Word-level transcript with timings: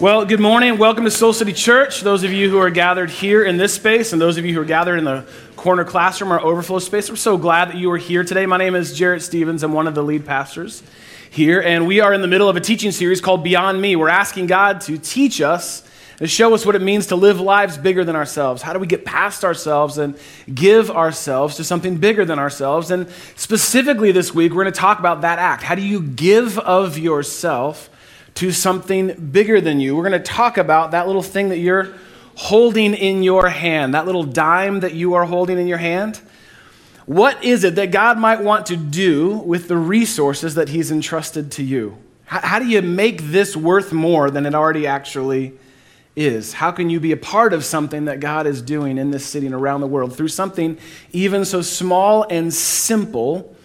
Well, 0.00 0.24
good 0.24 0.38
morning. 0.38 0.78
Welcome 0.78 1.02
to 1.06 1.10
Soul 1.10 1.32
City 1.32 1.52
Church. 1.52 2.02
Those 2.02 2.22
of 2.22 2.32
you 2.32 2.48
who 2.48 2.58
are 2.58 2.70
gathered 2.70 3.10
here 3.10 3.42
in 3.42 3.56
this 3.56 3.74
space, 3.74 4.12
and 4.12 4.22
those 4.22 4.36
of 4.36 4.46
you 4.46 4.54
who 4.54 4.60
are 4.60 4.64
gathered 4.64 4.96
in 4.96 5.04
the 5.04 5.26
corner 5.56 5.84
classroom 5.84 6.32
or 6.32 6.40
overflow 6.40 6.78
space, 6.78 7.10
we're 7.10 7.16
so 7.16 7.36
glad 7.36 7.70
that 7.70 7.78
you 7.78 7.90
are 7.90 7.96
here 7.96 8.22
today. 8.22 8.46
My 8.46 8.58
name 8.58 8.76
is 8.76 8.96
Jarrett 8.96 9.22
Stevens. 9.22 9.64
I'm 9.64 9.72
one 9.72 9.88
of 9.88 9.96
the 9.96 10.04
lead 10.04 10.24
pastors 10.24 10.84
here, 11.30 11.60
and 11.60 11.84
we 11.84 11.98
are 11.98 12.14
in 12.14 12.20
the 12.20 12.28
middle 12.28 12.48
of 12.48 12.54
a 12.54 12.60
teaching 12.60 12.92
series 12.92 13.20
called 13.20 13.42
Beyond 13.42 13.82
Me. 13.82 13.96
We're 13.96 14.08
asking 14.08 14.46
God 14.46 14.82
to 14.82 14.98
teach 14.98 15.40
us 15.40 15.82
and 16.20 16.30
show 16.30 16.54
us 16.54 16.64
what 16.64 16.76
it 16.76 16.82
means 16.82 17.08
to 17.08 17.16
live 17.16 17.40
lives 17.40 17.76
bigger 17.76 18.04
than 18.04 18.14
ourselves. 18.14 18.62
How 18.62 18.72
do 18.72 18.78
we 18.78 18.86
get 18.86 19.04
past 19.04 19.44
ourselves 19.44 19.98
and 19.98 20.16
give 20.54 20.92
ourselves 20.92 21.56
to 21.56 21.64
something 21.64 21.96
bigger 21.96 22.24
than 22.24 22.38
ourselves? 22.38 22.92
And 22.92 23.08
specifically 23.34 24.12
this 24.12 24.32
week, 24.32 24.52
we're 24.52 24.62
going 24.62 24.72
to 24.72 24.80
talk 24.80 25.00
about 25.00 25.22
that 25.22 25.40
act. 25.40 25.64
How 25.64 25.74
do 25.74 25.82
you 25.82 26.00
give 26.00 26.56
of 26.56 26.96
yourself? 26.98 27.90
To 28.38 28.52
something 28.52 29.30
bigger 29.32 29.60
than 29.60 29.80
you. 29.80 29.96
We're 29.96 30.08
going 30.08 30.22
to 30.22 30.32
talk 30.32 30.58
about 30.58 30.92
that 30.92 31.08
little 31.08 31.24
thing 31.24 31.48
that 31.48 31.58
you're 31.58 31.92
holding 32.36 32.94
in 32.94 33.24
your 33.24 33.48
hand, 33.48 33.94
that 33.94 34.06
little 34.06 34.22
dime 34.22 34.78
that 34.80 34.94
you 34.94 35.14
are 35.14 35.24
holding 35.24 35.58
in 35.58 35.66
your 35.66 35.78
hand. 35.78 36.20
What 37.04 37.42
is 37.42 37.64
it 37.64 37.74
that 37.74 37.90
God 37.90 38.16
might 38.16 38.40
want 38.40 38.66
to 38.66 38.76
do 38.76 39.38
with 39.38 39.66
the 39.66 39.76
resources 39.76 40.54
that 40.54 40.68
He's 40.68 40.92
entrusted 40.92 41.50
to 41.52 41.64
you? 41.64 41.98
How, 42.26 42.60
do 42.60 42.66
you 42.68 42.80
make 42.80 43.22
this 43.22 43.56
worth 43.56 43.92
more 43.92 44.30
than 44.30 44.46
it 44.46 44.54
already 44.54 44.86
actually 44.86 45.58
is? 46.14 46.52
How 46.52 46.70
can 46.70 46.90
you 46.90 47.00
be 47.00 47.10
a 47.10 47.16
part 47.16 47.52
of 47.52 47.64
something 47.64 48.04
that 48.04 48.20
God 48.20 48.46
is 48.46 48.62
doing 48.62 48.98
in 48.98 49.10
this 49.10 49.26
city 49.26 49.46
and 49.46 49.54
around 49.54 49.80
the 49.80 49.88
world 49.88 50.16
through 50.16 50.28
something 50.28 50.78
even 51.10 51.44
so 51.44 51.60
small 51.60 52.24
and 52.30 52.54
simple? 52.54 53.56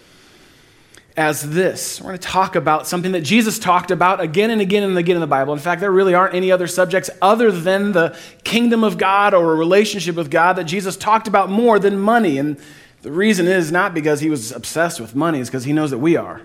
As 1.16 1.48
this. 1.50 2.00
We're 2.00 2.08
going 2.08 2.18
to 2.18 2.28
talk 2.28 2.56
about 2.56 2.88
something 2.88 3.12
that 3.12 3.20
Jesus 3.20 3.58
talked 3.58 3.90
about 3.90 4.20
again 4.20 4.50
and 4.50 4.60
again 4.60 4.82
and 4.82 4.98
again 4.98 5.16
in 5.16 5.20
the 5.20 5.26
Bible. 5.26 5.52
In 5.52 5.60
fact, 5.60 5.80
there 5.80 5.92
really 5.92 6.14
aren't 6.14 6.34
any 6.34 6.50
other 6.50 6.66
subjects 6.66 7.08
other 7.22 7.52
than 7.52 7.92
the 7.92 8.18
kingdom 8.42 8.82
of 8.82 8.98
God 8.98 9.32
or 9.32 9.52
a 9.52 9.56
relationship 9.56 10.16
with 10.16 10.30
God 10.30 10.54
that 10.54 10.64
Jesus 10.64 10.96
talked 10.96 11.28
about 11.28 11.50
more 11.50 11.78
than 11.78 12.00
money. 12.00 12.38
And 12.38 12.58
the 13.02 13.12
reason 13.12 13.46
is 13.46 13.70
not 13.70 13.94
because 13.94 14.20
he 14.20 14.30
was 14.30 14.50
obsessed 14.50 15.00
with 15.00 15.14
money, 15.14 15.38
it's 15.38 15.50
because 15.50 15.64
he 15.64 15.72
knows 15.72 15.90
that 15.90 15.98
we 15.98 16.16
are. 16.16 16.42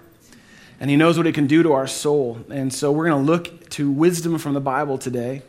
And 0.80 0.90
he 0.90 0.96
knows 0.96 1.18
what 1.18 1.28
it 1.28 1.34
can 1.34 1.48
do 1.48 1.64
to 1.64 1.74
our 1.74 1.88
soul. 1.88 2.40
And 2.50 2.74
so 2.74 2.92
we're 2.92 3.10
going 3.10 3.26
to 3.26 3.32
look 3.32 3.70
to 3.72 3.92
wisdom 3.92 4.38
from 4.38 4.54
the 4.54 4.62
Bible 4.62 4.98
today 4.98 5.42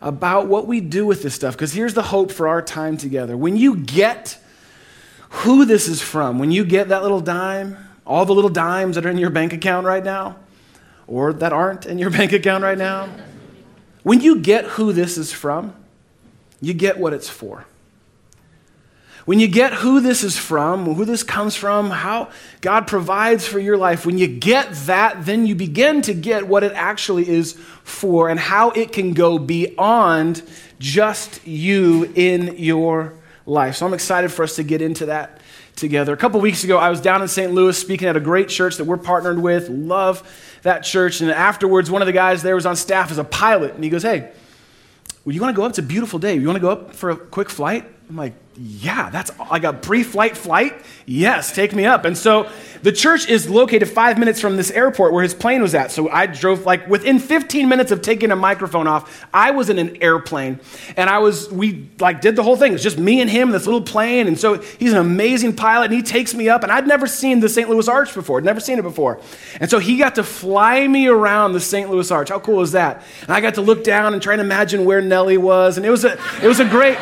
about 0.00 0.46
what 0.46 0.66
we 0.66 0.80
do 0.80 1.06
with 1.06 1.22
this 1.22 1.34
stuff. 1.34 1.54
Because 1.54 1.72
here's 1.72 1.94
the 1.94 2.02
hope 2.02 2.32
for 2.32 2.48
our 2.48 2.62
time 2.62 2.96
together. 2.96 3.36
When 3.36 3.56
you 3.56 3.76
get 3.76 4.38
who 5.28 5.64
this 5.66 5.88
is 5.88 6.00
from, 6.02 6.38
when 6.38 6.50
you 6.50 6.64
get 6.64 6.88
that 6.88 7.02
little 7.02 7.20
dime, 7.20 7.85
all 8.06 8.24
the 8.24 8.34
little 8.34 8.50
dimes 8.50 8.94
that 8.94 9.04
are 9.04 9.10
in 9.10 9.18
your 9.18 9.30
bank 9.30 9.52
account 9.52 9.86
right 9.86 10.04
now, 10.04 10.36
or 11.06 11.32
that 11.32 11.52
aren't 11.52 11.86
in 11.86 11.98
your 11.98 12.10
bank 12.18 12.32
account 12.32 12.62
right 12.62 12.78
now, 12.78 13.08
when 14.02 14.20
you 14.20 14.38
get 14.38 14.64
who 14.64 14.92
this 14.92 15.18
is 15.18 15.32
from, 15.32 15.74
you 16.60 16.72
get 16.72 16.98
what 16.98 17.12
it's 17.12 17.28
for. 17.28 17.66
When 19.24 19.40
you 19.40 19.48
get 19.48 19.72
who 19.74 20.00
this 20.00 20.22
is 20.22 20.38
from, 20.38 20.84
who 20.94 21.04
this 21.04 21.24
comes 21.24 21.56
from, 21.56 21.90
how 21.90 22.30
God 22.60 22.86
provides 22.86 23.44
for 23.44 23.58
your 23.58 23.76
life, 23.76 24.06
when 24.06 24.18
you 24.18 24.28
get 24.28 24.72
that, 24.86 25.26
then 25.26 25.48
you 25.48 25.56
begin 25.56 26.00
to 26.02 26.14
get 26.14 26.46
what 26.46 26.62
it 26.62 26.70
actually 26.74 27.28
is 27.28 27.54
for 27.82 28.28
and 28.28 28.38
how 28.38 28.70
it 28.70 28.92
can 28.92 29.14
go 29.14 29.36
beyond 29.40 30.44
just 30.78 31.44
you 31.44 32.12
in 32.14 32.56
your 32.56 33.14
life. 33.46 33.74
So 33.74 33.86
I'm 33.86 33.94
excited 33.94 34.30
for 34.30 34.44
us 34.44 34.54
to 34.56 34.62
get 34.62 34.80
into 34.80 35.06
that 35.06 35.40
together. 35.76 36.12
A 36.12 36.16
couple 36.16 36.40
weeks 36.40 36.64
ago, 36.64 36.78
I 36.78 36.90
was 36.90 37.00
down 37.00 37.22
in 37.22 37.28
St. 37.28 37.52
Louis 37.52 37.78
speaking 37.78 38.08
at 38.08 38.16
a 38.16 38.20
great 38.20 38.48
church 38.48 38.76
that 38.76 38.84
we're 38.84 38.96
partnered 38.96 39.40
with. 39.40 39.68
Love 39.68 40.26
that 40.62 40.80
church. 40.80 41.20
And 41.20 41.30
afterwards, 41.30 41.90
one 41.90 42.02
of 42.02 42.06
the 42.06 42.12
guys 42.12 42.42
there 42.42 42.54
was 42.54 42.66
on 42.66 42.76
staff 42.76 43.10
as 43.10 43.18
a 43.18 43.24
pilot, 43.24 43.74
and 43.74 43.84
he 43.84 43.90
goes, 43.90 44.02
Hey, 44.02 44.32
well, 45.24 45.34
you 45.34 45.40
want 45.40 45.54
to 45.54 45.56
go 45.56 45.64
up? 45.64 45.70
It's 45.70 45.78
a 45.78 45.82
beautiful 45.82 46.18
day. 46.18 46.34
You 46.34 46.46
want 46.46 46.56
to 46.56 46.60
go 46.60 46.70
up 46.70 46.94
for 46.94 47.10
a 47.10 47.16
quick 47.16 47.50
flight? 47.50 47.84
I'm 48.08 48.16
like, 48.16 48.34
yeah, 48.58 49.10
that's 49.10 49.36
like 49.38 49.64
a 49.64 49.72
pre 49.72 50.02
flight 50.02 50.36
flight. 50.36 50.80
Yes, 51.04 51.54
take 51.54 51.74
me 51.74 51.84
up. 51.84 52.04
And 52.04 52.16
so 52.16 52.48
the 52.82 52.92
church 52.92 53.28
is 53.28 53.50
located 53.50 53.88
five 53.88 54.18
minutes 54.18 54.40
from 54.40 54.56
this 54.56 54.70
airport 54.70 55.12
where 55.12 55.22
his 55.22 55.34
plane 55.34 55.60
was 55.60 55.74
at. 55.74 55.90
So 55.90 56.08
I 56.08 56.26
drove 56.26 56.64
like 56.64 56.88
within 56.88 57.18
15 57.18 57.68
minutes 57.68 57.90
of 57.90 58.02
taking 58.02 58.30
a 58.30 58.36
microphone 58.36 58.86
off, 58.86 59.26
I 59.32 59.50
was 59.50 59.68
in 59.68 59.78
an 59.78 60.02
airplane. 60.02 60.60
And 60.96 61.10
I 61.10 61.18
was, 61.18 61.50
we 61.50 61.88
like 62.00 62.20
did 62.20 62.36
the 62.36 62.42
whole 62.42 62.56
thing. 62.56 62.74
It's 62.74 62.82
just 62.82 62.98
me 62.98 63.20
and 63.20 63.28
him, 63.28 63.50
this 63.50 63.66
little 63.66 63.82
plane. 63.82 64.26
And 64.26 64.38
so 64.38 64.58
he's 64.58 64.92
an 64.92 64.98
amazing 64.98 65.54
pilot 65.54 65.86
and 65.86 65.94
he 65.94 66.02
takes 66.02 66.34
me 66.34 66.48
up. 66.48 66.62
And 66.62 66.72
I'd 66.72 66.86
never 66.86 67.06
seen 67.06 67.40
the 67.40 67.48
St. 67.48 67.68
Louis 67.68 67.88
Arch 67.88 68.14
before, 68.14 68.40
never 68.40 68.60
seen 68.60 68.78
it 68.78 68.82
before. 68.82 69.20
And 69.60 69.68
so 69.68 69.78
he 69.78 69.98
got 69.98 70.14
to 70.14 70.22
fly 70.22 70.86
me 70.86 71.08
around 71.08 71.52
the 71.52 71.60
St. 71.60 71.90
Louis 71.90 72.10
Arch. 72.10 72.30
How 72.30 72.38
cool 72.38 72.62
is 72.62 72.72
that? 72.72 73.02
And 73.22 73.30
I 73.30 73.40
got 73.40 73.54
to 73.54 73.62
look 73.62 73.84
down 73.84 74.14
and 74.14 74.22
try 74.22 74.32
and 74.32 74.40
imagine 74.40 74.84
where 74.84 75.02
Nelly 75.02 75.36
was. 75.36 75.76
And 75.76 75.84
it 75.84 75.90
was 75.90 76.04
a, 76.04 76.18
it 76.42 76.46
was 76.46 76.60
a 76.60 76.64
great, 76.68 76.96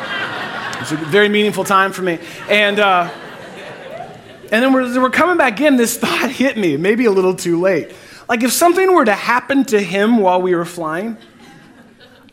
it 0.92 0.98
was 0.98 1.06
a 1.06 1.10
very 1.10 1.28
meaningful 1.28 1.64
time 1.64 1.92
for 1.92 2.02
me. 2.02 2.18
And, 2.48 2.78
uh, 2.78 3.10
and 4.52 4.62
then 4.62 4.72
we're, 4.72 5.00
we're 5.00 5.10
coming 5.10 5.38
back 5.38 5.60
in, 5.60 5.76
this 5.76 5.96
thought 5.98 6.30
hit 6.30 6.56
me, 6.56 6.76
maybe 6.76 7.06
a 7.06 7.10
little 7.10 7.34
too 7.34 7.60
late. 7.60 7.94
Like, 8.28 8.42
if 8.42 8.52
something 8.52 8.92
were 8.92 9.04
to 9.04 9.14
happen 9.14 9.64
to 9.66 9.80
him 9.80 10.18
while 10.18 10.40
we 10.42 10.54
were 10.54 10.64
flying, 10.64 11.16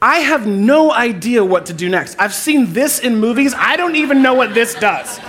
I 0.02 0.18
have 0.18 0.48
no 0.48 0.92
idea 0.92 1.46
what 1.46 1.68
to 1.68 1.74
do 1.74 1.88
next. 1.88 2.20
I've 2.20 2.34
seen 2.34 2.74
this 2.74 3.00
in 3.00 3.18
movies. 3.18 3.54
I 3.56 3.78
don't 3.78 3.96
even 3.96 4.22
know 4.22 4.34
what 4.34 4.54
this 4.54 4.74
does. 4.76 5.20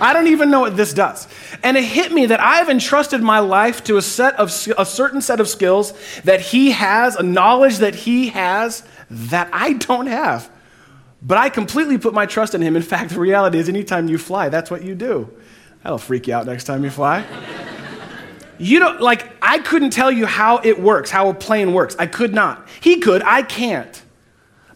I 0.00 0.12
don't 0.12 0.26
even 0.26 0.50
know 0.50 0.60
what 0.60 0.76
this 0.76 0.92
does. 0.92 1.28
And 1.62 1.76
it 1.76 1.84
hit 1.84 2.12
me 2.12 2.26
that 2.26 2.40
I 2.40 2.56
have 2.56 2.68
entrusted 2.68 3.22
my 3.22 3.38
life 3.38 3.84
to 3.84 3.96
a 3.96 4.02
set 4.02 4.34
of 4.34 4.48
a 4.76 4.84
certain 4.84 5.22
set 5.22 5.40
of 5.40 5.48
skills 5.48 5.94
that 6.24 6.40
he 6.40 6.72
has, 6.72 7.16
a 7.16 7.22
knowledge 7.22 7.78
that 7.78 7.94
he 7.94 8.28
has 8.28 8.82
that 9.10 9.48
I 9.52 9.74
don't 9.74 10.06
have. 10.06 10.50
But 11.22 11.38
I 11.38 11.48
completely 11.48 11.98
put 11.98 12.14
my 12.14 12.26
trust 12.26 12.54
in 12.54 12.60
him. 12.60 12.76
In 12.76 12.82
fact, 12.82 13.10
the 13.10 13.20
reality 13.20 13.58
is, 13.58 13.68
anytime 13.68 14.08
you 14.08 14.18
fly, 14.18 14.48
that's 14.48 14.70
what 14.70 14.84
you 14.84 14.94
do. 14.94 15.30
That'll 15.82 15.98
freak 15.98 16.26
you 16.26 16.34
out 16.34 16.46
next 16.46 16.64
time 16.64 16.84
you 16.84 16.90
fly. 16.90 17.24
you 18.58 18.78
don't, 18.78 19.00
like, 19.00 19.26
I 19.40 19.58
couldn't 19.58 19.90
tell 19.90 20.10
you 20.10 20.26
how 20.26 20.58
it 20.58 20.80
works, 20.80 21.10
how 21.10 21.28
a 21.28 21.34
plane 21.34 21.72
works. 21.72 21.96
I 21.98 22.06
could 22.06 22.34
not. 22.34 22.68
He 22.80 23.00
could, 23.00 23.22
I 23.22 23.42
can't. 23.42 24.02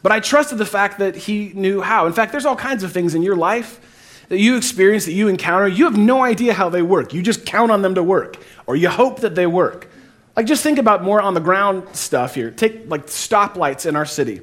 But 0.02 0.12
I 0.12 0.20
trusted 0.20 0.58
the 0.58 0.66
fact 0.66 0.98
that 0.98 1.14
he 1.14 1.52
knew 1.54 1.82
how. 1.82 2.06
In 2.06 2.12
fact, 2.12 2.32
there's 2.32 2.46
all 2.46 2.56
kinds 2.56 2.82
of 2.82 2.92
things 2.92 3.14
in 3.14 3.22
your 3.22 3.36
life 3.36 4.24
that 4.28 4.38
you 4.38 4.56
experience, 4.56 5.04
that 5.04 5.12
you 5.12 5.28
encounter. 5.28 5.68
You 5.68 5.84
have 5.84 5.96
no 5.96 6.22
idea 6.22 6.54
how 6.54 6.68
they 6.68 6.82
work. 6.82 7.12
You 7.12 7.22
just 7.22 7.44
count 7.44 7.70
on 7.70 7.82
them 7.82 7.96
to 7.96 8.02
work, 8.02 8.36
or 8.66 8.76
you 8.76 8.88
hope 8.88 9.20
that 9.20 9.34
they 9.34 9.46
work. 9.46 9.90
Like, 10.36 10.46
just 10.46 10.62
think 10.62 10.78
about 10.78 11.02
more 11.02 11.20
on 11.20 11.34
the 11.34 11.40
ground 11.40 11.88
stuff 11.94 12.34
here. 12.34 12.50
Take, 12.50 12.88
like, 12.88 13.08
stoplights 13.08 13.84
in 13.84 13.96
our 13.96 14.06
city. 14.06 14.40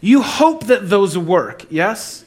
You 0.00 0.22
hope 0.22 0.66
that 0.66 0.88
those 0.88 1.18
work, 1.18 1.66
yes? 1.70 2.24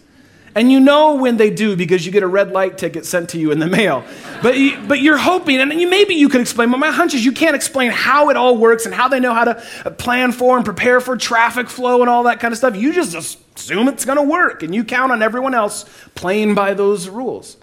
And 0.53 0.69
you 0.69 0.81
know 0.81 1.15
when 1.15 1.37
they 1.37 1.49
do 1.49 1.77
because 1.77 2.05
you 2.05 2.11
get 2.11 2.23
a 2.23 2.27
red 2.27 2.51
light 2.51 2.77
ticket 2.77 3.05
sent 3.05 3.29
to 3.29 3.39
you 3.39 3.51
in 3.51 3.59
the 3.59 3.67
mail. 3.67 4.03
But, 4.41 4.57
you, 4.57 4.77
but 4.85 4.99
you're 4.99 5.17
hoping, 5.17 5.59
and 5.59 5.71
you, 5.73 5.89
maybe 5.89 6.15
you 6.15 6.27
could 6.27 6.41
explain, 6.41 6.69
but 6.71 6.77
my 6.77 6.91
hunch 6.91 7.13
is 7.13 7.23
you 7.23 7.31
can't 7.31 7.55
explain 7.55 7.89
how 7.89 8.29
it 8.29 8.35
all 8.35 8.57
works 8.57 8.85
and 8.85 8.93
how 8.93 9.07
they 9.07 9.21
know 9.21 9.33
how 9.33 9.45
to 9.45 9.91
plan 9.91 10.33
for 10.33 10.57
and 10.57 10.65
prepare 10.65 10.99
for 10.99 11.15
traffic 11.15 11.69
flow 11.69 12.01
and 12.01 12.09
all 12.09 12.23
that 12.23 12.41
kind 12.41 12.51
of 12.51 12.57
stuff. 12.57 12.75
You 12.75 12.91
just 12.91 13.15
assume 13.55 13.87
it's 13.87 14.03
going 14.03 14.17
to 14.17 14.23
work, 14.23 14.61
and 14.61 14.75
you 14.75 14.83
count 14.83 15.13
on 15.13 15.21
everyone 15.21 15.53
else 15.53 15.85
playing 16.15 16.53
by 16.53 16.73
those 16.73 17.07
rules. 17.07 17.55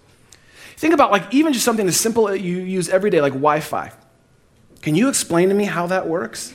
Think 0.76 0.94
about 0.94 1.10
like 1.10 1.34
even 1.34 1.52
just 1.52 1.64
something 1.64 1.88
as 1.88 2.00
simple 2.00 2.28
that 2.28 2.40
you 2.40 2.58
use 2.58 2.88
every 2.88 3.10
day, 3.10 3.20
like 3.20 3.34
Wi 3.34 3.60
Fi. 3.60 3.92
Can 4.80 4.94
you 4.94 5.08
explain 5.08 5.50
to 5.50 5.54
me 5.54 5.64
how 5.64 5.88
that 5.88 6.08
works? 6.08 6.54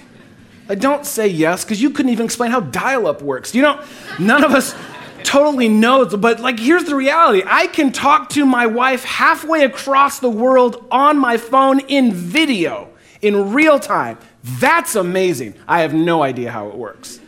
I 0.69 0.75
don't 0.75 1.05
say 1.05 1.27
yes 1.27 1.63
because 1.63 1.81
you 1.81 1.89
couldn't 1.89 2.11
even 2.11 2.25
explain 2.25 2.51
how 2.51 2.61
dial 2.61 3.07
up 3.07 3.21
works. 3.21 3.53
You 3.53 3.63
know, 3.63 3.83
none 4.19 4.43
of 4.43 4.51
us 4.51 4.75
totally 5.23 5.69
knows, 5.69 6.15
but 6.15 6.39
like 6.39 6.59
here's 6.59 6.85
the 6.85 6.95
reality 6.95 7.43
I 7.45 7.67
can 7.67 7.91
talk 7.91 8.29
to 8.29 8.45
my 8.45 8.67
wife 8.67 9.03
halfway 9.03 9.63
across 9.63 10.19
the 10.19 10.29
world 10.29 10.85
on 10.91 11.17
my 11.17 11.37
phone 11.37 11.79
in 11.81 12.13
video, 12.13 12.89
in 13.21 13.53
real 13.53 13.79
time. 13.79 14.17
That's 14.43 14.95
amazing. 14.95 15.55
I 15.67 15.81
have 15.81 15.93
no 15.93 16.23
idea 16.23 16.51
how 16.51 16.69
it 16.69 16.75
works. 16.75 17.19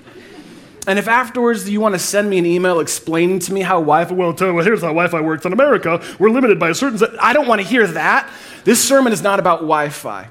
And 0.88 1.00
if 1.00 1.08
afterwards 1.08 1.68
you 1.68 1.82
want 1.82 1.96
to 1.96 2.00
send 2.00 2.30
me 2.30 2.38
an 2.38 2.46
email 2.46 2.80
explaining 2.80 3.40
to 3.40 3.54
me 3.54 3.62
how 3.62 3.76
Wi 3.76 4.06
Fi, 4.06 4.14
well, 4.14 4.36
you 4.40 4.60
here's 4.60 4.82
how 4.82 4.88
Wi 4.88 5.08
Fi 5.08 5.22
works 5.22 5.46
in 5.46 5.52
America. 5.52 6.02
We're 6.20 6.30
limited 6.30 6.60
by 6.60 6.70
a 6.70 6.76
certain. 6.76 7.18
I 7.20 7.34
don't 7.34 7.48
want 7.48 7.62
to 7.62 7.68
hear 7.68 7.88
that. 7.88 8.30
This 8.66 8.84
sermon 8.84 9.12
is 9.12 9.22
not 9.22 9.40
about 9.40 9.62
Wi 9.62 9.90
Fi. 9.90 10.30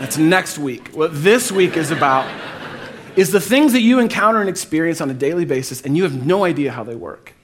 That's 0.00 0.16
next 0.16 0.56
week. 0.58 0.88
What 0.94 1.10
this 1.12 1.52
week 1.52 1.76
is 1.76 1.90
about 1.90 2.26
is 3.16 3.32
the 3.32 3.40
things 3.40 3.74
that 3.74 3.82
you 3.82 3.98
encounter 3.98 4.40
and 4.40 4.48
experience 4.48 5.02
on 5.02 5.10
a 5.10 5.14
daily 5.14 5.44
basis, 5.44 5.82
and 5.82 5.94
you 5.94 6.04
have 6.04 6.24
no 6.24 6.44
idea 6.44 6.72
how 6.72 6.84
they 6.84 6.94
work. 6.94 7.34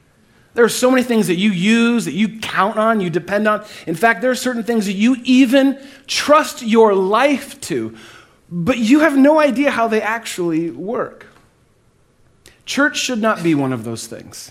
There 0.54 0.64
are 0.64 0.70
so 0.70 0.90
many 0.90 1.02
things 1.02 1.26
that 1.26 1.34
you 1.34 1.50
use, 1.50 2.06
that 2.06 2.14
you 2.14 2.38
count 2.38 2.78
on, 2.78 3.02
you 3.02 3.10
depend 3.10 3.46
on. 3.46 3.62
In 3.86 3.94
fact, 3.94 4.22
there 4.22 4.30
are 4.30 4.34
certain 4.34 4.62
things 4.62 4.86
that 4.86 4.94
you 4.94 5.18
even 5.24 5.78
trust 6.06 6.62
your 6.62 6.94
life 6.94 7.60
to, 7.62 7.94
but 8.50 8.78
you 8.78 9.00
have 9.00 9.18
no 9.18 9.38
idea 9.38 9.70
how 9.70 9.86
they 9.86 10.00
actually 10.00 10.70
work. 10.70 11.26
Church 12.64 12.96
should 12.96 13.20
not 13.20 13.42
be 13.42 13.54
one 13.54 13.74
of 13.74 13.84
those 13.84 14.06
things. 14.06 14.50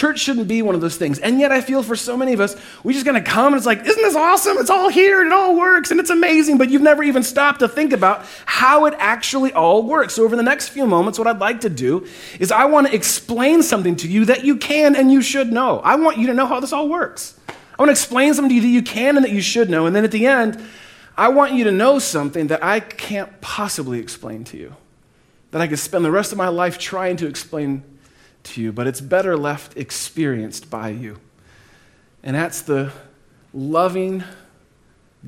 Church 0.00 0.20
shouldn't 0.20 0.48
be 0.48 0.62
one 0.62 0.74
of 0.74 0.80
those 0.80 0.96
things. 0.96 1.18
And 1.18 1.38
yet, 1.38 1.52
I 1.52 1.60
feel 1.60 1.82
for 1.82 1.94
so 1.94 2.16
many 2.16 2.32
of 2.32 2.40
us, 2.40 2.56
we 2.82 2.94
just 2.94 3.04
gonna 3.04 3.20
come 3.20 3.48
and 3.48 3.56
it's 3.56 3.66
like, 3.66 3.84
isn't 3.84 4.02
this 4.02 4.16
awesome? 4.16 4.56
It's 4.56 4.70
all 4.70 4.88
here 4.88 5.20
and 5.20 5.26
it 5.26 5.32
all 5.34 5.54
works 5.54 5.90
and 5.90 6.00
it's 6.00 6.08
amazing, 6.08 6.56
but 6.56 6.70
you've 6.70 6.80
never 6.80 7.02
even 7.02 7.22
stopped 7.22 7.58
to 7.58 7.68
think 7.68 7.92
about 7.92 8.24
how 8.46 8.86
it 8.86 8.94
actually 8.96 9.52
all 9.52 9.82
works. 9.82 10.14
So, 10.14 10.24
over 10.24 10.36
the 10.36 10.42
next 10.42 10.70
few 10.70 10.86
moments, 10.86 11.18
what 11.18 11.28
I'd 11.28 11.38
like 11.38 11.60
to 11.60 11.68
do 11.68 12.06
is 12.38 12.50
I 12.50 12.64
wanna 12.64 12.88
explain 12.88 13.62
something 13.62 13.94
to 13.96 14.08
you 14.08 14.24
that 14.24 14.42
you 14.42 14.56
can 14.56 14.96
and 14.96 15.12
you 15.12 15.20
should 15.20 15.52
know. 15.52 15.80
I 15.80 15.96
want 15.96 16.16
you 16.16 16.28
to 16.28 16.32
know 16.32 16.46
how 16.46 16.60
this 16.60 16.72
all 16.72 16.88
works. 16.88 17.38
I 17.50 17.54
wanna 17.78 17.92
explain 17.92 18.32
something 18.32 18.48
to 18.48 18.54
you 18.54 18.62
that 18.62 18.68
you 18.68 18.82
can 18.82 19.16
and 19.16 19.24
that 19.26 19.32
you 19.32 19.42
should 19.42 19.68
know. 19.68 19.84
And 19.84 19.94
then 19.94 20.04
at 20.04 20.12
the 20.12 20.26
end, 20.26 20.64
I 21.14 21.28
want 21.28 21.52
you 21.52 21.64
to 21.64 21.72
know 21.72 21.98
something 21.98 22.46
that 22.46 22.64
I 22.64 22.80
can't 22.80 23.38
possibly 23.42 23.98
explain 23.98 24.44
to 24.44 24.56
you, 24.56 24.76
that 25.50 25.60
I 25.60 25.66
could 25.66 25.78
spend 25.78 26.06
the 26.06 26.10
rest 26.10 26.32
of 26.32 26.38
my 26.38 26.48
life 26.48 26.78
trying 26.78 27.18
to 27.18 27.26
explain 27.26 27.84
to 28.44 28.62
you, 28.62 28.72
but 28.72 28.86
it's 28.86 29.00
better 29.00 29.36
left 29.36 29.76
experienced 29.76 30.70
by 30.70 30.88
you. 30.88 31.18
And 32.22 32.36
that's 32.36 32.62
the 32.62 32.92
loving 33.52 34.24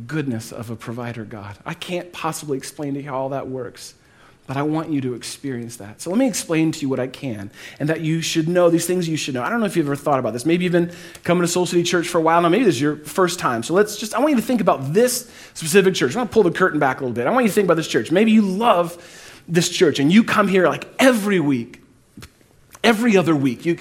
goodness 0.06 0.52
of 0.52 0.70
a 0.70 0.76
provider 0.76 1.24
God. 1.24 1.58
I 1.66 1.74
can't 1.74 2.12
possibly 2.12 2.56
explain 2.56 2.94
to 2.94 3.00
you 3.00 3.08
how 3.08 3.16
all 3.16 3.28
that 3.30 3.48
works, 3.48 3.94
but 4.46 4.56
I 4.56 4.62
want 4.62 4.90
you 4.90 5.00
to 5.02 5.14
experience 5.14 5.76
that. 5.76 6.00
So 6.00 6.10
let 6.10 6.18
me 6.18 6.26
explain 6.26 6.72
to 6.72 6.80
you 6.80 6.88
what 6.88 6.98
I 6.98 7.06
can 7.06 7.50
and 7.78 7.88
that 7.88 8.00
you 8.00 8.20
should 8.22 8.48
know 8.48 8.70
these 8.70 8.86
things 8.86 9.08
you 9.08 9.16
should 9.16 9.34
know. 9.34 9.42
I 9.42 9.50
don't 9.50 9.60
know 9.60 9.66
if 9.66 9.76
you've 9.76 9.86
ever 9.86 9.96
thought 9.96 10.18
about 10.18 10.32
this. 10.32 10.46
Maybe 10.46 10.64
you've 10.64 10.72
been 10.72 10.92
coming 11.24 11.42
to 11.42 11.48
Soul 11.48 11.66
City 11.66 11.82
Church 11.82 12.08
for 12.08 12.18
a 12.18 12.22
while 12.22 12.40
now. 12.40 12.48
Maybe 12.48 12.64
this 12.64 12.76
is 12.76 12.80
your 12.80 12.96
first 12.96 13.38
time. 13.38 13.62
So 13.62 13.74
let's 13.74 13.96
just, 13.96 14.14
I 14.14 14.18
want 14.18 14.30
you 14.30 14.36
to 14.36 14.42
think 14.42 14.60
about 14.60 14.92
this 14.92 15.30
specific 15.54 15.94
church. 15.94 16.14
I 16.14 16.18
want 16.18 16.30
to 16.30 16.34
pull 16.34 16.42
the 16.42 16.50
curtain 16.50 16.80
back 16.80 17.00
a 17.00 17.04
little 17.04 17.14
bit. 17.14 17.26
I 17.26 17.30
want 17.30 17.44
you 17.44 17.48
to 17.48 17.54
think 17.54 17.66
about 17.66 17.76
this 17.76 17.88
church. 17.88 18.10
Maybe 18.10 18.32
you 18.32 18.42
love 18.42 19.40
this 19.46 19.68
church 19.68 19.98
and 19.98 20.12
you 20.12 20.24
come 20.24 20.48
here 20.48 20.68
like 20.68 20.86
every 20.98 21.40
week 21.40 21.81
every 22.84 23.17
other 23.17 23.34
week. 23.34 23.64
You, 23.64 23.79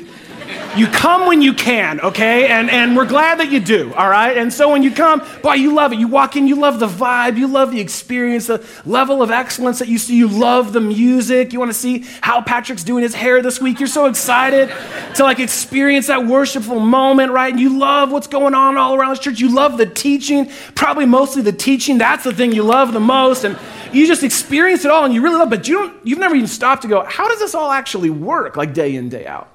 you 0.76 0.88
come 0.88 1.28
when 1.28 1.42
you 1.42 1.54
can, 1.54 2.00
okay? 2.00 2.48
And, 2.48 2.70
and 2.70 2.96
we're 2.96 3.06
glad 3.06 3.40
that 3.40 3.52
you 3.52 3.60
do, 3.60 3.94
all 3.94 4.10
right? 4.10 4.38
And 4.38 4.54
so 4.54 4.72
when 4.72 4.84
you 4.84 4.92
come, 4.92 5.22
boy, 5.42 5.56
you 5.56 5.74
love 5.74 5.92
it. 5.92 6.00
You 6.00 6.08
walk 6.08 6.36
in, 6.38 6.48
you 6.48 6.56
love 6.56 6.80
the 6.80 6.88
vibe, 6.88 7.38
you 7.38 7.48
love 7.48 7.72
the 7.72 7.82
experience, 7.82 8.48
the 8.48 8.66
level 8.86 9.22
of 9.22 9.32
excellence 9.32 9.80
that 9.80 9.90
you 9.90 9.98
see. 9.98 10.16
You 10.16 10.30
love 10.30 10.72
the 10.72 10.80
music. 10.80 11.52
You 11.52 11.60
want 11.60 11.72
to 11.72 11.78
see 11.78 12.06
how 12.22 12.42
Patrick's 12.42 12.84
doing 12.84 13.04
his 13.04 13.14
hair 13.14 13.42
this 13.42 13.60
week. 13.60 13.80
You're 13.80 13.88
so 13.88 14.06
excited 14.06 14.72
to 15.16 15.24
like 15.24 15.40
experience 15.40 16.08
that 16.08 16.26
worshipful 16.26 16.80
moment, 16.80 17.34
right? 17.34 17.52
And 17.52 17.60
you 17.60 17.78
love 17.78 18.12
what's 18.12 18.28
going 18.28 18.54
on 18.54 18.78
all 18.78 18.96
around 18.96 19.10
this 19.12 19.20
church. 19.20 19.40
You 19.40 19.54
love 19.54 19.78
the 19.78 19.86
teaching, 19.86 20.50
probably 20.76 21.06
mostly 21.06 21.42
the 21.42 21.52
teaching. 21.52 21.98
That's 21.98 22.24
the 22.24 22.34
thing 22.34 22.54
you 22.54 22.64
love 22.64 22.94
the 22.94 23.00
most. 23.02 23.44
And 23.44 23.58
you 23.94 24.08
just 24.08 24.24
experience 24.24 24.86
it 24.86 24.92
all 24.92 25.06
and 25.06 25.14
you 25.14 25.22
really 25.22 25.38
love 25.38 25.52
it, 25.52 25.58
but 25.58 25.68
you 25.68 25.76
don't, 25.76 26.08
you've 26.08 26.20
never 26.20 26.36
even 26.36 26.48
stopped 26.48 26.84
to 26.84 26.88
go, 26.88 27.04
how 27.04 27.28
does 27.28 27.40
this 27.40 27.56
all 27.56 27.72
actually 27.72 28.10
work, 28.10 28.56
like 28.56 28.74
day 28.74 28.96
in, 28.96 29.10
day 29.10 29.26
out? 29.26 29.50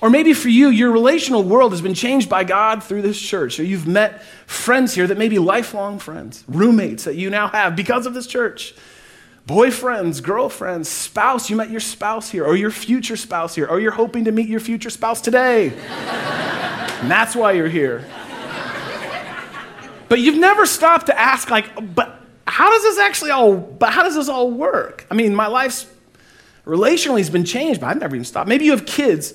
Or 0.00 0.10
maybe 0.10 0.32
for 0.32 0.48
you, 0.48 0.68
your 0.68 0.92
relational 0.92 1.42
world 1.42 1.72
has 1.72 1.82
been 1.82 1.94
changed 1.94 2.28
by 2.28 2.44
God 2.44 2.84
through 2.84 3.02
this 3.02 3.20
church. 3.20 3.58
Or 3.58 3.64
you've 3.64 3.86
met 3.86 4.22
friends 4.46 4.94
here 4.94 5.06
that 5.08 5.18
may 5.18 5.28
be 5.28 5.38
lifelong 5.38 5.98
friends, 5.98 6.44
roommates 6.46 7.04
that 7.04 7.16
you 7.16 7.30
now 7.30 7.48
have 7.48 7.74
because 7.74 8.06
of 8.06 8.14
this 8.14 8.26
church. 8.26 8.74
Boyfriends, 9.46 10.22
girlfriends, 10.22 10.88
spouse, 10.88 11.50
you 11.50 11.56
met 11.56 11.70
your 11.70 11.80
spouse 11.80 12.30
here, 12.30 12.44
or 12.44 12.54
your 12.54 12.70
future 12.70 13.16
spouse 13.16 13.54
here, 13.54 13.66
or 13.66 13.80
you're 13.80 13.92
hoping 13.92 14.26
to 14.26 14.32
meet 14.32 14.46
your 14.46 14.60
future 14.60 14.90
spouse 14.90 15.20
today. 15.20 15.70
and 15.70 17.10
that's 17.10 17.34
why 17.34 17.52
you're 17.52 17.68
here. 17.68 18.04
But 20.08 20.20
you've 20.20 20.38
never 20.38 20.66
stopped 20.66 21.06
to 21.06 21.18
ask, 21.18 21.50
like, 21.50 21.94
but 21.94 22.20
how 22.58 22.70
does 22.70 22.82
this 22.82 22.98
actually 22.98 23.30
all, 23.30 23.56
but 23.56 23.92
how 23.92 24.02
does 24.02 24.16
this 24.16 24.28
all 24.28 24.50
work? 24.50 25.06
I 25.12 25.14
mean, 25.14 25.32
my 25.32 25.46
life's 25.46 25.86
relationally 26.66 27.18
has 27.18 27.30
been 27.30 27.44
changed, 27.44 27.80
but 27.80 27.86
I've 27.86 28.00
never 28.00 28.16
even 28.16 28.24
stopped. 28.24 28.48
Maybe 28.48 28.64
you 28.64 28.72
have 28.72 28.84
kids 28.84 29.32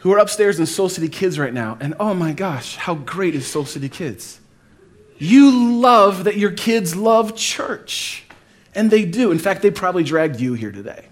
who 0.00 0.12
are 0.12 0.18
upstairs 0.18 0.60
in 0.60 0.66
Soul 0.66 0.90
City 0.90 1.08
Kids 1.08 1.38
right 1.38 1.54
now, 1.54 1.78
and 1.80 1.94
oh 1.98 2.12
my 2.12 2.34
gosh, 2.34 2.76
how 2.76 2.94
great 2.94 3.34
is 3.34 3.46
Soul 3.46 3.64
City 3.64 3.88
Kids? 3.88 4.38
You 5.16 5.80
love 5.80 6.24
that 6.24 6.36
your 6.36 6.50
kids 6.50 6.94
love 6.94 7.36
church, 7.36 8.24
and 8.74 8.90
they 8.90 9.06
do. 9.06 9.30
In 9.30 9.38
fact, 9.38 9.62
they 9.62 9.70
probably 9.70 10.04
dragged 10.04 10.38
you 10.38 10.52
here 10.52 10.72
today 10.72 11.06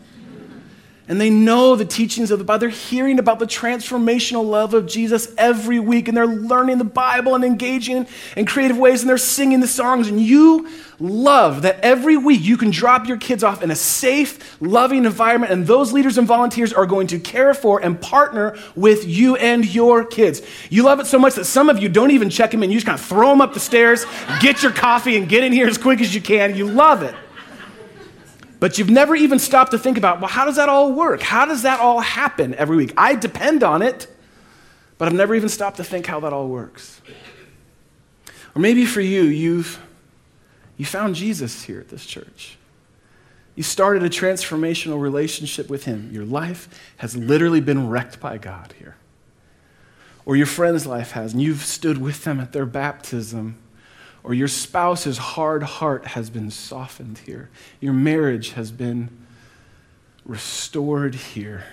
and 1.06 1.21
they 1.21 1.29
know 1.29 1.77
the 1.77 1.85
teachings 1.85 2.31
of 2.31 2.39
the 2.39 2.45
Bible. 2.45 2.61
They're 2.61 2.69
hearing 2.71 3.19
about 3.19 3.39
the 3.39 3.47
transformational 3.47 4.49
love 4.49 4.73
of 4.73 4.87
Jesus 4.87 5.33
every 5.37 5.79
week, 5.79 6.09
and 6.09 6.17
they're 6.17 6.27
learning 6.27 6.79
the 6.79 6.85
Bible 6.85 7.35
and 7.35 7.45
engaging 7.45 8.06
in 8.37 8.47
creative 8.47 8.79
ways, 8.79 9.03
and 9.03 9.11
they're 9.11 9.19
singing 9.19 9.61
the 9.61 9.69
songs. 9.69 10.09
And 10.09 10.21
you 10.21 10.69
love 10.99 11.62
that 11.62 11.81
every 11.81 12.17
week 12.17 12.41
you 12.43 12.56
can 12.56 12.71
drop 12.71 13.06
your 13.06 13.19
kids 13.19 13.45
off 13.45 13.62
in 13.62 13.71
a 13.71 13.77
safe, 13.77 14.56
loving 14.62 15.05
environment, 15.05 15.53
and 15.53 15.67
those 15.67 15.93
leaders 15.93 16.17
and 16.17 16.27
volunteers 16.27 16.73
are 16.73 16.87
going 16.87 17.07
to 17.09 17.19
care 17.19 17.53
for 17.53 17.81
and 17.81 18.00
partner 18.00 18.57
with 18.75 19.07
you 19.07 19.37
and 19.37 19.75
your 19.75 20.07
kids. 20.07 20.41
You 20.71 20.85
love 20.85 21.00
it 21.00 21.07
so 21.07 21.19
much 21.19 21.35
that 21.35 21.45
some 21.45 21.69
of 21.69 21.79
you 21.79 21.91
don't 21.91 22.12
even 22.12 22.31
check 22.31 22.50
them 22.50 22.62
in. 22.62 22.71
You 22.71 22.77
just 22.77 22.87
kind 22.87 22.99
of 22.99 23.05
throw 23.05 23.29
them 23.29 23.43
up 23.43 23.53
the 23.53 23.61
stairs, 23.61 24.07
get 24.41 24.62
your 24.62 24.73
coffee, 24.73 25.19
and 25.19 25.29
get 25.29 25.45
in 25.45 25.53
here 25.53 25.67
as 25.67 25.77
quick 25.77 26.00
as 26.00 26.15
you 26.15 26.23
can. 26.23 26.55
You 26.57 26.67
love 26.67 27.03
it. 27.03 27.15
But 28.64 28.78
you've 28.78 28.88
never 28.88 29.14
even 29.14 29.38
stopped 29.38 29.72
to 29.72 29.78
think 29.78 29.99
about, 29.99 30.22
well, 30.22 30.31
how 30.31 30.46
does 30.46 30.56
that 30.56 30.70
all 30.70 30.90
work? 30.90 31.20
How 31.20 31.44
does 31.44 31.64
that 31.64 31.81
all 31.81 32.00
happen 32.00 32.55
every 32.55 32.78
week? 32.78 32.94
I 32.96 33.14
depend 33.14 33.62
on 33.62 33.82
it, 33.82 34.06
but 34.96 35.06
I've 35.06 35.12
never 35.12 35.34
even 35.34 35.50
stopped 35.50 35.76
to 35.76 35.84
think 35.84 36.06
how 36.06 36.20
that 36.20 36.32
all 36.32 36.49
works. 36.49 37.02
Or 38.56 38.62
maybe 38.62 38.87
for 38.87 39.02
you, 39.02 39.25
you've 39.25 39.78
you 40.78 40.87
found 40.87 41.14
Jesus 41.14 41.64
here 41.64 41.78
at 41.78 41.90
this 41.90 42.06
church. 42.06 42.56
You 43.55 43.62
started 43.62 44.02
a 44.02 44.08
transformational 44.08 44.99
relationship 44.99 45.69
with 45.69 45.84
him. 45.84 46.08
Your 46.11 46.25
life 46.25 46.66
has 46.96 47.14
literally 47.14 47.61
been 47.61 47.90
wrecked 47.90 48.19
by 48.19 48.38
God 48.38 48.72
here. 48.78 48.96
Or 50.25 50.37
your 50.37 50.46
friend's 50.46 50.87
life 50.87 51.11
has, 51.11 51.34
and 51.34 51.43
you've 51.43 51.66
stood 51.66 51.99
with 51.99 52.25
them 52.25 52.40
at 52.40 52.52
their 52.52 52.64
baptism 52.64 53.58
or 54.25 54.32
your 54.32 54.49
spouse's 54.49 55.19
hard 55.19 55.62
heart 55.62 56.06
has 56.06 56.31
been 56.31 56.50
softened 56.50 57.19
here. 57.19 57.50
Your 57.79 57.93
marriage 57.93 58.53
has 58.53 58.73
been 58.73 59.11
restored 60.25 61.15
here. 61.15 61.65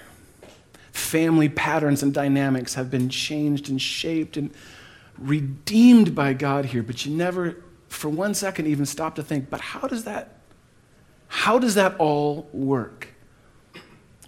Family 0.91 1.47
patterns 1.47 2.03
and 2.03 2.13
dynamics 2.13 2.73
have 2.73 2.91
been 2.91 3.07
changed 3.07 3.69
and 3.69 3.81
shaped 3.81 4.35
and 4.35 4.51
redeemed 5.17 6.13
by 6.13 6.33
God 6.33 6.65
here, 6.65 6.83
but 6.83 7.05
you 7.05 7.15
never 7.15 7.63
for 7.87 8.09
one 8.09 8.33
second 8.33 8.67
even 8.67 8.85
stop 8.85 9.15
to 9.15 9.23
think, 9.23 9.49
but 9.49 9.61
how 9.61 9.87
does 9.87 10.03
that 10.03 10.37
how 11.27 11.57
does 11.57 11.75
that 11.75 11.95
all 11.97 12.49
work? 12.51 13.07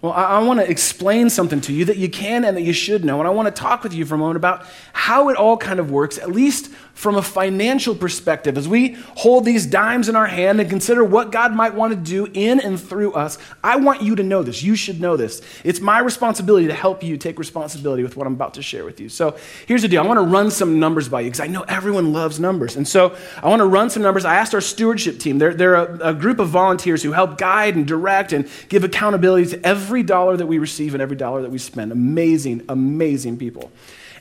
Well, 0.00 0.12
I, 0.12 0.24
I 0.24 0.38
want 0.42 0.60
to 0.60 0.70
explain 0.70 1.28
something 1.28 1.60
to 1.62 1.72
you 1.72 1.84
that 1.86 1.98
you 1.98 2.08
can 2.08 2.44
and 2.44 2.56
that 2.56 2.62
you 2.62 2.72
should 2.72 3.04
know. 3.04 3.20
And 3.20 3.28
I 3.28 3.30
want 3.30 3.54
to 3.54 3.62
talk 3.62 3.82
with 3.82 3.92
you 3.92 4.04
for 4.04 4.14
a 4.14 4.18
moment 4.18 4.36
about 4.36 4.66
how 4.92 5.28
it 5.28 5.36
all 5.36 5.56
kind 5.56 5.80
of 5.80 5.90
works, 5.90 6.18
at 6.18 6.30
least 6.30 6.70
from 6.94 7.16
a 7.16 7.22
financial 7.22 7.94
perspective. 7.94 8.58
As 8.58 8.66
we 8.68 8.94
hold 9.16 9.44
these 9.44 9.66
dimes 9.66 10.08
in 10.08 10.16
our 10.16 10.26
hand 10.26 10.60
and 10.60 10.68
consider 10.68 11.04
what 11.04 11.30
God 11.30 11.54
might 11.54 11.74
want 11.74 11.92
to 11.92 11.98
do 11.98 12.28
in 12.32 12.60
and 12.60 12.80
through 12.80 13.12
us, 13.12 13.38
I 13.62 13.76
want 13.76 14.02
you 14.02 14.16
to 14.16 14.22
know 14.22 14.42
this. 14.42 14.62
You 14.62 14.76
should 14.76 15.00
know 15.00 15.16
this. 15.16 15.42
It's 15.62 15.80
my 15.80 15.98
responsibility 16.00 16.66
to 16.66 16.74
help 16.74 17.02
you 17.02 17.16
take 17.16 17.38
responsibility 17.38 18.02
with 18.02 18.16
what 18.16 18.26
I'm 18.26 18.34
about 18.34 18.54
to 18.54 18.62
share 18.62 18.84
with 18.84 19.00
you. 19.00 19.08
So 19.08 19.36
here's 19.66 19.82
the 19.82 19.88
deal 19.88 20.02
I 20.02 20.06
want 20.06 20.18
to 20.18 20.26
run 20.26 20.50
some 20.50 20.80
numbers 20.80 21.08
by 21.08 21.20
you 21.20 21.30
because 21.30 21.40
I 21.40 21.46
know 21.46 21.62
everyone 21.62 22.12
loves 22.12 22.40
numbers. 22.40 22.76
And 22.76 22.86
so 22.86 23.16
I 23.42 23.48
want 23.48 23.60
to 23.60 23.66
run 23.66 23.90
some 23.90 24.02
numbers. 24.02 24.24
I 24.24 24.36
asked 24.36 24.54
our 24.54 24.60
stewardship 24.60 25.18
team, 25.18 25.38
they're, 25.38 25.54
they're 25.54 25.74
a, 25.74 26.10
a 26.10 26.14
group 26.14 26.38
of 26.38 26.48
volunteers 26.48 27.02
who 27.02 27.12
help 27.12 27.38
guide 27.38 27.76
and 27.76 27.86
direct 27.86 28.32
and 28.32 28.48
give 28.68 28.84
accountability 28.84 29.50
to 29.50 29.66
every 29.66 29.94
every 29.94 30.02
dollar 30.02 30.36
that 30.36 30.46
we 30.46 30.58
receive 30.58 30.94
and 30.94 31.02
every 31.02 31.16
dollar 31.16 31.42
that 31.42 31.50
we 31.50 31.58
spend. 31.58 31.92
Amazing, 31.92 32.62
amazing 32.68 33.36
people. 33.36 33.70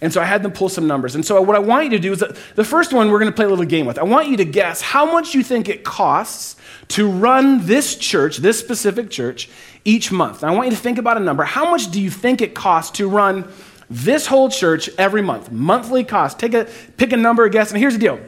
And 0.03 0.11
so 0.11 0.21
I 0.21 0.25
had 0.25 0.43
them 0.43 0.51
pull 0.51 0.67
some 0.67 0.85
numbers. 0.85 1.15
And 1.15 1.25
so 1.25 1.41
what 1.41 1.55
I 1.55 1.59
want 1.59 1.85
you 1.85 1.91
to 1.91 1.99
do 1.99 2.11
is 2.11 2.19
the 2.55 2.63
first 2.65 2.91
one 2.91 3.09
we're 3.09 3.19
going 3.19 3.31
to 3.31 3.35
play 3.35 3.45
a 3.45 3.49
little 3.49 3.63
game 3.63 3.85
with. 3.85 3.97
I 3.97 4.03
want 4.03 4.27
you 4.27 4.35
to 4.35 4.43
guess 4.45 4.81
how 4.81 5.05
much 5.09 5.33
you 5.33 5.43
think 5.43 5.69
it 5.69 5.85
costs 5.85 6.57
to 6.89 7.09
run 7.09 7.65
this 7.65 7.95
church, 7.95 8.37
this 8.37 8.59
specific 8.59 9.09
church, 9.09 9.49
each 9.85 10.11
month. 10.11 10.41
Now 10.41 10.49
I 10.49 10.51
want 10.51 10.67
you 10.67 10.75
to 10.75 10.81
think 10.81 10.97
about 10.97 11.15
a 11.15 11.21
number. 11.21 11.45
How 11.45 11.71
much 11.71 11.89
do 11.89 12.01
you 12.01 12.09
think 12.09 12.41
it 12.41 12.53
costs 12.53 12.97
to 12.97 13.07
run 13.07 13.47
this 13.89 14.27
whole 14.27 14.49
church 14.49 14.89
every 14.97 15.21
month? 15.21 15.53
Monthly 15.53 16.03
cost. 16.03 16.37
Take 16.37 16.53
a 16.53 16.67
pick 16.97 17.13
a 17.13 17.17
number, 17.17 17.47
guess. 17.47 17.71
And 17.71 17.79
here's 17.79 17.93
the 17.93 17.99
deal. 17.99 18.19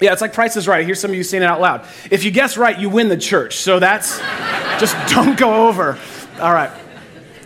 Yeah, 0.00 0.14
it's 0.14 0.22
like 0.22 0.32
Price 0.32 0.56
is 0.56 0.66
Right. 0.66 0.86
Here's 0.86 0.98
some 0.98 1.10
of 1.10 1.16
you 1.16 1.24
saying 1.24 1.42
it 1.42 1.46
out 1.46 1.60
loud. 1.60 1.86
If 2.10 2.24
you 2.24 2.30
guess 2.30 2.56
right, 2.56 2.78
you 2.78 2.88
win 2.88 3.10
the 3.10 3.18
church. 3.18 3.56
So 3.56 3.78
that's 3.78 4.18
just 4.80 4.96
don't 5.12 5.36
go 5.38 5.68
over. 5.68 5.98
All 6.40 6.54
right. 6.54 6.70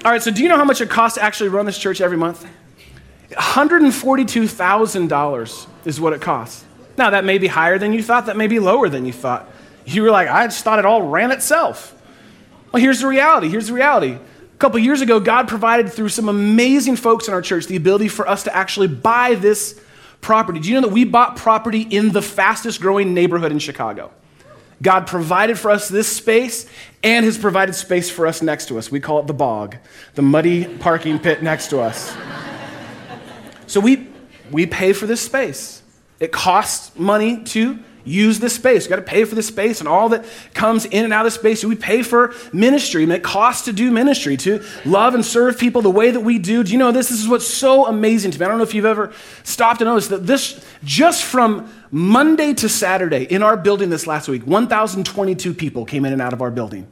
All 0.05 0.13
right, 0.13 0.23
so 0.23 0.31
do 0.31 0.41
you 0.41 0.49
know 0.49 0.57
how 0.57 0.65
much 0.65 0.81
it 0.81 0.89
costs 0.89 1.19
to 1.19 1.25
actually 1.25 1.49
run 1.49 1.67
this 1.67 1.77
church 1.77 2.01
every 2.01 2.17
month? 2.17 2.47
$142,000 3.31 5.67
is 5.85 6.01
what 6.01 6.13
it 6.13 6.21
costs. 6.21 6.65
Now, 6.97 7.11
that 7.11 7.25
may 7.25 7.39
be 7.39 7.47
higher 7.47 7.79
than 7.79 7.93
you 7.93 8.03
thought, 8.03 8.27
that 8.27 8.37
may 8.37 8.47
be 8.47 8.59
lower 8.59 8.89
than 8.89 9.07
you 9.07 9.13
thought. 9.13 9.49
You 9.85 10.03
were 10.03 10.11
like, 10.11 10.29
I 10.29 10.47
just 10.47 10.65
thought 10.65 10.79
it 10.79 10.85
all 10.85 11.03
ran 11.03 11.31
itself. 11.31 11.93
Well, 12.73 12.83
here's 12.83 13.01
the 13.01 13.07
reality. 13.07 13.49
Here's 13.49 13.69
the 13.69 13.75
reality. 13.75 14.13
A 14.13 14.59
couple 14.59 14.79
years 14.79 15.03
ago, 15.03 15.21
God 15.21 15.49
provided 15.49 15.93
through 15.93 16.09
some 16.09 16.29
amazing 16.29 16.97
folks 16.97 17.29
in 17.29 17.35
our 17.35 17.43
church 17.43 17.67
the 17.67 17.77
ability 17.77 18.09
for 18.09 18.27
us 18.27 18.45
to 18.45 18.57
actually 18.57 18.89
buy 18.89 19.35
this 19.35 19.81
property. 20.21 20.61
Do 20.61 20.69
you 20.69 20.77
know 20.77 20.89
that 20.89 20.93
we 20.93 21.05
bought 21.05 21.37
property 21.37 21.83
in 21.83 22.13
the 22.13 22.23
fastest 22.23 22.81
growing 22.81 23.15
neighborhood 23.15 23.53
in 23.53 23.59
Chicago? 23.59 24.11
God 24.83 25.07
provided 25.07 25.59
for 25.59 25.71
us 25.71 25.89
this 25.89 26.09
space 26.09 26.69
and 27.03 27.25
has 27.25 27.39
provided 27.39 27.75
space 27.75 28.11
for 28.11 28.27
us 28.27 28.43
next 28.43 28.69
to 28.69 28.79
us. 28.79 28.91
We 28.91 29.01
call 29.01 29.21
it 29.21 29.27
the 29.27 29.35
bog, 29.35 29.77
the 30.15 30.23
muddy 30.23 30.67
parking 30.79 31.19
pit 31.19 31.43
next 31.43 31.69
to 31.69 31.81
us. 31.81 32.15
So 33.67 33.81
we, 33.81 34.09
we 34.51 34.67
pay 34.67 34.93
for 34.93 35.07
this 35.07 35.21
space. 35.21 35.83
It 36.19 36.33
costs 36.33 36.97
money 36.99 37.45
to 37.45 37.79
use 38.07 38.39
this 38.39 38.55
space. 38.55 38.85
We've 38.85 38.91
got 38.91 38.97
to 38.97 39.03
pay 39.03 39.25
for 39.25 39.35
this 39.35 39.49
space 39.49 39.81
and 39.81 39.89
all 39.89 40.11
that 40.11 40.25
comes 40.55 40.85
in 40.85 41.05
and 41.05 41.13
out 41.13 41.27
of 41.27 41.33
space. 41.33 41.61
So 41.61 41.69
we 41.69 41.75
pay 41.75 42.03
for 42.03 42.35
ministry, 42.53 43.05
it 43.05 43.23
costs 43.23 43.65
to 43.65 43.73
do 43.73 43.91
ministry, 43.91 44.37
to 44.39 44.65
love 44.85 45.15
and 45.15 45.25
serve 45.25 45.59
people 45.59 45.83
the 45.83 45.91
way 45.91 46.13
that 46.13 46.21
we 46.21 46.39
do. 46.39 46.63
Do 46.63 46.73
you 46.73 46.79
know 46.79 46.93
this? 46.93 47.09
This 47.09 47.21
is 47.21 47.29
what's 47.29 47.47
so 47.47 47.87
amazing 47.87 48.31
to 48.31 48.39
me. 48.39 48.47
I 48.47 48.49
don't 48.49 48.59
know 48.59 48.65
if 48.65 48.75
you've 48.75 48.85
ever 48.85 49.13
stopped 49.43 49.81
to 49.81 49.85
notice 49.85 50.09
that 50.09 50.27
this, 50.27 50.65
just 50.85 51.25
from 51.25 51.71
Monday 51.91 52.55
to 52.55 52.69
Saturday 52.69 53.25
in 53.25 53.43
our 53.43 53.57
building 53.57 53.91
this 53.91 54.07
last 54.07 54.29
week, 54.29 54.47
1,022 54.47 55.53
people 55.53 55.85
came 55.85 56.05
in 56.05 56.13
and 56.13 56.23
out 56.23 56.33
of 56.33 56.41
our 56.41 56.51
building. 56.51 56.87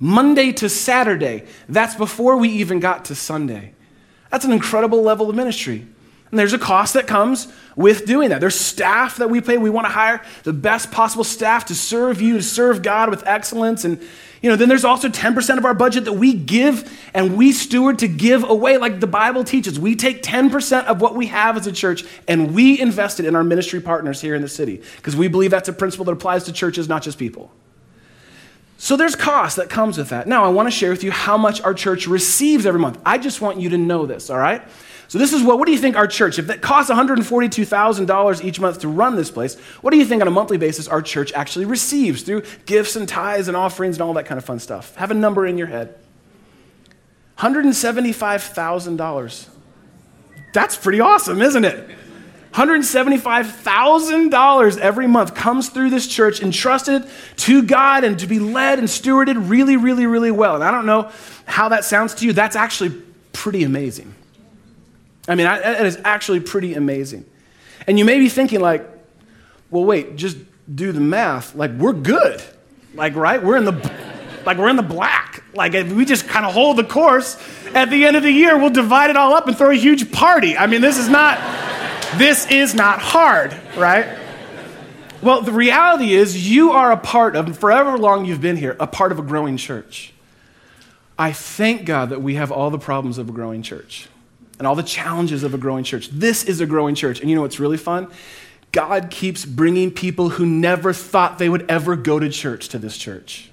Monday 0.00 0.52
to 0.52 0.68
Saturday. 0.68 1.44
That's 1.68 1.94
before 1.94 2.36
we 2.36 2.48
even 2.48 2.80
got 2.80 3.06
to 3.06 3.14
Sunday. 3.14 3.74
That's 4.34 4.44
an 4.44 4.50
incredible 4.50 5.00
level 5.00 5.30
of 5.30 5.36
ministry. 5.36 5.86
And 6.32 6.36
there's 6.36 6.54
a 6.54 6.58
cost 6.58 6.94
that 6.94 7.06
comes 7.06 7.46
with 7.76 8.04
doing 8.04 8.30
that. 8.30 8.40
There's 8.40 8.58
staff 8.58 9.18
that 9.18 9.30
we 9.30 9.40
pay. 9.40 9.58
We 9.58 9.70
want 9.70 9.86
to 9.86 9.92
hire 9.92 10.24
the 10.42 10.52
best 10.52 10.90
possible 10.90 11.22
staff 11.22 11.66
to 11.66 11.74
serve 11.76 12.20
you, 12.20 12.38
to 12.38 12.42
serve 12.42 12.82
God 12.82 13.10
with 13.10 13.24
excellence. 13.28 13.84
And, 13.84 14.00
you 14.42 14.50
know, 14.50 14.56
then 14.56 14.68
there's 14.68 14.84
also 14.84 15.08
10% 15.08 15.56
of 15.56 15.64
our 15.64 15.72
budget 15.72 16.06
that 16.06 16.14
we 16.14 16.34
give 16.34 16.92
and 17.14 17.36
we 17.36 17.52
steward 17.52 18.00
to 18.00 18.08
give 18.08 18.42
away, 18.42 18.76
like 18.76 18.98
the 18.98 19.06
Bible 19.06 19.44
teaches. 19.44 19.78
We 19.78 19.94
take 19.94 20.24
10% 20.24 20.86
of 20.86 21.00
what 21.00 21.14
we 21.14 21.28
have 21.28 21.56
as 21.56 21.68
a 21.68 21.72
church 21.72 22.02
and 22.26 22.56
we 22.56 22.80
invest 22.80 23.20
it 23.20 23.26
in 23.26 23.36
our 23.36 23.44
ministry 23.44 23.80
partners 23.80 24.20
here 24.20 24.34
in 24.34 24.42
the 24.42 24.48
city 24.48 24.82
because 24.96 25.14
we 25.14 25.28
believe 25.28 25.52
that's 25.52 25.68
a 25.68 25.72
principle 25.72 26.06
that 26.06 26.12
applies 26.12 26.42
to 26.46 26.52
churches, 26.52 26.88
not 26.88 27.04
just 27.04 27.20
people. 27.20 27.52
So 28.84 28.96
there's 28.98 29.16
cost 29.16 29.56
that 29.56 29.70
comes 29.70 29.96
with 29.96 30.10
that. 30.10 30.28
Now, 30.28 30.44
I 30.44 30.48
want 30.48 30.66
to 30.66 30.70
share 30.70 30.90
with 30.90 31.02
you 31.02 31.10
how 31.10 31.38
much 31.38 31.62
our 31.62 31.72
church 31.72 32.06
receives 32.06 32.66
every 32.66 32.78
month. 32.78 32.98
I 33.06 33.16
just 33.16 33.40
want 33.40 33.58
you 33.58 33.70
to 33.70 33.78
know 33.78 34.04
this, 34.04 34.28
all 34.28 34.36
right? 34.36 34.60
So 35.08 35.16
this 35.16 35.32
is 35.32 35.42
what, 35.42 35.58
what 35.58 35.64
do 35.64 35.72
you 35.72 35.78
think 35.78 35.96
our 35.96 36.06
church, 36.06 36.38
if 36.38 36.50
it 36.50 36.60
costs 36.60 36.90
$142,000 36.90 38.44
each 38.44 38.60
month 38.60 38.80
to 38.80 38.88
run 38.88 39.16
this 39.16 39.30
place, 39.30 39.58
what 39.80 39.92
do 39.92 39.96
you 39.96 40.04
think 40.04 40.20
on 40.20 40.28
a 40.28 40.30
monthly 40.30 40.58
basis 40.58 40.86
our 40.86 41.00
church 41.00 41.32
actually 41.32 41.64
receives 41.64 42.24
through 42.24 42.42
gifts 42.66 42.94
and 42.94 43.08
tithes 43.08 43.48
and 43.48 43.56
offerings 43.56 43.96
and 43.96 44.02
all 44.02 44.12
that 44.12 44.26
kind 44.26 44.36
of 44.36 44.44
fun 44.44 44.58
stuff? 44.58 44.94
Have 44.96 45.10
a 45.10 45.14
number 45.14 45.46
in 45.46 45.56
your 45.56 45.68
head. 45.68 45.98
$175,000. 47.38 49.48
That's 50.52 50.76
pretty 50.76 51.00
awesome, 51.00 51.40
isn't 51.40 51.64
it? 51.64 51.88
$175,000 52.54 54.78
every 54.78 55.06
month 55.08 55.34
comes 55.34 55.70
through 55.70 55.90
this 55.90 56.06
church 56.06 56.40
entrusted 56.40 57.04
to 57.38 57.64
God 57.64 58.04
and 58.04 58.16
to 58.20 58.28
be 58.28 58.38
led 58.38 58.78
and 58.78 58.86
stewarded 58.86 59.50
really, 59.50 59.76
really, 59.76 60.06
really 60.06 60.30
well. 60.30 60.54
And 60.54 60.62
I 60.62 60.70
don't 60.70 60.86
know 60.86 61.10
how 61.46 61.70
that 61.70 61.84
sounds 61.84 62.14
to 62.14 62.26
you. 62.26 62.32
That's 62.32 62.54
actually 62.54 63.02
pretty 63.32 63.64
amazing. 63.64 64.14
I 65.26 65.34
mean, 65.34 65.46
that 65.46 65.84
is 65.84 65.98
actually 66.04 66.38
pretty 66.40 66.74
amazing. 66.74 67.24
And 67.88 67.98
you 67.98 68.04
may 68.04 68.20
be 68.20 68.28
thinking, 68.28 68.60
like, 68.60 68.88
well, 69.70 69.84
wait, 69.84 70.14
just 70.14 70.36
do 70.72 70.92
the 70.92 71.00
math. 71.00 71.56
Like, 71.56 71.72
we're 71.72 71.92
good. 71.92 72.40
Like, 72.94 73.16
right? 73.16 73.42
We're 73.42 73.56
in 73.56 73.64
the, 73.64 73.72
like, 74.46 74.58
we're 74.58 74.68
in 74.68 74.76
the 74.76 74.82
black. 74.82 75.42
Like, 75.54 75.74
if 75.74 75.92
we 75.92 76.04
just 76.04 76.28
kind 76.28 76.46
of 76.46 76.52
hold 76.52 76.76
the 76.76 76.84
course, 76.84 77.36
at 77.74 77.90
the 77.90 78.04
end 78.04 78.16
of 78.16 78.22
the 78.22 78.30
year, 78.30 78.56
we'll 78.56 78.70
divide 78.70 79.10
it 79.10 79.16
all 79.16 79.34
up 79.34 79.48
and 79.48 79.58
throw 79.58 79.70
a 79.70 79.74
huge 79.74 80.12
party. 80.12 80.56
I 80.56 80.68
mean, 80.68 80.82
this 80.82 80.98
is 80.98 81.08
not, 81.08 81.40
this 82.18 82.46
is 82.50 82.74
not 82.74 83.00
hard, 83.00 83.56
right? 83.76 84.18
Well, 85.22 85.42
the 85.42 85.52
reality 85.52 86.12
is, 86.12 86.50
you 86.50 86.72
are 86.72 86.92
a 86.92 86.96
part 86.96 87.34
of, 87.34 87.58
forever 87.58 87.96
long 87.96 88.24
you've 88.24 88.42
been 88.42 88.56
here, 88.56 88.76
a 88.78 88.86
part 88.86 89.10
of 89.10 89.18
a 89.18 89.22
growing 89.22 89.56
church. 89.56 90.12
I 91.18 91.32
thank 91.32 91.86
God 91.86 92.10
that 92.10 92.20
we 92.20 92.34
have 92.34 92.52
all 92.52 92.70
the 92.70 92.78
problems 92.78 93.18
of 93.18 93.28
a 93.28 93.32
growing 93.32 93.62
church 93.62 94.08
and 94.58 94.66
all 94.66 94.74
the 94.74 94.82
challenges 94.82 95.42
of 95.42 95.54
a 95.54 95.58
growing 95.58 95.84
church. 95.84 96.08
This 96.10 96.44
is 96.44 96.60
a 96.60 96.66
growing 96.66 96.94
church. 96.94 97.20
And 97.20 97.30
you 97.30 97.36
know 97.36 97.42
what's 97.42 97.60
really 97.60 97.76
fun? 97.76 98.08
God 98.72 99.10
keeps 99.10 99.44
bringing 99.44 99.90
people 99.90 100.28
who 100.30 100.44
never 100.44 100.92
thought 100.92 101.38
they 101.38 101.48
would 101.48 101.70
ever 101.70 101.96
go 101.96 102.18
to 102.18 102.28
church 102.28 102.68
to 102.70 102.78
this 102.78 102.98
church. 102.98 103.48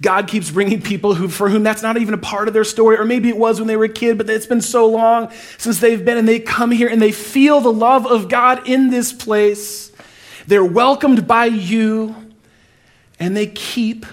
God 0.00 0.26
keeps 0.26 0.50
bringing 0.50 0.82
people 0.82 1.14
who, 1.14 1.28
for 1.28 1.48
whom 1.48 1.62
that's 1.62 1.82
not 1.82 1.96
even 1.96 2.14
a 2.14 2.18
part 2.18 2.48
of 2.48 2.54
their 2.54 2.64
story, 2.64 2.96
or 2.96 3.04
maybe 3.04 3.28
it 3.28 3.36
was 3.36 3.60
when 3.60 3.68
they 3.68 3.76
were 3.76 3.84
a 3.84 3.88
kid, 3.88 4.18
but 4.18 4.28
it's 4.28 4.46
been 4.46 4.60
so 4.60 4.86
long 4.86 5.30
since 5.58 5.80
they've 5.80 6.04
been, 6.04 6.18
and 6.18 6.28
they 6.28 6.40
come 6.40 6.70
here 6.70 6.88
and 6.88 7.00
they 7.00 7.12
feel 7.12 7.60
the 7.60 7.72
love 7.72 8.06
of 8.06 8.28
God 8.28 8.68
in 8.68 8.90
this 8.90 9.12
place. 9.12 9.92
They're 10.46 10.64
welcomed 10.64 11.26
by 11.26 11.46
you, 11.46 12.14
and 13.18 13.36
they 13.36 13.46
keep 13.46 14.04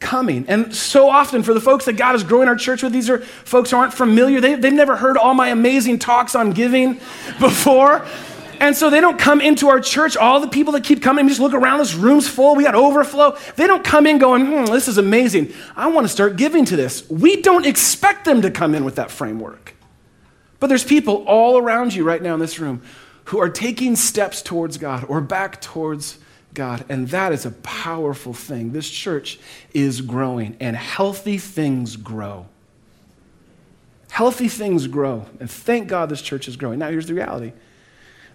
coming. 0.00 0.46
And 0.48 0.74
so 0.74 1.08
often, 1.08 1.42
for 1.42 1.52
the 1.52 1.60
folks 1.60 1.84
that 1.86 1.94
God 1.94 2.14
is 2.14 2.22
growing 2.22 2.48
our 2.48 2.56
church 2.56 2.82
with, 2.82 2.92
these 2.92 3.10
are 3.10 3.18
folks 3.18 3.70
who 3.70 3.76
aren't 3.76 3.94
familiar. 3.94 4.40
They, 4.40 4.54
they've 4.54 4.72
never 4.72 4.96
heard 4.96 5.16
all 5.16 5.34
my 5.34 5.48
amazing 5.48 5.98
talks 5.98 6.34
on 6.34 6.52
giving 6.52 6.94
before. 7.40 8.06
And 8.60 8.76
so 8.76 8.90
they 8.90 9.00
don't 9.00 9.18
come 9.18 9.40
into 9.40 9.68
our 9.68 9.80
church. 9.80 10.16
All 10.16 10.40
the 10.40 10.48
people 10.48 10.72
that 10.72 10.84
keep 10.84 11.02
coming, 11.02 11.28
just 11.28 11.40
look 11.40 11.54
around, 11.54 11.78
this 11.78 11.94
room's 11.94 12.28
full, 12.28 12.56
we 12.56 12.64
got 12.64 12.74
overflow. 12.74 13.36
They 13.56 13.66
don't 13.66 13.84
come 13.84 14.06
in 14.06 14.18
going, 14.18 14.46
hmm, 14.46 14.64
this 14.66 14.88
is 14.88 14.98
amazing. 14.98 15.52
I 15.76 15.88
want 15.88 16.04
to 16.04 16.08
start 16.08 16.36
giving 16.36 16.64
to 16.66 16.76
this. 16.76 17.08
We 17.08 17.40
don't 17.40 17.66
expect 17.66 18.24
them 18.24 18.42
to 18.42 18.50
come 18.50 18.74
in 18.74 18.84
with 18.84 18.96
that 18.96 19.10
framework. 19.10 19.74
But 20.60 20.66
there's 20.66 20.84
people 20.84 21.24
all 21.26 21.56
around 21.58 21.94
you 21.94 22.04
right 22.04 22.20
now 22.20 22.34
in 22.34 22.40
this 22.40 22.58
room 22.58 22.82
who 23.24 23.38
are 23.38 23.48
taking 23.48 23.94
steps 23.94 24.42
towards 24.42 24.78
God 24.78 25.04
or 25.08 25.20
back 25.20 25.60
towards 25.60 26.18
God. 26.54 26.84
And 26.88 27.08
that 27.08 27.32
is 27.32 27.46
a 27.46 27.50
powerful 27.50 28.32
thing. 28.32 28.72
This 28.72 28.88
church 28.90 29.38
is 29.72 30.00
growing, 30.00 30.56
and 30.60 30.76
healthy 30.76 31.38
things 31.38 31.96
grow. 31.96 32.46
Healthy 34.10 34.48
things 34.48 34.86
grow. 34.86 35.26
And 35.38 35.50
thank 35.50 35.88
God 35.88 36.08
this 36.08 36.22
church 36.22 36.48
is 36.48 36.56
growing. 36.56 36.78
Now, 36.78 36.90
here's 36.90 37.06
the 37.06 37.14
reality 37.14 37.52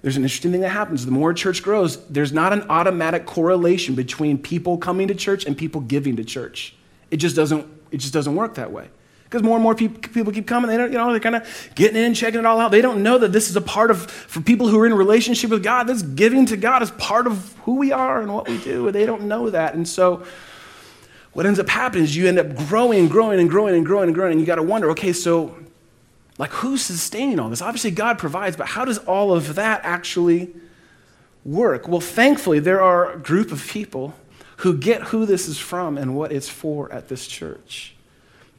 there's 0.03 0.17
an 0.17 0.23
interesting 0.23 0.51
thing 0.51 0.61
that 0.61 0.69
happens. 0.69 1.05
The 1.05 1.11
more 1.11 1.31
a 1.31 1.33
church 1.33 1.63
grows, 1.63 2.05
there's 2.07 2.33
not 2.33 2.51
an 2.51 2.63
automatic 2.69 3.25
correlation 3.25 3.95
between 3.95 4.37
people 4.37 4.77
coming 4.77 5.07
to 5.07 5.15
church 5.15 5.45
and 5.45 5.57
people 5.57 5.81
giving 5.81 6.17
to 6.17 6.25
church. 6.25 6.75
It 7.09 7.17
just 7.17 7.37
doesn't, 7.37 7.65
it 7.89 7.97
just 7.97 8.13
doesn't 8.13 8.35
work 8.35 8.55
that 8.55 8.71
way 8.71 8.89
because 9.23 9.41
more 9.41 9.55
and 9.55 9.63
more 9.63 9.73
people, 9.73 10.01
people 10.09 10.33
keep 10.33 10.45
coming. 10.45 10.69
They 10.69 10.75
don't, 10.75 10.91
you 10.91 10.97
know, 10.97 11.09
they're 11.09 11.21
kind 11.21 11.37
of 11.37 11.71
getting 11.73 11.95
in, 11.95 12.13
checking 12.13 12.41
it 12.41 12.45
all 12.45 12.59
out. 12.59 12.71
They 12.71 12.81
don't 12.81 13.01
know 13.01 13.17
that 13.17 13.31
this 13.31 13.49
is 13.49 13.55
a 13.55 13.61
part 13.61 13.91
of, 13.91 14.11
for 14.11 14.41
people 14.41 14.67
who 14.67 14.77
are 14.77 14.85
in 14.85 14.93
relationship 14.93 15.49
with 15.49 15.63
God, 15.63 15.85
this 15.85 16.01
giving 16.01 16.45
to 16.47 16.57
God 16.57 16.83
is 16.83 16.91
part 16.91 17.25
of 17.25 17.55
who 17.59 17.75
we 17.75 17.93
are 17.93 18.21
and 18.21 18.33
what 18.33 18.49
we 18.49 18.57
do. 18.57 18.91
They 18.91 19.05
don't 19.05 19.23
know 19.23 19.49
that. 19.51 19.73
And 19.73 19.87
so 19.87 20.25
what 21.31 21.45
ends 21.45 21.59
up 21.59 21.69
happening 21.69 22.03
is 22.03 22.13
you 22.13 22.27
end 22.27 22.39
up 22.39 22.55
growing 22.67 22.99
and 22.99 23.09
growing 23.09 23.39
and 23.39 23.49
growing 23.49 23.73
and 23.73 23.85
growing 23.85 24.09
and 24.09 24.15
growing. 24.15 24.33
And 24.33 24.41
you 24.41 24.45
got 24.45 24.55
to 24.55 24.63
wonder, 24.63 24.91
okay, 24.91 25.13
so 25.13 25.57
like 26.37 26.51
who's 26.51 26.81
sustaining 26.81 27.39
all 27.39 27.49
this? 27.49 27.61
Obviously, 27.61 27.91
God 27.91 28.17
provides, 28.17 28.55
but 28.57 28.67
how 28.67 28.85
does 28.85 28.97
all 28.99 29.33
of 29.33 29.55
that 29.55 29.81
actually 29.83 30.53
work? 31.45 31.87
Well, 31.87 32.01
thankfully, 32.01 32.59
there 32.59 32.81
are 32.81 33.13
a 33.13 33.19
group 33.19 33.51
of 33.51 33.67
people 33.67 34.15
who 34.57 34.77
get 34.77 35.03
who 35.03 35.25
this 35.25 35.47
is 35.47 35.59
from 35.59 35.97
and 35.97 36.15
what 36.15 36.31
it's 36.31 36.49
for 36.49 36.91
at 36.91 37.09
this 37.09 37.27
church. 37.27 37.93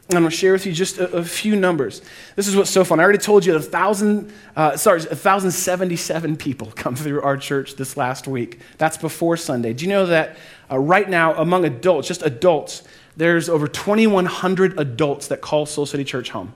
And 0.08 0.18
I'm 0.18 0.22
going 0.22 0.30
to 0.30 0.36
share 0.36 0.52
with 0.52 0.66
you 0.66 0.72
just 0.72 0.98
a, 0.98 1.10
a, 1.16 1.24
few 1.24 1.56
numbers. 1.56 2.02
This 2.36 2.46
is 2.46 2.54
what's 2.54 2.68
so 2.68 2.84
fun. 2.84 3.00
I 3.00 3.04
already 3.04 3.18
told 3.18 3.46
you 3.46 3.56
a 3.56 3.60
thousand, 3.60 4.30
uh, 4.54 4.76
sorry, 4.76 5.00
1,077 5.00 6.36
people 6.36 6.70
come 6.76 6.94
through 6.94 7.22
our 7.22 7.38
church 7.38 7.76
this 7.76 7.96
last 7.96 8.28
week. 8.28 8.60
That's 8.76 8.98
before 8.98 9.38
Sunday. 9.38 9.72
Do 9.72 9.86
you 9.86 9.90
know 9.90 10.04
that 10.06 10.36
uh, 10.70 10.78
right 10.78 11.08
now, 11.08 11.34
among 11.34 11.64
adults, 11.64 12.06
just 12.06 12.22
adults, 12.22 12.82
there's 13.16 13.48
over 13.48 13.66
2,100 13.66 14.78
adults 14.78 15.28
that 15.28 15.40
call 15.40 15.64
Soul 15.64 15.86
City 15.86 16.04
Church 16.04 16.28
home, 16.30 16.52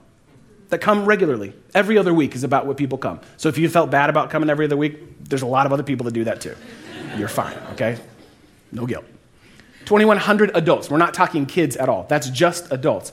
that 0.69 0.79
come 0.79 1.05
regularly. 1.05 1.53
Every 1.73 1.97
other 1.97 2.13
week 2.13 2.35
is 2.35 2.43
about 2.43 2.65
what 2.65 2.77
people 2.77 2.97
come. 2.97 3.19
So 3.37 3.49
if 3.49 3.57
you 3.57 3.67
felt 3.69 3.91
bad 3.91 4.09
about 4.09 4.29
coming 4.29 4.49
every 4.49 4.65
other 4.65 4.77
week, 4.77 5.25
there's 5.27 5.41
a 5.41 5.47
lot 5.47 5.65
of 5.65 5.73
other 5.73 5.83
people 5.83 6.05
that 6.05 6.13
do 6.13 6.23
that 6.23 6.41
too. 6.41 6.55
You're 7.17 7.27
fine, 7.27 7.57
okay? 7.73 7.97
No 8.71 8.85
guilt. 8.85 9.05
2,100 9.85 10.51
adults. 10.55 10.89
We're 10.89 10.97
not 10.97 11.13
talking 11.13 11.45
kids 11.45 11.75
at 11.75 11.89
all. 11.89 12.05
That's 12.07 12.29
just 12.29 12.71
adults. 12.71 13.11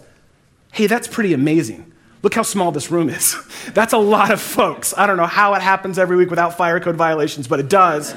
Hey, 0.73 0.87
that's 0.87 1.09
pretty 1.09 1.33
amazing. 1.33 1.91
Look 2.23 2.35
how 2.35 2.43
small 2.43 2.73
this 2.73 2.91
room 2.91 3.09
is. 3.09 3.37
That's 3.73 3.93
a 3.93 3.99
lot 3.99 4.33
of 4.33 4.41
folks. 4.41 4.93
I 4.97 5.07
don't 5.07 5.17
know 5.17 5.27
how 5.27 5.55
it 5.55 5.63
happens 5.63 5.99
every 5.99 6.17
week 6.17 6.29
without 6.29 6.57
fire 6.57 6.81
code 6.81 6.97
violations, 6.97 7.47
but 7.47 7.61
it 7.61 7.69
does. 7.69 8.15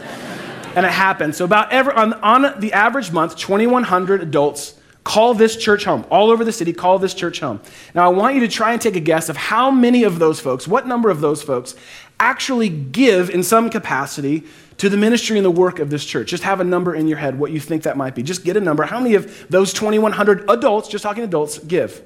and 0.76 0.86
it 0.86 0.92
happens. 0.92 1.38
So, 1.38 1.46
about 1.46 1.72
every, 1.72 1.94
on, 1.94 2.14
on 2.16 2.60
the 2.60 2.74
average 2.74 3.12
month, 3.12 3.36
2,100 3.36 4.22
adults 4.22 4.79
call 5.04 5.34
this 5.34 5.56
church 5.56 5.86
home. 5.86 6.06
All 6.10 6.30
over 6.30 6.44
the 6.44 6.52
city, 6.52 6.74
call 6.74 7.00
this 7.00 7.14
church 7.14 7.40
home. 7.40 7.62
Now, 7.96 8.06
I 8.06 8.10
want 8.10 8.36
you 8.36 8.42
to 8.42 8.48
try 8.48 8.74
and 8.74 8.82
take 8.82 8.96
a 8.96 9.00
guess 9.00 9.30
of 9.30 9.38
how 9.38 9.72
many 9.72 10.04
of 10.04 10.20
those 10.20 10.40
folks, 10.40 10.68
what 10.68 10.88
number 10.88 11.10
of 11.10 11.22
those 11.22 11.42
folks, 11.42 11.76
actually 12.20 12.70
give 12.70 13.30
in 13.30 13.44
some 13.44 13.70
capacity 13.70 14.44
to 14.78 14.90
the 14.90 14.98
ministry 14.98 15.38
and 15.38 15.46
the 15.46 15.52
work 15.52 15.80
of 15.80 15.90
this 15.90 16.06
church. 16.06 16.30
Just 16.30 16.44
have 16.44 16.60
a 16.60 16.64
number 16.64 16.96
in 16.96 17.08
your 17.08 17.18
head, 17.18 17.38
what 17.38 17.52
you 17.52 17.60
think 17.60 17.84
that 17.84 17.98
might 17.98 18.16
be. 18.16 18.24
Just 18.24 18.44
get 18.44 18.56
a 18.56 18.62
number. 18.62 18.84
How 18.84 19.00
many 19.00 19.16
of 19.16 19.48
those 19.50 19.74
2,100 19.74 20.50
adults, 20.50 20.88
just 20.88 21.04
talking 21.04 21.24
adults, 21.24 21.60
give? 21.60 22.02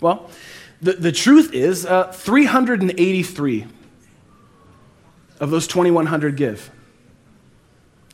Well, 0.00 0.30
the, 0.80 0.92
the 0.92 1.12
truth 1.12 1.52
is 1.52 1.86
uh, 1.86 2.12
383 2.12 3.66
of 5.40 5.50
those 5.50 5.66
2,100 5.66 6.36
give. 6.36 6.70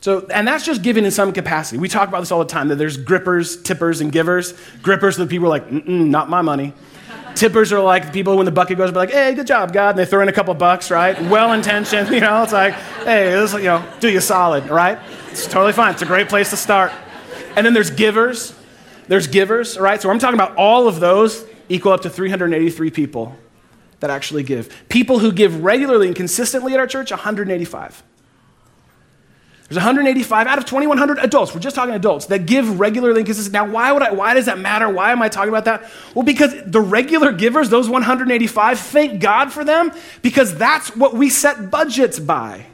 So, 0.01 0.25
and 0.33 0.47
that's 0.47 0.65
just 0.65 0.81
giving 0.81 1.05
in 1.05 1.11
some 1.11 1.31
capacity. 1.31 1.77
We 1.77 1.87
talk 1.87 2.09
about 2.09 2.21
this 2.21 2.31
all 2.31 2.39
the 2.39 2.45
time 2.45 2.69
that 2.69 2.77
there's 2.77 2.97
grippers, 2.97 3.61
tippers, 3.61 4.01
and 4.01 4.11
givers. 4.11 4.55
Grippers, 4.81 5.19
are 5.19 5.25
the 5.25 5.29
people 5.29 5.45
are 5.45 5.49
like, 5.49 5.71
not 5.71 6.27
my 6.27 6.41
money. 6.41 6.73
Tippers 7.35 7.71
are 7.71 7.79
like 7.79 8.07
the 8.07 8.11
people 8.11 8.35
when 8.35 8.45
the 8.45 8.51
bucket 8.51 8.79
goes, 8.79 8.89
be 8.89 8.97
like, 8.97 9.11
hey, 9.11 9.35
good 9.35 9.45
job, 9.45 9.71
God. 9.71 9.91
And 9.91 9.99
they 9.99 10.05
throw 10.05 10.21
in 10.21 10.27
a 10.27 10.33
couple 10.33 10.53
bucks, 10.55 10.89
right? 10.89 11.21
Well 11.29 11.53
intentioned, 11.53 12.09
you 12.13 12.19
know, 12.19 12.41
it's 12.41 12.51
like, 12.51 12.73
hey, 12.73 13.29
this, 13.29 13.53
you 13.53 13.63
know, 13.63 13.87
do 13.99 14.09
you 14.09 14.19
solid, 14.19 14.69
right? 14.69 14.97
It's 15.29 15.45
totally 15.45 15.71
fine. 15.71 15.93
It's 15.93 16.01
a 16.01 16.07
great 16.07 16.29
place 16.29 16.49
to 16.49 16.57
start. 16.57 16.91
And 17.55 17.63
then 17.63 17.73
there's 17.73 17.91
givers. 17.91 18.55
There's 19.07 19.27
givers, 19.27 19.77
right? 19.77 20.01
So 20.01 20.09
I'm 20.09 20.19
talking 20.19 20.39
about 20.39 20.55
all 20.55 20.87
of 20.87 20.99
those 20.99 21.45
equal 21.69 21.91
up 21.91 22.01
to 22.01 22.09
383 22.09 22.89
people 22.89 23.35
that 23.99 24.09
actually 24.09 24.41
give. 24.41 24.73
People 24.89 25.19
who 25.19 25.31
give 25.31 25.63
regularly 25.63 26.07
and 26.07 26.15
consistently 26.15 26.73
at 26.73 26.79
our 26.79 26.87
church, 26.87 27.11
185. 27.11 28.03
There's 29.71 29.77
185 29.77 30.47
out 30.47 30.57
of 30.57 30.65
2,100 30.65 31.19
adults. 31.19 31.53
We're 31.53 31.61
just 31.61 31.77
talking 31.77 31.95
adults 31.95 32.25
that 32.25 32.45
give 32.45 32.77
regularly 32.77 33.23
consistently. 33.23 33.57
Now, 33.57 33.73
why 33.73 33.93
would 33.93 34.03
I? 34.03 34.11
Why 34.11 34.33
does 34.33 34.47
that 34.47 34.59
matter? 34.59 34.89
Why 34.89 35.13
am 35.13 35.21
I 35.21 35.29
talking 35.29 35.47
about 35.47 35.63
that? 35.63 35.89
Well, 36.13 36.25
because 36.25 36.53
the 36.65 36.81
regular 36.81 37.31
givers, 37.31 37.69
those 37.69 37.89
185, 37.89 38.79
thank 38.81 39.21
God 39.21 39.53
for 39.53 39.63
them 39.63 39.93
because 40.21 40.57
that's 40.57 40.93
what 40.97 41.13
we 41.13 41.29
set 41.29 41.71
budgets 41.71 42.19
by. 42.19 42.65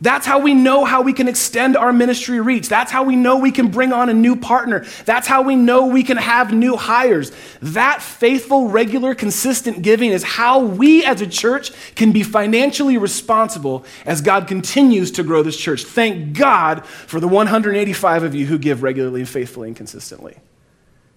That's 0.00 0.26
how 0.26 0.40
we 0.40 0.52
know 0.52 0.84
how 0.84 1.02
we 1.02 1.12
can 1.12 1.28
extend 1.28 1.76
our 1.76 1.92
ministry 1.92 2.40
reach. 2.40 2.68
That's 2.68 2.92
how 2.92 3.02
we 3.04 3.16
know 3.16 3.38
we 3.38 3.50
can 3.50 3.68
bring 3.68 3.92
on 3.92 4.08
a 4.08 4.14
new 4.14 4.36
partner. 4.36 4.84
That's 5.04 5.26
how 5.26 5.42
we 5.42 5.56
know 5.56 5.86
we 5.86 6.02
can 6.02 6.18
have 6.18 6.52
new 6.52 6.76
hires. 6.76 7.32
That 7.62 8.02
faithful, 8.02 8.68
regular, 8.68 9.14
consistent 9.14 9.82
giving 9.82 10.10
is 10.10 10.22
how 10.22 10.60
we 10.60 11.04
as 11.04 11.20
a 11.20 11.26
church 11.26 11.72
can 11.94 12.12
be 12.12 12.22
financially 12.22 12.98
responsible 12.98 13.84
as 14.04 14.20
God 14.20 14.46
continues 14.46 15.10
to 15.12 15.22
grow 15.22 15.42
this 15.42 15.56
church. 15.56 15.84
Thank 15.84 16.36
God 16.36 16.84
for 16.84 17.18
the 17.18 17.28
185 17.28 18.22
of 18.22 18.34
you 18.34 18.46
who 18.46 18.58
give 18.58 18.82
regularly 18.82 19.20
and 19.20 19.28
faithfully 19.28 19.68
and 19.68 19.76
consistently. 19.76 20.36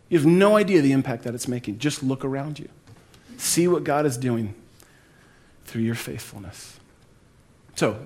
You 0.07 0.17
have 0.17 0.25
no 0.25 0.55
idea 0.55 0.81
the 0.81 0.91
impact 0.91 1.23
that 1.23 1.35
it's 1.35 1.47
making. 1.47 1.79
Just 1.79 2.01
look 2.01 2.23
around 2.25 2.59
you. 2.59 2.69
See 3.37 3.67
what 3.67 3.83
God 3.83 4.05
is 4.05 4.17
doing 4.17 4.55
through 5.65 5.83
your 5.83 5.95
faithfulness. 5.95 6.79
So, 7.75 7.99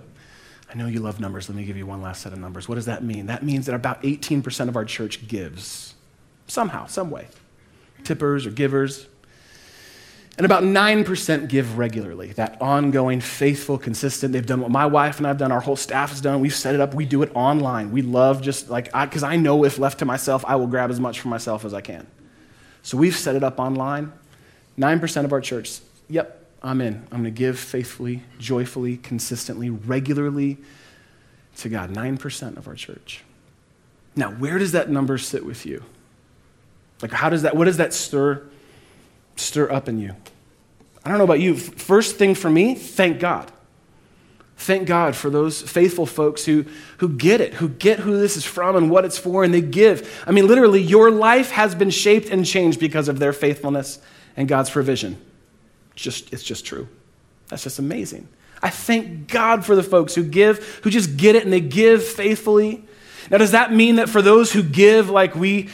I 0.73 0.77
know 0.77 0.87
you 0.87 1.01
love 1.01 1.19
numbers. 1.19 1.49
Let 1.49 1.55
me 1.55 1.65
give 1.65 1.77
you 1.77 1.85
one 1.85 2.01
last 2.01 2.23
set 2.23 2.33
of 2.33 2.39
numbers. 2.39 2.67
What 2.67 2.75
does 2.75 2.87
that 2.87 3.03
mean? 3.03 3.27
That 3.27 3.43
means 3.43 3.67
that 3.67 3.75
about 3.75 4.01
18% 4.01 4.69
of 4.69 4.75
our 4.75 4.85
church 4.85 5.27
gives 5.27 5.93
somehow, 6.47 6.87
some 6.87 7.11
way. 7.11 7.27
Tippers 8.03 8.47
or 8.47 8.49
givers. 8.49 9.07
And 10.35 10.45
about 10.45 10.63
9% 10.63 11.47
give 11.47 11.77
regularly. 11.77 12.29
That 12.33 12.59
ongoing, 12.59 13.21
faithful, 13.21 13.77
consistent. 13.77 14.33
They've 14.33 14.43
done 14.43 14.61
what 14.61 14.71
my 14.71 14.87
wife 14.87 15.19
and 15.19 15.27
I've 15.27 15.37
done, 15.37 15.51
our 15.51 15.59
whole 15.59 15.75
staff 15.75 16.09
has 16.09 16.21
done. 16.21 16.39
We've 16.39 16.55
set 16.55 16.73
it 16.73 16.81
up. 16.81 16.95
We 16.95 17.05
do 17.05 17.21
it 17.21 17.29
online. 17.35 17.91
We 17.91 18.01
love 18.01 18.41
just 18.41 18.71
like, 18.71 18.85
because 18.85 19.21
I, 19.21 19.33
I 19.33 19.35
know 19.35 19.63
if 19.63 19.77
left 19.77 19.99
to 19.99 20.05
myself, 20.05 20.43
I 20.47 20.55
will 20.55 20.65
grab 20.65 20.89
as 20.89 20.99
much 20.99 21.19
for 21.19 21.27
myself 21.27 21.65
as 21.65 21.75
I 21.75 21.81
can. 21.81 22.07
So 22.81 22.97
we've 22.97 23.15
set 23.15 23.35
it 23.35 23.43
up 23.43 23.59
online. 23.59 24.11
9% 24.79 25.23
of 25.23 25.31
our 25.33 25.41
church, 25.41 25.81
yep, 26.09 26.42
I'm 26.63 26.79
in. 26.79 26.95
I'm 27.11 27.21
going 27.21 27.23
to 27.25 27.31
give 27.31 27.59
faithfully, 27.59 28.23
joyfully, 28.39 28.97
consistently, 28.97 29.69
regularly 29.69 30.57
to 31.57 31.69
God. 31.69 31.91
9% 31.91 32.57
of 32.57 32.67
our 32.67 32.75
church. 32.75 33.23
Now, 34.15 34.31
where 34.31 34.57
does 34.57 34.71
that 34.71 34.89
number 34.89 35.17
sit 35.17 35.45
with 35.45 35.65
you? 35.65 35.83
Like, 37.01 37.11
how 37.11 37.29
does 37.29 37.41
that, 37.41 37.55
what 37.55 37.65
does 37.65 37.77
that 37.77 37.93
stir, 37.93 38.43
stir 39.35 39.69
up 39.71 39.89
in 39.89 39.99
you? 39.99 40.15
I 41.03 41.09
don't 41.09 41.17
know 41.17 41.25
about 41.25 41.41
you. 41.41 41.55
First 41.55 42.15
thing 42.15 42.33
for 42.33 42.49
me, 42.49 42.75
thank 42.75 43.19
God. 43.19 43.51
Thank 44.55 44.87
God 44.87 45.15
for 45.15 45.29
those 45.29 45.61
faithful 45.61 46.05
folks 46.05 46.45
who, 46.45 46.65
who 46.99 47.09
get 47.09 47.41
it, 47.41 47.55
who 47.55 47.67
get 47.67 47.99
who 47.99 48.17
this 48.17 48.37
is 48.37 48.45
from 48.45 48.77
and 48.77 48.89
what 48.89 49.03
it's 49.03 49.17
for, 49.17 49.43
and 49.43 49.53
they 49.53 49.59
give. 49.59 50.23
I 50.25 50.31
mean, 50.31 50.47
literally, 50.47 50.81
your 50.81 51.11
life 51.11 51.51
has 51.51 51.75
been 51.75 51.89
shaped 51.89 52.29
and 52.29 52.45
changed 52.45 52.79
because 52.79 53.09
of 53.09 53.19
their 53.19 53.33
faithfulness 53.33 53.99
and 54.37 54.47
God's 54.47 54.69
provision. 54.69 55.19
Just, 55.95 56.33
it's 56.33 56.43
just 56.43 56.65
true. 56.65 56.87
That's 57.49 57.63
just 57.63 57.79
amazing. 57.79 58.27
I 58.61 58.69
thank 58.69 59.27
God 59.27 59.65
for 59.65 59.75
the 59.75 59.83
folks 59.83 60.15
who 60.15 60.23
give, 60.23 60.79
who 60.83 60.89
just 60.89 61.17
get 61.17 61.35
it 61.35 61.43
and 61.43 61.51
they 61.51 61.59
give 61.59 62.03
faithfully. 62.03 62.83
Now, 63.29 63.37
does 63.37 63.51
that 63.51 63.73
mean 63.73 63.97
that 63.97 64.09
for 64.09 64.21
those 64.21 64.51
who 64.53 64.63
give, 64.63 65.09
like 65.09 65.35
we 65.35 65.69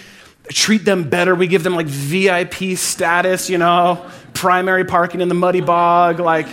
treat 0.49 0.85
them 0.85 1.07
better, 1.07 1.35
we 1.35 1.47
give 1.47 1.63
them 1.63 1.75
like 1.75 1.85
VIP 1.85 2.77
status, 2.77 3.49
you 3.49 3.57
know, 3.59 4.09
primary 4.33 4.85
parking 4.85 5.21
in 5.21 5.29
the 5.29 5.35
muddy 5.35 5.61
bog? 5.61 6.19
Like, 6.19 6.47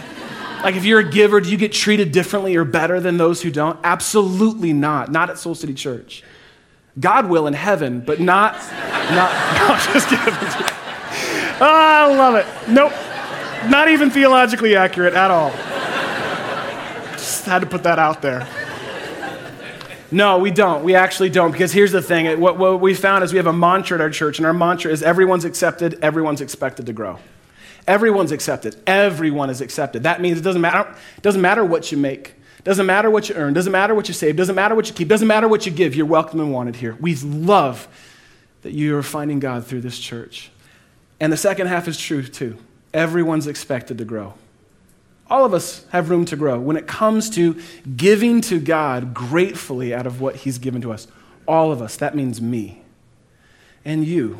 like 0.63 0.75
if 0.75 0.85
you're 0.85 1.01
a 1.01 1.11
giver, 1.11 1.41
do 1.41 1.51
you 1.51 1.57
get 1.57 1.73
treated 1.73 2.13
differently 2.13 2.57
or 2.57 2.65
better 2.65 3.01
than 3.01 3.17
those 3.17 3.41
who 3.41 3.51
don't? 3.51 3.79
Absolutely 3.83 4.73
not. 4.73 5.11
Not 5.11 5.31
at 5.31 5.39
Soul 5.39 5.55
City 5.55 5.75
Church. 5.75 6.23
God 6.99 7.29
will 7.29 7.47
in 7.47 7.55
heaven, 7.55 8.01
but 8.01 8.21
not, 8.21 8.55
not, 9.11 9.33
no, 9.69 9.93
just 9.93 10.09
kidding. 10.09 10.35
Oh, 11.61 11.61
I 11.61 12.15
love 12.15 12.35
it. 12.35 12.47
Nope. 12.69 12.93
Not 13.69 13.89
even 13.89 14.11
theologically 14.11 14.77
accurate 14.77 15.15
at 15.15 15.31
all. 15.31 15.51
Just 17.13 17.47
had 17.47 17.61
to 17.61 17.67
put 17.67 17.83
that 17.85 17.99
out 17.99 18.23
there. 18.23 18.47
No, 20.11 20.39
we 20.39 20.51
don't. 20.51 20.85
We 20.85 20.95
actually 20.95 21.31
don't. 21.31 21.51
Because 21.51 21.73
here's 21.73 21.93
the 21.93 22.03
thing 22.03 22.41
what, 22.41 22.59
what 22.59 22.81
we 22.81 22.95
found 22.95 23.25
is 23.25 23.33
we 23.33 23.39
have 23.39 23.47
a 23.47 23.53
mantra 23.53 23.97
at 23.97 24.01
our 24.01 24.11
church, 24.11 24.39
and 24.39 24.47
our 24.47 24.53
mantra 24.53 24.93
is 24.93 25.03
everyone's 25.03 25.45
accepted, 25.45 25.99
everyone's 26.03 26.41
expected 26.41 26.87
to 26.87 26.93
grow. 26.93 27.19
Everyone's 27.89 28.33
accepted. 28.33 28.81
Everyone 28.87 29.51
is 29.51 29.61
accepted. 29.61 30.05
That 30.05 30.21
means 30.21 30.39
it 30.39 30.43
doesn't 30.43 30.61
matter, 30.61 30.95
doesn't 31.23 31.41
matter 31.41 31.65
what 31.65 31.91
you 31.91 31.99
make. 31.99 32.35
Doesn't 32.67 32.87
matter 32.87 33.11
what 33.11 33.29
you 33.29 33.37
earn, 33.37 33.55
doesn't 33.55 33.71
matter 33.71 33.95
what 33.95 34.09
you 34.09 34.15
save, 34.15 34.35
doesn't 34.35 34.57
matter 34.57 34.75
what 34.75 34.89
you 34.89 34.95
keep, 34.95 35.07
doesn't 35.07 35.29
matter 35.29 35.47
what 35.47 35.67
you 35.67 35.73
give. 35.73 35.95
You're 35.95 36.05
welcome 36.05 36.41
and 36.41 36.53
wanted 36.53 36.75
here. 36.75 36.97
We 37.01 37.15
love 37.15 37.87
that 38.63 38.73
you 38.73 38.97
are 38.97 39.05
finding 39.05 39.39
God 39.39 39.65
through 39.65 39.83
this 39.83 40.01
church. 40.01 40.51
And 41.21 41.33
the 41.33 41.37
second 41.37 41.69
half 41.69 41.87
is 41.87 41.97
true 41.97 42.25
too. 42.25 42.59
Everyone's 42.95 43.47
expected 43.47 43.99
to 43.99 44.05
grow. 44.05 44.35
All 45.29 45.45
of 45.45 45.53
us 45.53 45.85
have 45.91 46.09
room 46.11 46.25
to 46.27 46.37
grow 46.37 46.59
when 46.59 46.77
it 46.77 46.87
comes 46.87 47.29
to 47.31 47.61
giving 47.97 48.41
to 48.43 48.61
God 48.61 49.13
gratefully 49.13 49.93
out 49.93 50.07
of 50.07 50.21
what 50.21 50.37
He's 50.37 50.59
given 50.59 50.81
to 50.83 50.93
us. 50.93 51.09
All 51.49 51.73
of 51.73 51.83
us, 51.83 51.97
that 51.97 52.15
means 52.15 52.41
me 52.41 52.83
and 53.85 54.05
you, 54.05 54.39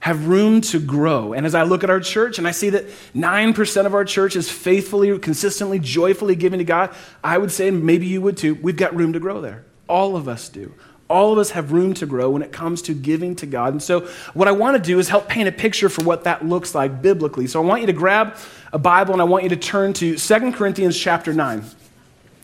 have 0.00 0.26
room 0.26 0.60
to 0.60 0.78
grow. 0.80 1.32
And 1.32 1.46
as 1.46 1.54
I 1.54 1.62
look 1.62 1.84
at 1.84 1.90
our 1.90 2.00
church 2.00 2.38
and 2.38 2.46
I 2.46 2.50
see 2.50 2.70
that 2.70 2.86
9% 3.14 3.86
of 3.86 3.94
our 3.94 4.04
church 4.04 4.36
is 4.36 4.50
faithfully, 4.50 5.18
consistently, 5.18 5.78
joyfully 5.78 6.34
giving 6.34 6.58
to 6.58 6.64
God, 6.64 6.94
I 7.22 7.38
would 7.38 7.50
say, 7.50 7.70
maybe 7.70 8.06
you 8.06 8.20
would 8.20 8.36
too, 8.36 8.54
we've 8.56 8.76
got 8.76 8.94
room 8.94 9.12
to 9.14 9.20
grow 9.20 9.40
there. 9.40 9.64
All 9.88 10.16
of 10.16 10.28
us 10.28 10.48
do. 10.48 10.74
All 11.08 11.32
of 11.32 11.38
us 11.38 11.50
have 11.50 11.72
room 11.72 11.94
to 11.94 12.06
grow 12.06 12.30
when 12.30 12.42
it 12.42 12.50
comes 12.50 12.80
to 12.82 12.94
giving 12.94 13.36
to 13.36 13.46
God. 13.46 13.72
And 13.72 13.82
so, 13.82 14.08
what 14.32 14.48
I 14.48 14.52
want 14.52 14.76
to 14.76 14.82
do 14.82 14.98
is 14.98 15.08
help 15.08 15.28
paint 15.28 15.48
a 15.48 15.52
picture 15.52 15.88
for 15.88 16.02
what 16.02 16.24
that 16.24 16.46
looks 16.46 16.74
like 16.74 17.02
biblically. 17.02 17.46
So, 17.46 17.62
I 17.62 17.66
want 17.66 17.82
you 17.82 17.86
to 17.88 17.92
grab 17.92 18.36
a 18.72 18.78
Bible 18.78 19.12
and 19.12 19.20
I 19.20 19.24
want 19.24 19.44
you 19.44 19.50
to 19.50 19.56
turn 19.56 19.92
to 19.94 20.16
2 20.16 20.52
Corinthians 20.52 20.98
chapter 20.98 21.32
9. 21.32 21.62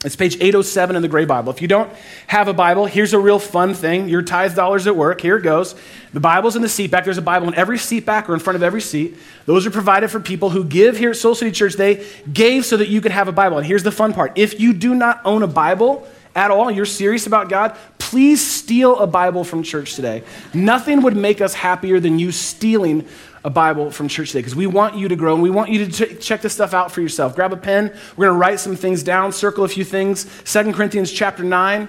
It's 0.03 0.16
page 0.16 0.37
807 0.37 0.96
in 0.96 1.03
the 1.03 1.09
Gray 1.09 1.27
Bible. 1.27 1.53
If 1.53 1.61
you 1.61 1.68
don't 1.68 1.92
have 2.27 2.49
a 2.49 2.55
Bible, 2.55 2.87
here's 2.87 3.12
a 3.12 3.18
real 3.18 3.38
fun 3.38 3.75
thing. 3.75 4.09
Your 4.09 4.23
tithe 4.23 4.57
dollars 4.57 4.87
at 4.87 4.96
work. 4.96 5.20
Here 5.20 5.37
it 5.37 5.42
goes. 5.42 5.75
The 6.14 6.20
Bible's 6.20 6.57
in 6.57 6.62
the 6.62 6.70
seat 6.70 6.90
back. 6.90 7.05
There's 7.05 7.18
a 7.18 7.23
Bible 7.23 7.49
in 7.49 7.55
every 7.55 7.77
seat 7.77 8.07
back 8.07 8.31
or 8.31 8.33
in 8.33 8.40
front 8.40 8.57
of 8.57 8.62
every 8.62 8.81
seat. 8.81 9.18
Those 9.44 9.66
are 9.66 9.70
provided 9.70 10.11
for 10.11 10.18
people 10.18 10.49
who 10.49 10.64
give 10.64 10.96
here 10.96 11.11
at 11.11 11.16
Soul 11.16 11.35
City 11.35 11.51
Church. 11.51 11.75
They 11.75 12.07
gave 12.33 12.64
so 12.64 12.79
that 12.79 12.88
you 12.88 13.03
could 13.03 13.12
have 13.12 13.29
a 13.29 13.33
Bible. 13.33 13.59
And 13.59 13.66
here's 13.66 13.83
the 13.83 13.92
fun 13.92 14.14
part 14.14 14.33
if 14.38 14.59
you 14.59 14.73
do 14.73 14.94
not 14.94 15.20
own 15.27 15.42
a 15.42 15.46
Bible, 15.46 16.09
at 16.40 16.50
all, 16.50 16.70
you're 16.70 16.87
serious 16.87 17.26
about 17.26 17.50
God, 17.50 17.76
please 17.98 18.44
steal 18.44 18.98
a 18.98 19.07
Bible 19.07 19.44
from 19.44 19.62
church 19.62 19.94
today. 19.94 20.22
Nothing 20.55 21.03
would 21.03 21.14
make 21.14 21.42
us 21.42 21.53
happier 21.53 22.00
than 22.00 22.18
you 22.18 22.33
stealing 22.33 23.07
a 23.44 23.50
Bible 23.50 23.90
from 23.90 24.09
church 24.09 24.29
today 24.29 24.38
because 24.38 24.57
we 24.57 24.66
want 24.66 24.96
you 24.96 25.07
to 25.09 25.16
grow 25.16 25.35
and 25.35 25.42
we 25.42 25.50
want 25.50 25.70
you 25.70 25.87
to 25.87 26.14
check 26.16 26.40
this 26.40 26.55
stuff 26.55 26.72
out 26.72 26.90
for 26.92 27.03
yourself. 27.03 27.37
Grab 27.37 27.53
a 27.53 27.59
pen. 27.59 27.92
We're 28.16 28.26
going 28.26 28.37
to 28.37 28.40
write 28.40 28.59
some 28.59 28.74
things 28.74 29.03
down, 29.03 29.33
circle 29.33 29.64
a 29.64 29.68
few 29.68 29.85
things. 29.85 30.26
Second 30.44 30.72
Corinthians 30.72 31.12
chapter 31.12 31.44
9. 31.44 31.87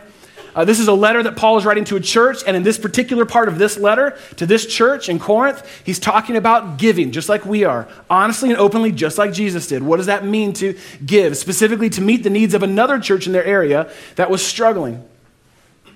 Uh, 0.54 0.66
this 0.66 0.80
is 0.80 0.88
a 0.88 0.94
letter 0.94 1.24
that 1.24 1.36
Paul 1.38 1.58
is 1.58 1.66
writing 1.66 1.86
to 1.86 1.96
a 1.96 2.00
church, 2.00 2.44
and 2.46 2.58
in 2.58 2.64
this 2.64 2.78
particular 2.78 3.26
part 3.26 3.48
of 3.48 3.58
this 3.58 3.78
letter 3.78 4.18
to 4.36 4.46
this 4.46 4.66
church 4.66 5.08
in 5.08 5.18
Corinth, 5.18 5.66
he's 5.86 6.00
talking 6.00 6.36
about 6.36 6.78
giving, 6.78 7.12
just 7.12 7.30
like 7.30 7.46
we 7.46 7.64
are, 7.64 7.88
honestly 8.10 8.50
and 8.50 8.58
openly, 8.58 8.92
just 8.92 9.18
like 9.18 9.32
Jesus 9.32 9.68
did. 9.68 9.82
What 9.82 9.98
does 9.98 10.08
that 10.08 10.26
mean 10.26 10.54
to 10.54 10.78
give? 11.06 11.38
Specifically, 11.38 11.90
to 11.92 12.02
meet 12.02 12.24
the 12.24 12.30
needs 12.30 12.54
of 12.54 12.64
another 12.64 13.00
church 13.00 13.28
in 13.28 13.34
their 13.34 13.46
area 13.46 13.92
that 14.16 14.30
was 14.30 14.46
struggling. 14.46 15.08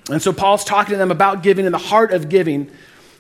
And 0.10 0.22
so 0.22 0.32
Paul's 0.32 0.64
talking 0.64 0.92
to 0.92 0.98
them 0.98 1.12
about 1.12 1.44
giving 1.44 1.66
in 1.66 1.72
the 1.72 1.78
heart 1.78 2.14
of 2.14 2.30
giving 2.30 2.72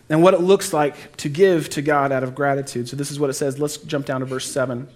and 0.10 0.21
what 0.21 0.34
it 0.34 0.41
looks 0.41 0.71
like 0.71 1.17
to 1.17 1.30
give 1.30 1.69
to 1.71 1.82
God 1.82 2.12
out 2.12 2.24
of 2.24 2.36
gratitude. 2.36 2.88
So 2.88 2.95
this 2.95 3.12
is 3.12 3.19
what 3.19 3.30
it 3.30 3.34
says. 3.34 3.60
Let's 3.60 3.78
jump 3.78 4.06
down 4.06 4.19
to 4.19 4.26
verse 4.26 4.50
7. 4.50 4.88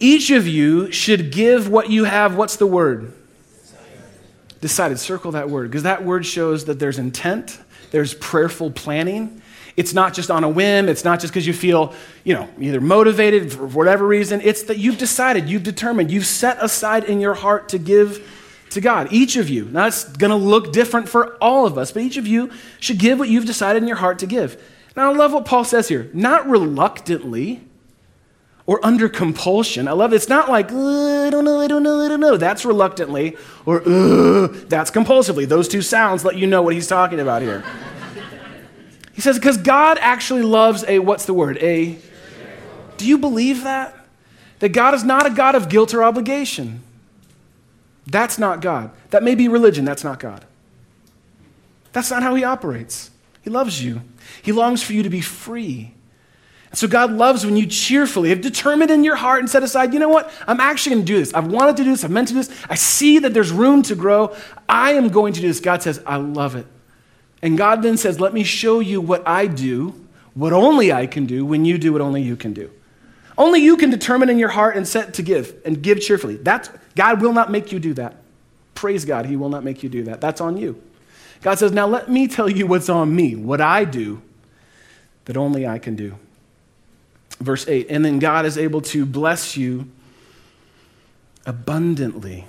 Each 0.00 0.30
of 0.30 0.46
you 0.46 0.90
should 0.90 1.30
give 1.30 1.68
what 1.68 1.88
you 1.88 2.04
have. 2.04 2.36
What's 2.36 2.56
the 2.56 2.66
word? 2.66 3.12
Decided, 4.64 4.98
circle 4.98 5.32
that 5.32 5.50
word, 5.50 5.70
because 5.70 5.82
that 5.82 6.06
word 6.06 6.24
shows 6.24 6.64
that 6.64 6.78
there's 6.78 6.98
intent, 6.98 7.58
there's 7.90 8.14
prayerful 8.14 8.70
planning. 8.70 9.42
It's 9.76 9.92
not 9.92 10.14
just 10.14 10.30
on 10.30 10.42
a 10.42 10.48
whim. 10.48 10.88
It's 10.88 11.04
not 11.04 11.20
just 11.20 11.34
because 11.34 11.46
you 11.46 11.52
feel, 11.52 11.92
you 12.24 12.32
know, 12.32 12.48
either 12.58 12.80
motivated 12.80 13.52
for 13.52 13.66
whatever 13.66 14.06
reason. 14.06 14.40
It's 14.40 14.62
that 14.62 14.78
you've 14.78 14.96
decided, 14.96 15.50
you've 15.50 15.64
determined, 15.64 16.10
you've 16.10 16.24
set 16.24 16.56
aside 16.62 17.04
in 17.04 17.20
your 17.20 17.34
heart 17.34 17.68
to 17.70 17.78
give 17.78 18.26
to 18.70 18.80
God. 18.80 19.12
Each 19.12 19.36
of 19.36 19.50
you. 19.50 19.66
Now, 19.66 19.86
it's 19.86 20.04
going 20.04 20.30
to 20.30 20.36
look 20.36 20.72
different 20.72 21.10
for 21.10 21.36
all 21.42 21.66
of 21.66 21.76
us, 21.76 21.92
but 21.92 22.00
each 22.00 22.16
of 22.16 22.26
you 22.26 22.50
should 22.80 22.98
give 22.98 23.18
what 23.18 23.28
you've 23.28 23.44
decided 23.44 23.82
in 23.82 23.86
your 23.86 23.98
heart 23.98 24.18
to 24.20 24.26
give. 24.26 24.62
Now, 24.96 25.12
I 25.12 25.14
love 25.14 25.34
what 25.34 25.44
Paul 25.44 25.64
says 25.64 25.88
here. 25.88 26.08
Not 26.14 26.48
reluctantly 26.48 27.60
or 28.66 28.84
under 28.84 29.08
compulsion. 29.08 29.86
I 29.86 29.92
love 29.92 30.12
it. 30.12 30.16
It's 30.16 30.28
not 30.28 30.48
like, 30.48 30.72
uh, 30.72 31.26
I 31.26 31.30
don't 31.30 31.44
know, 31.44 31.60
I 31.60 31.66
don't 31.66 31.82
know, 31.82 32.00
I 32.00 32.08
don't 32.08 32.20
know. 32.20 32.36
That's 32.36 32.64
reluctantly, 32.64 33.36
or 33.66 33.80
uh, 33.80 34.48
that's 34.66 34.90
compulsively. 34.90 35.46
Those 35.46 35.68
two 35.68 35.82
sounds 35.82 36.24
let 36.24 36.36
you 36.36 36.46
know 36.46 36.62
what 36.62 36.74
he's 36.74 36.86
talking 36.88 37.20
about 37.20 37.42
here. 37.42 37.62
he 39.12 39.20
says, 39.20 39.38
because 39.38 39.58
God 39.58 39.98
actually 40.00 40.42
loves 40.42 40.84
a, 40.88 40.98
what's 40.98 41.26
the 41.26 41.34
word? 41.34 41.58
A, 41.58 41.98
do 42.96 43.06
you 43.06 43.18
believe 43.18 43.64
that? 43.64 43.94
That 44.60 44.70
God 44.70 44.94
is 44.94 45.04
not 45.04 45.26
a 45.26 45.30
God 45.30 45.54
of 45.54 45.68
guilt 45.68 45.92
or 45.92 46.02
obligation. 46.02 46.82
That's 48.06 48.38
not 48.38 48.60
God. 48.60 48.90
That 49.10 49.22
may 49.22 49.34
be 49.34 49.48
religion, 49.48 49.84
that's 49.84 50.04
not 50.04 50.18
God. 50.18 50.44
That's 51.92 52.10
not 52.10 52.22
how 52.22 52.34
He 52.34 52.44
operates. 52.44 53.10
He 53.42 53.50
loves 53.50 53.84
you, 53.84 54.00
He 54.42 54.52
longs 54.52 54.82
for 54.82 54.94
you 54.94 55.02
to 55.02 55.10
be 55.10 55.20
free. 55.20 55.93
So 56.74 56.88
God 56.88 57.12
loves 57.12 57.46
when 57.46 57.56
you 57.56 57.66
cheerfully 57.66 58.30
have 58.30 58.40
determined 58.40 58.90
in 58.90 59.04
your 59.04 59.16
heart 59.16 59.40
and 59.40 59.48
set 59.48 59.62
aside, 59.62 59.94
you 59.94 60.00
know 60.00 60.08
what? 60.08 60.32
I'm 60.48 60.60
actually 60.60 60.96
going 60.96 61.06
to 61.06 61.12
do 61.12 61.18
this. 61.18 61.32
I've 61.32 61.46
wanted 61.46 61.76
to 61.76 61.84
do 61.84 61.90
this. 61.90 62.04
I've 62.04 62.10
meant 62.10 62.28
to 62.28 62.34
do 62.34 62.42
this. 62.42 62.64
I 62.68 62.74
see 62.74 63.20
that 63.20 63.32
there's 63.32 63.52
room 63.52 63.82
to 63.84 63.94
grow. 63.94 64.34
I 64.68 64.94
am 64.94 65.08
going 65.08 65.32
to 65.34 65.40
do 65.40 65.46
this. 65.46 65.60
God 65.60 65.82
says, 65.82 66.02
I 66.04 66.16
love 66.16 66.56
it. 66.56 66.66
And 67.42 67.56
God 67.56 67.82
then 67.82 67.96
says, 67.96 68.18
let 68.20 68.34
me 68.34 68.42
show 68.42 68.80
you 68.80 69.00
what 69.00 69.26
I 69.28 69.46
do, 69.46 69.94
what 70.34 70.52
only 70.52 70.92
I 70.92 71.06
can 71.06 71.26
do 71.26 71.44
when 71.44 71.64
you 71.64 71.78
do 71.78 71.92
what 71.92 72.00
only 72.00 72.22
you 72.22 72.36
can 72.36 72.52
do. 72.52 72.70
Only 73.36 73.60
you 73.60 73.76
can 73.76 73.90
determine 73.90 74.28
in 74.30 74.38
your 74.38 74.48
heart 74.48 74.76
and 74.76 74.86
set 74.86 75.14
to 75.14 75.22
give 75.22 75.54
and 75.64 75.82
give 75.82 76.00
cheerfully. 76.00 76.36
That's, 76.36 76.70
God 76.96 77.20
will 77.20 77.32
not 77.32 77.50
make 77.50 77.70
you 77.70 77.78
do 77.78 77.94
that. 77.94 78.16
Praise 78.74 79.04
God, 79.04 79.26
He 79.26 79.36
will 79.36 79.48
not 79.48 79.62
make 79.62 79.82
you 79.82 79.88
do 79.88 80.04
that. 80.04 80.20
That's 80.20 80.40
on 80.40 80.56
you. 80.56 80.80
God 81.42 81.58
says, 81.58 81.72
now 81.72 81.86
let 81.86 82.08
me 82.08 82.26
tell 82.26 82.48
you 82.48 82.66
what's 82.66 82.88
on 82.88 83.14
me, 83.14 83.36
what 83.36 83.60
I 83.60 83.84
do 83.84 84.22
that 85.26 85.36
only 85.36 85.66
I 85.66 85.78
can 85.78 85.94
do. 85.94 86.18
Verse 87.40 87.66
8, 87.66 87.88
and 87.90 88.04
then 88.04 88.18
God 88.18 88.46
is 88.46 88.56
able 88.56 88.80
to 88.82 89.04
bless 89.04 89.56
you 89.56 89.90
abundantly. 91.46 92.46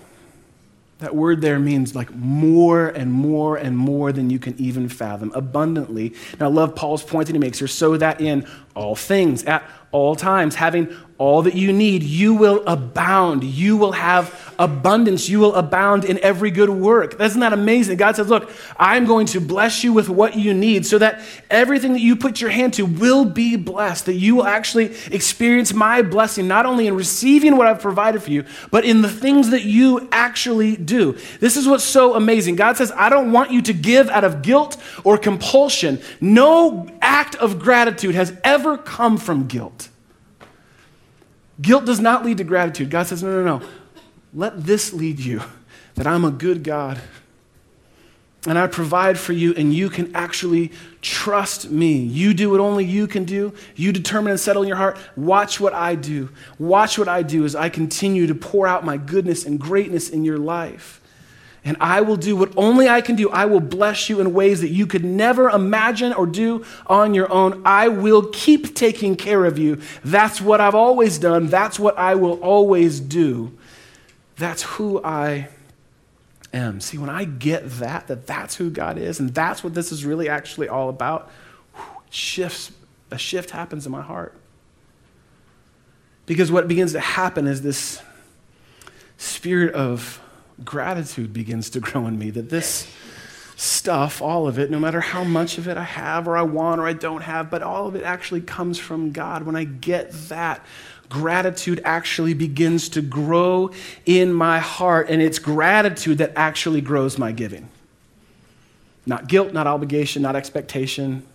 That 1.00 1.13
word 1.13 1.41
there 1.41 1.60
means 1.60 1.93
like 1.93 2.13
more 2.15 2.88
and 2.88 3.12
more 3.12 3.58
and 3.58 3.78
more 3.78 4.13
than 4.13 4.30
you 4.30 4.39
can 4.39 4.56
even 4.58 4.88
fathom, 4.88 5.32
abundantly. 5.36 6.13
Now, 6.39 6.45
I 6.45 6.50
love 6.50 6.76
Paul's 6.76 7.04
point 7.04 7.28
that 7.28 7.34
he 7.34 7.39
makes 7.39 7.60
here 7.60 7.67
so 7.67 7.98
that 7.98 8.21
in 8.21 8.48
all 8.76 8.95
things, 8.95 9.43
at 9.43 9.69
all 9.95 10.13
times, 10.13 10.55
having 10.55 10.93
all 11.17 11.43
that 11.43 11.55
you 11.55 11.71
need, 11.71 12.03
you 12.03 12.34
will 12.34 12.62
abound. 12.67 13.45
You 13.45 13.77
will 13.77 13.93
have 13.93 14.53
abundance. 14.60 15.29
You 15.29 15.39
will 15.39 15.55
abound 15.55 16.03
in 16.03 16.19
every 16.19 16.51
good 16.51 16.69
work. 16.69 17.21
Isn't 17.21 17.39
that 17.39 17.53
amazing? 17.53 17.95
God 17.95 18.17
says, 18.17 18.27
Look, 18.27 18.51
I'm 18.77 19.05
going 19.05 19.27
to 19.27 19.39
bless 19.39 19.86
you 19.86 19.93
with 19.93 20.10
what 20.10 20.36
you 20.36 20.53
need 20.53 20.86
so 20.86 20.97
that 20.97 21.21
everything 21.49 21.93
that 21.93 22.01
you 22.01 22.17
put 22.17 22.41
your 22.41 22.49
hand 22.49 22.73
to 22.73 22.86
will 22.86 23.23
be 23.23 23.55
blessed, 23.55 24.08
that 24.08 24.15
you 24.15 24.36
will 24.36 24.45
actually 24.45 24.93
experience 25.10 25.73
my 25.73 26.01
blessing, 26.01 26.45
not 26.49 26.65
only 26.65 26.88
in 26.88 26.95
receiving 26.97 27.55
what 27.55 27.67
I've 27.67 27.79
provided 27.79 28.21
for 28.21 28.31
you, 28.31 28.43
but 28.71 28.84
in 28.84 29.01
the 29.01 29.10
things 29.10 29.51
that 29.51 29.63
you 29.63 30.10
actually 30.12 30.75
do. 30.75 31.17
This 31.39 31.55
is 31.55 31.65
what's 31.65 31.86
so 31.86 32.15
amazing. 32.15 32.58
God 32.58 32.75
says, 32.75 32.91
I 32.93 33.08
don't 33.08 33.31
want 33.31 33.51
you 33.51 33.62
to 33.62 33.73
give 33.73 34.10
out 34.10 34.25
of 34.25 34.41
guilt 34.41 34.75
or 35.05 35.17
compulsion. 35.17 36.01
No 36.19 36.89
act 37.01 37.36
of 37.36 37.60
gratitude 37.60 38.15
has 38.15 38.38
ever 38.43 38.77
come 38.77 39.15
from 39.15 39.47
guilt. 39.47 39.85
Guilt 41.62 41.86
does 41.86 42.00
not 42.00 42.26
lead 42.26 42.38
to 42.38 42.44
gratitude. 42.44 42.89
God 42.89 43.08
says, 43.08 43.24
no, 43.24 43.44
no, 43.44 43.60
no. 43.60 43.68
Let 44.34 44.65
this 44.65 44.94
lead 44.94 45.20
you 45.20 45.41
that 45.96 46.06
I'm 46.06 46.26
a 46.26 46.32
good 46.32 46.63
God 46.63 47.00
and 48.48 48.60
I 48.60 48.68
provide 48.68 49.18
for 49.18 49.34
you, 49.34 49.54
and 49.56 49.74
you 49.74 49.89
can 49.89 50.15
actually 50.15 50.72
trust 51.02 51.70
me. 51.70 51.98
You 51.98 52.34
do 52.34 52.52
what 52.52 52.60
only 52.60 52.86
you 52.86 53.08
can 53.08 53.24
do. 53.24 53.54
You 53.76 53.91
determine 53.91 54.32
and 54.32 54.39
settle 54.39 54.62
in 54.62 54.68
your 54.68 54.78
heart. 54.78 54.98
Watch 55.15 55.60
what 55.60 55.74
I 55.74 55.96
do. 55.96 56.30
Watch 56.60 56.98
what 56.98 57.08
I 57.08 57.24
do 57.24 57.44
as 57.46 57.56
I 57.56 57.70
continue 57.70 58.28
to 58.28 58.36
pour 58.36 58.68
out 58.68 58.86
my 58.86 58.98
goodness 58.98 59.46
and 59.46 59.60
greatness 59.60 60.10
in 60.10 60.24
your 60.24 60.38
life. 60.38 61.02
And 61.65 61.75
I 61.80 62.01
will 62.01 62.15
do 62.15 62.36
what 62.36 62.54
only 62.56 62.88
I 62.88 63.01
can 63.01 63.15
do. 63.15 63.28
I 63.32 63.45
will 63.45 63.60
bless 63.60 64.08
you 64.08 64.19
in 64.19 64.36
ways 64.36 64.62
that 64.62 64.69
you 64.69 64.86
could 64.86 65.04
never 65.04 65.49
imagine 65.49 66.13
or 66.13 66.28
do 66.28 66.63
on 66.86 67.15
your 67.15 67.32
own. 67.34 67.63
I 67.65 67.88
will 67.88 68.30
keep 68.32 68.75
taking 68.75 69.15
care 69.15 69.45
of 69.45 69.58
you. 69.58 69.82
That's 70.04 70.39
what 70.39 70.62
I've 70.62 70.75
always 70.75 71.17
done. 71.17 71.47
That's 71.47 71.80
what 71.80 71.97
I 71.97 72.13
will 72.13 72.39
always 72.41 72.99
do. 72.99 73.58
That's 74.38 74.62
who 74.62 75.04
I 75.04 75.49
am. 76.54 76.82
See, 76.82 76.99
when 76.99 77.10
I 77.10 77.25
get 77.25 77.67
that, 77.80 78.08
that 78.08 78.28
that's 78.28 78.56
who 78.56 78.69
God 78.69 78.99
is, 78.99 79.19
and 79.19 79.34
that's 79.34 79.63
what 79.63 79.73
this 79.73 79.91
is 79.91 80.06
really 80.06 80.30
actually 80.30 80.69
all 80.69 80.89
about, 80.89 81.32
shifts, 82.12 82.71
a 83.10 83.17
shift 83.17 83.49
happens 83.49 83.88
in 83.88 83.91
my 83.91 84.04
heart. 84.04 84.36
Because 86.28 86.51
what 86.51 86.67
begins 86.67 86.91
to 86.91 86.99
happen 86.99 87.47
is 87.47 87.63
this 87.63 88.01
spirit 89.17 89.73
of 89.73 90.21
gratitude 90.63 91.34
begins 91.34 91.70
to 91.72 91.80
grow 91.80 92.08
in 92.08 92.18
me 92.18 92.30
that 92.32 92.50
this 92.50 92.88
stuff, 93.58 94.22
all 94.22 94.48
of 94.48 94.60
it, 94.60 94.70
no 94.70 94.80
matter 94.80 95.02
how 95.02 95.24
much 95.24 95.58
of 95.58 95.68
it 95.68 95.78
I 95.78 95.84
have 95.84 96.28
or 96.28 96.38
I 96.38 96.41
want 96.41 96.82
or 96.82 96.88
I 96.88 96.94
don't 96.94 97.22
have, 97.22 97.50
but 97.50 97.63
all 97.63 97.88
of 97.88 97.96
it 97.96 98.04
actually 98.04 98.41
comes 98.41 98.78
from 98.78 99.12
God. 99.12 99.44
When 99.44 99.56
I 99.56 99.63
get 99.63 100.12
that, 100.30 100.65
gratitude 101.10 101.82
actually 101.86 102.34
begins 102.34 102.89
to 102.89 103.02
grow 103.02 103.72
in 104.06 104.34
my 104.34 104.60
heart, 104.60 105.10
and 105.10 105.22
it's 105.22 105.39
gratitude 105.39 106.18
that 106.18 106.34
actually 106.36 106.82
grows 106.82 107.18
my 107.18 107.32
giving. 107.32 107.70
Not 109.06 109.28
guilt, 109.28 109.54
not 109.54 109.68
obligation, 109.68 110.22
not 110.22 110.36
expectation, 110.36 111.26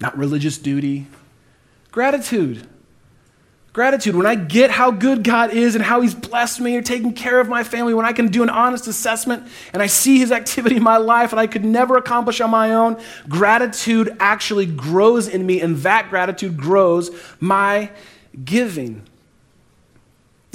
not 0.00 0.16
religious 0.18 0.58
duty. 0.58 1.06
Gratitude. 1.92 2.66
Gratitude, 3.76 4.16
when 4.16 4.24
I 4.24 4.36
get 4.36 4.70
how 4.70 4.90
good 4.90 5.22
God 5.22 5.50
is 5.50 5.74
and 5.74 5.84
how 5.84 6.00
He's 6.00 6.14
blessed 6.14 6.62
me 6.62 6.78
or 6.78 6.80
taken 6.80 7.12
care 7.12 7.40
of 7.40 7.50
my 7.50 7.62
family, 7.62 7.92
when 7.92 8.06
I 8.06 8.14
can 8.14 8.28
do 8.28 8.42
an 8.42 8.48
honest 8.48 8.86
assessment 8.86 9.46
and 9.74 9.82
I 9.82 9.86
see 9.86 10.16
His 10.18 10.32
activity 10.32 10.76
in 10.76 10.82
my 10.82 10.96
life 10.96 11.30
and 11.30 11.38
I 11.38 11.46
could 11.46 11.62
never 11.62 11.98
accomplish 11.98 12.40
on 12.40 12.48
my 12.48 12.72
own, 12.72 12.96
gratitude 13.28 14.16
actually 14.18 14.64
grows 14.64 15.28
in 15.28 15.44
me, 15.44 15.60
and 15.60 15.76
that 15.80 16.08
gratitude 16.08 16.56
grows 16.56 17.10
my 17.38 17.90
giving. 18.46 19.02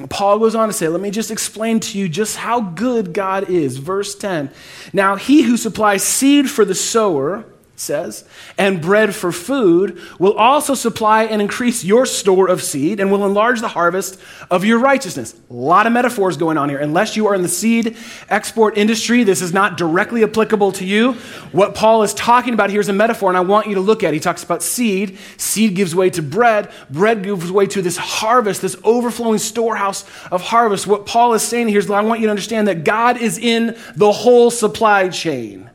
Paul 0.10 0.40
goes 0.40 0.56
on 0.56 0.68
to 0.70 0.74
say, 0.74 0.88
Let 0.88 1.00
me 1.00 1.12
just 1.12 1.30
explain 1.30 1.80
to 1.82 2.00
you 2.00 2.10
just 2.10 2.38
how 2.38 2.60
good 2.60 3.14
God 3.14 3.52
is. 3.52 3.78
Verse 3.78 4.16
10. 4.16 4.50
Now, 4.94 5.16
he 5.16 5.44
who 5.44 5.58
supplies 5.58 6.04
seed 6.04 6.50
for 6.50 6.66
the 6.66 6.74
sower, 6.74 7.46
says, 7.82 8.24
and 8.58 8.82
bread 8.82 9.14
for 9.16 9.32
food 9.32 10.00
will 10.20 10.34
also 10.34 10.74
supply 10.74 11.24
and 11.24 11.42
increase 11.42 11.84
your 11.84 12.06
store 12.06 12.48
of 12.48 12.64
seed 12.64 13.00
and 13.00 13.12
will 13.12 13.26
enlarge 13.26 13.60
the 13.60 13.68
harvest 13.68 14.20
of 14.50 14.64
your 14.64 14.80
righteousness. 14.80 15.36
A 15.50 15.54
lot 15.54 15.88
of 15.88 15.94
metaphors 15.94 16.38
going 16.38 16.58
on 16.58 16.70
here. 16.70 16.80
Unless 16.80 17.18
you 17.18 17.28
are 17.28 17.36
in 17.36 17.42
the 17.42 17.48
seed 17.48 17.98
export 18.30 18.78
industry, 18.78 19.24
this 19.24 19.42
is 19.42 19.54
not 19.54 19.78
directly 19.78 20.24
applicable 20.24 20.72
to 20.74 20.86
you. 20.86 21.14
What 21.52 21.76
Paul 21.76 22.04
is 22.04 22.14
talking 22.14 22.54
about 22.54 22.70
here 22.70 22.80
is 22.80 22.90
a 22.90 22.94
metaphor, 22.94 23.30
and 23.30 23.38
I 23.38 23.42
want 23.42 23.68
you 23.68 23.76
to 23.76 23.82
look 23.82 24.04
at 24.04 24.10
it. 24.10 24.14
He 24.14 24.20
talks 24.20 24.44
about 24.44 24.64
seed. 24.64 25.18
Seed 25.38 25.76
gives 25.76 25.96
way 25.96 26.10
to 26.12 26.22
bread. 26.22 26.72
Bread 26.90 27.24
gives 27.24 27.52
way 27.52 27.66
to 27.68 27.82
this 27.82 27.98
harvest, 27.98 28.62
this 28.62 28.76
overflowing 28.84 29.40
storehouse 29.40 30.06
of 30.32 30.42
harvest. 30.42 30.88
What 30.88 31.06
Paul 31.06 31.34
is 31.34 31.42
saying 31.42 31.68
here 31.68 31.80
is 31.80 31.90
I 31.90 32.02
want 32.02 32.20
you 32.22 32.28
to 32.28 32.32
understand 32.32 32.68
that 32.68 32.84
God 32.84 33.18
is 33.18 33.38
in 33.38 33.78
the 33.96 34.12
whole 34.12 34.52
supply 34.52 35.10
chain. 35.10 35.70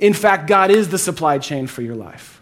In 0.00 0.12
fact, 0.12 0.46
God 0.46 0.70
is 0.70 0.88
the 0.88 0.98
supply 0.98 1.38
chain 1.38 1.66
for 1.66 1.82
your 1.82 1.96
life. 1.96 2.38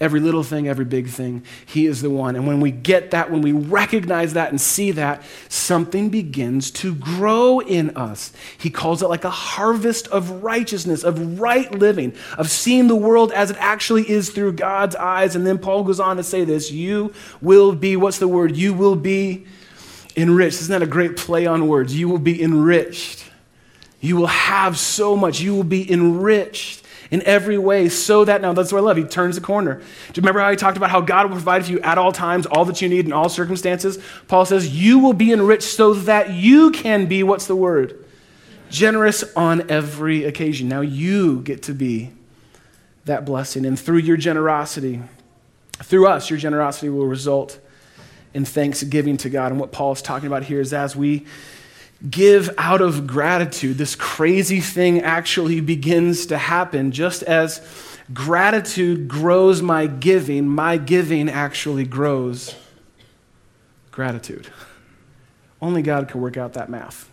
Every 0.00 0.20
little 0.20 0.42
thing, 0.42 0.66
every 0.66 0.86
big 0.86 1.08
thing, 1.08 1.44
He 1.66 1.84
is 1.84 2.00
the 2.00 2.08
one. 2.08 2.34
And 2.34 2.46
when 2.46 2.60
we 2.60 2.70
get 2.70 3.10
that, 3.10 3.30
when 3.30 3.42
we 3.42 3.52
recognize 3.52 4.32
that 4.32 4.48
and 4.48 4.58
see 4.58 4.92
that, 4.92 5.22
something 5.50 6.08
begins 6.08 6.70
to 6.70 6.94
grow 6.94 7.60
in 7.60 7.94
us. 7.98 8.32
He 8.56 8.70
calls 8.70 9.02
it 9.02 9.08
like 9.08 9.24
a 9.24 9.30
harvest 9.30 10.08
of 10.08 10.42
righteousness, 10.42 11.04
of 11.04 11.38
right 11.38 11.70
living, 11.70 12.14
of 12.38 12.50
seeing 12.50 12.88
the 12.88 12.96
world 12.96 13.30
as 13.32 13.50
it 13.50 13.58
actually 13.60 14.08
is 14.08 14.30
through 14.30 14.52
God's 14.52 14.96
eyes. 14.96 15.36
And 15.36 15.46
then 15.46 15.58
Paul 15.58 15.84
goes 15.84 16.00
on 16.00 16.16
to 16.16 16.22
say 16.22 16.44
this 16.44 16.70
you 16.70 17.12
will 17.42 17.74
be, 17.74 17.94
what's 17.94 18.18
the 18.18 18.28
word? 18.28 18.56
You 18.56 18.72
will 18.72 18.96
be 18.96 19.46
enriched. 20.16 20.62
Isn't 20.62 20.72
that 20.72 20.82
a 20.82 20.90
great 20.90 21.18
play 21.18 21.44
on 21.44 21.68
words? 21.68 21.94
You 21.94 22.08
will 22.08 22.18
be 22.18 22.42
enriched. 22.42 23.29
You 24.00 24.16
will 24.16 24.26
have 24.26 24.78
so 24.78 25.16
much. 25.16 25.40
You 25.40 25.54
will 25.54 25.64
be 25.64 25.90
enriched 25.90 26.84
in 27.10 27.22
every 27.22 27.58
way 27.58 27.88
so 27.88 28.24
that 28.24 28.40
now 28.40 28.52
that's 28.52 28.72
what 28.72 28.78
I 28.78 28.82
love. 28.82 28.96
He 28.96 29.04
turns 29.04 29.34
the 29.34 29.40
corner. 29.40 29.74
Do 29.74 29.82
you 29.82 30.22
remember 30.22 30.40
how 30.40 30.50
he 30.50 30.56
talked 30.56 30.76
about 30.76 30.90
how 30.90 31.00
God 31.00 31.26
will 31.26 31.36
provide 31.36 31.64
for 31.64 31.72
you 31.72 31.80
at 31.80 31.98
all 31.98 32.12
times, 32.12 32.46
all 32.46 32.64
that 32.66 32.80
you 32.80 32.88
need 32.88 33.04
in 33.04 33.12
all 33.12 33.28
circumstances? 33.28 33.98
Paul 34.28 34.46
says, 34.46 34.68
You 34.68 35.00
will 35.00 35.12
be 35.12 35.32
enriched 35.32 35.64
so 35.64 35.94
that 35.94 36.30
you 36.30 36.70
can 36.70 37.06
be, 37.06 37.22
what's 37.22 37.46
the 37.46 37.56
word? 37.56 38.04
Generous 38.70 39.24
on 39.34 39.68
every 39.68 40.24
occasion. 40.24 40.68
Now 40.68 40.80
you 40.80 41.40
get 41.40 41.64
to 41.64 41.74
be 41.74 42.12
that 43.06 43.24
blessing. 43.24 43.66
And 43.66 43.78
through 43.78 43.98
your 43.98 44.16
generosity, 44.16 45.02
through 45.82 46.06
us, 46.06 46.30
your 46.30 46.38
generosity 46.38 46.88
will 46.88 47.06
result 47.06 47.58
in 48.32 48.44
thanksgiving 48.44 49.16
to 49.18 49.28
God. 49.30 49.50
And 49.50 49.60
what 49.60 49.72
Paul 49.72 49.92
is 49.92 50.02
talking 50.02 50.28
about 50.28 50.44
here 50.44 50.60
is 50.60 50.72
as 50.72 50.94
we 50.94 51.26
give 52.08 52.50
out 52.56 52.80
of 52.80 53.06
gratitude, 53.06 53.76
this 53.78 53.94
crazy 53.94 54.60
thing 54.60 55.02
actually 55.02 55.60
begins 55.60 56.26
to 56.26 56.38
happen, 56.38 56.92
just 56.92 57.22
as 57.22 57.60
gratitude 58.12 59.08
grows 59.08 59.60
my 59.60 59.86
giving, 59.86 60.48
my 60.48 60.76
giving 60.76 61.28
actually 61.28 61.84
grows 61.84 62.54
gratitude. 63.90 64.48
Only 65.60 65.82
God 65.82 66.08
can 66.08 66.20
work 66.20 66.36
out 66.36 66.54
that 66.54 66.70
math. 66.70 67.09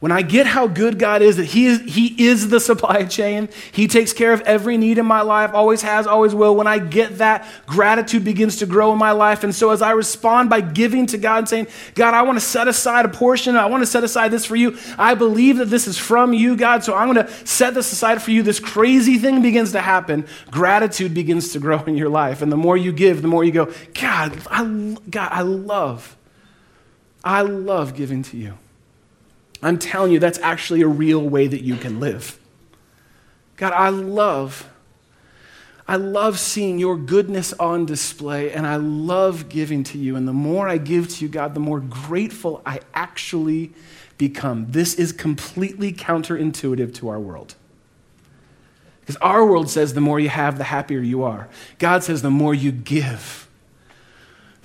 When 0.00 0.12
I 0.12 0.22
get 0.22 0.46
how 0.46 0.68
good 0.68 0.96
God 0.96 1.22
is, 1.22 1.38
that 1.38 1.46
he 1.46 1.66
is, 1.66 1.80
he 1.80 2.28
is 2.28 2.50
the 2.50 2.60
supply 2.60 3.04
chain, 3.04 3.48
He 3.72 3.88
takes 3.88 4.12
care 4.12 4.32
of 4.32 4.40
every 4.42 4.76
need 4.76 4.96
in 4.98 5.06
my 5.06 5.22
life, 5.22 5.50
always 5.52 5.82
has, 5.82 6.06
always 6.06 6.36
will. 6.36 6.54
When 6.54 6.68
I 6.68 6.78
get 6.78 7.18
that, 7.18 7.48
gratitude 7.66 8.22
begins 8.22 8.58
to 8.58 8.66
grow 8.66 8.92
in 8.92 8.98
my 8.98 9.10
life. 9.10 9.42
And 9.42 9.52
so 9.52 9.70
as 9.70 9.82
I 9.82 9.90
respond 9.90 10.50
by 10.50 10.60
giving 10.60 11.06
to 11.06 11.18
God 11.18 11.38
and 11.38 11.48
saying, 11.48 11.66
God, 11.94 12.14
I 12.14 12.22
want 12.22 12.36
to 12.36 12.44
set 12.44 12.68
aside 12.68 13.06
a 13.06 13.08
portion, 13.08 13.56
I 13.56 13.66
want 13.66 13.82
to 13.82 13.86
set 13.86 14.04
aside 14.04 14.30
this 14.30 14.44
for 14.44 14.54
you. 14.54 14.78
I 14.96 15.14
believe 15.14 15.56
that 15.56 15.66
this 15.66 15.88
is 15.88 15.98
from 15.98 16.32
you, 16.32 16.56
God, 16.56 16.84
so 16.84 16.94
I'm 16.94 17.12
going 17.12 17.26
to 17.26 17.32
set 17.44 17.74
this 17.74 17.90
aside 17.90 18.22
for 18.22 18.30
you. 18.30 18.44
This 18.44 18.60
crazy 18.60 19.18
thing 19.18 19.42
begins 19.42 19.72
to 19.72 19.80
happen. 19.80 20.26
Gratitude 20.52 21.12
begins 21.12 21.52
to 21.54 21.58
grow 21.58 21.82
in 21.86 21.96
your 21.96 22.08
life. 22.08 22.40
And 22.40 22.52
the 22.52 22.56
more 22.56 22.76
you 22.76 22.92
give, 22.92 23.20
the 23.20 23.28
more 23.28 23.42
you 23.42 23.52
go, 23.52 23.72
God, 23.94 24.40
I, 24.48 24.96
God, 25.10 25.28
I 25.32 25.42
love, 25.42 26.16
I 27.24 27.42
love 27.42 27.96
giving 27.96 28.22
to 28.22 28.36
you. 28.36 28.54
I'm 29.62 29.78
telling 29.78 30.12
you, 30.12 30.18
that's 30.18 30.38
actually 30.38 30.82
a 30.82 30.88
real 30.88 31.20
way 31.20 31.46
that 31.46 31.62
you 31.62 31.76
can 31.76 32.00
live. 32.00 32.38
God, 33.56 33.72
I 33.72 33.88
love, 33.88 34.70
I 35.86 35.96
love 35.96 36.38
seeing 36.38 36.78
your 36.78 36.96
goodness 36.96 37.52
on 37.54 37.86
display, 37.86 38.52
and 38.52 38.66
I 38.66 38.76
love 38.76 39.48
giving 39.48 39.82
to 39.84 39.98
you. 39.98 40.14
And 40.14 40.28
the 40.28 40.32
more 40.32 40.68
I 40.68 40.78
give 40.78 41.08
to 41.08 41.24
you, 41.24 41.28
God, 41.28 41.54
the 41.54 41.60
more 41.60 41.80
grateful 41.80 42.62
I 42.64 42.80
actually 42.94 43.72
become. 44.16 44.70
This 44.70 44.94
is 44.94 45.12
completely 45.12 45.92
counterintuitive 45.92 46.94
to 46.94 47.08
our 47.08 47.18
world. 47.18 47.54
Because 49.00 49.16
our 49.16 49.46
world 49.46 49.70
says 49.70 49.94
the 49.94 50.00
more 50.02 50.20
you 50.20 50.28
have, 50.28 50.58
the 50.58 50.64
happier 50.64 51.00
you 51.00 51.22
are. 51.22 51.48
God 51.78 52.04
says 52.04 52.20
the 52.20 52.30
more 52.30 52.54
you 52.54 52.70
give, 52.70 53.47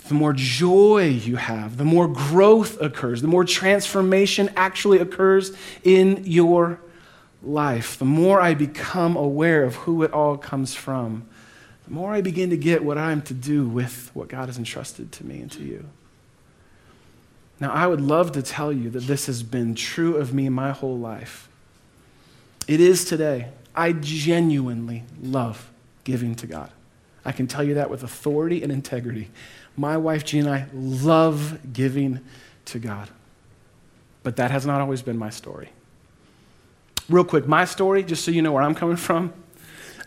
the 0.08 0.14
more 0.14 0.34
joy 0.34 1.08
you 1.08 1.38
have, 1.38 1.78
the 1.78 1.86
more 1.86 2.08
growth 2.08 2.80
occurs, 2.82 3.22
the 3.22 3.28
more 3.28 3.46
transformation 3.46 4.50
actually 4.56 5.00
occurs 5.00 5.56
in 5.84 6.24
your 6.26 6.80
life, 7.42 7.98
the 7.98 8.06
more 8.06 8.42
I 8.42 8.54
become 8.54 9.16
aware 9.16 9.64
of 9.64 9.76
who 9.76 10.04
it 10.04 10.12
all 10.12 10.38
comes 10.38 10.74
from, 10.74 11.28
the 11.86 11.94
more 11.94 12.14
I 12.14 12.22
begin 12.22 12.50
to 12.50 12.58
get 12.58 12.84
what 12.84 12.98
I'm 12.98 13.22
to 13.24 13.34
do 13.34 13.68
with 13.68 14.12
what 14.14 14.28
God 14.28 14.48
has 14.48 14.58
entrusted 14.58 15.12
to 15.14 15.26
me 15.26 15.42
and 15.42 15.52
to 15.52 15.64
you. 15.64 15.86
Now, 17.60 17.72
I 17.72 17.88
would 17.88 18.02
love 18.02 18.34
to 18.34 18.42
tell 18.42 18.74
you 18.74 18.90
that 18.90 19.04
this 19.04 19.28
has 19.28 19.44
been 19.44 19.76
true 19.76 20.18
of 20.18 20.34
me 20.34 20.50
my 20.50 20.72
whole 20.72 20.98
life. 20.98 21.48
It 22.68 22.80
is 22.80 23.06
today. 23.06 23.50
I 23.76 23.94
genuinely 23.94 25.04
love 25.22 25.70
giving 26.04 26.36
to 26.36 26.48
God. 26.48 26.72
I 27.26 27.32
can 27.32 27.48
tell 27.48 27.64
you 27.64 27.76
that 27.76 27.90
with 27.90 28.04
authority 28.04 28.64
and 28.64 28.72
integrity 28.72 29.32
my 29.76 29.98
wife 29.98 30.24
Jean 30.24 30.46
and 30.46 30.56
I 30.56 30.68
love 30.74 31.74
giving 31.74 32.20
to 32.66 32.80
God. 32.80 33.10
But 34.24 34.38
that 34.38 34.52
has 34.52 34.66
not 34.66 34.82
always 34.82 35.02
been 35.02 35.18
my 35.18 35.30
story. 35.30 35.70
Real 37.10 37.26
quick, 37.26 37.48
my 37.48 37.66
story, 37.66 38.04
just 38.04 38.24
so 38.24 38.32
you 38.32 38.42
know 38.42 38.52
where 38.54 38.64
I'm 38.64 38.76
coming 38.76 38.96
from. 38.96 39.34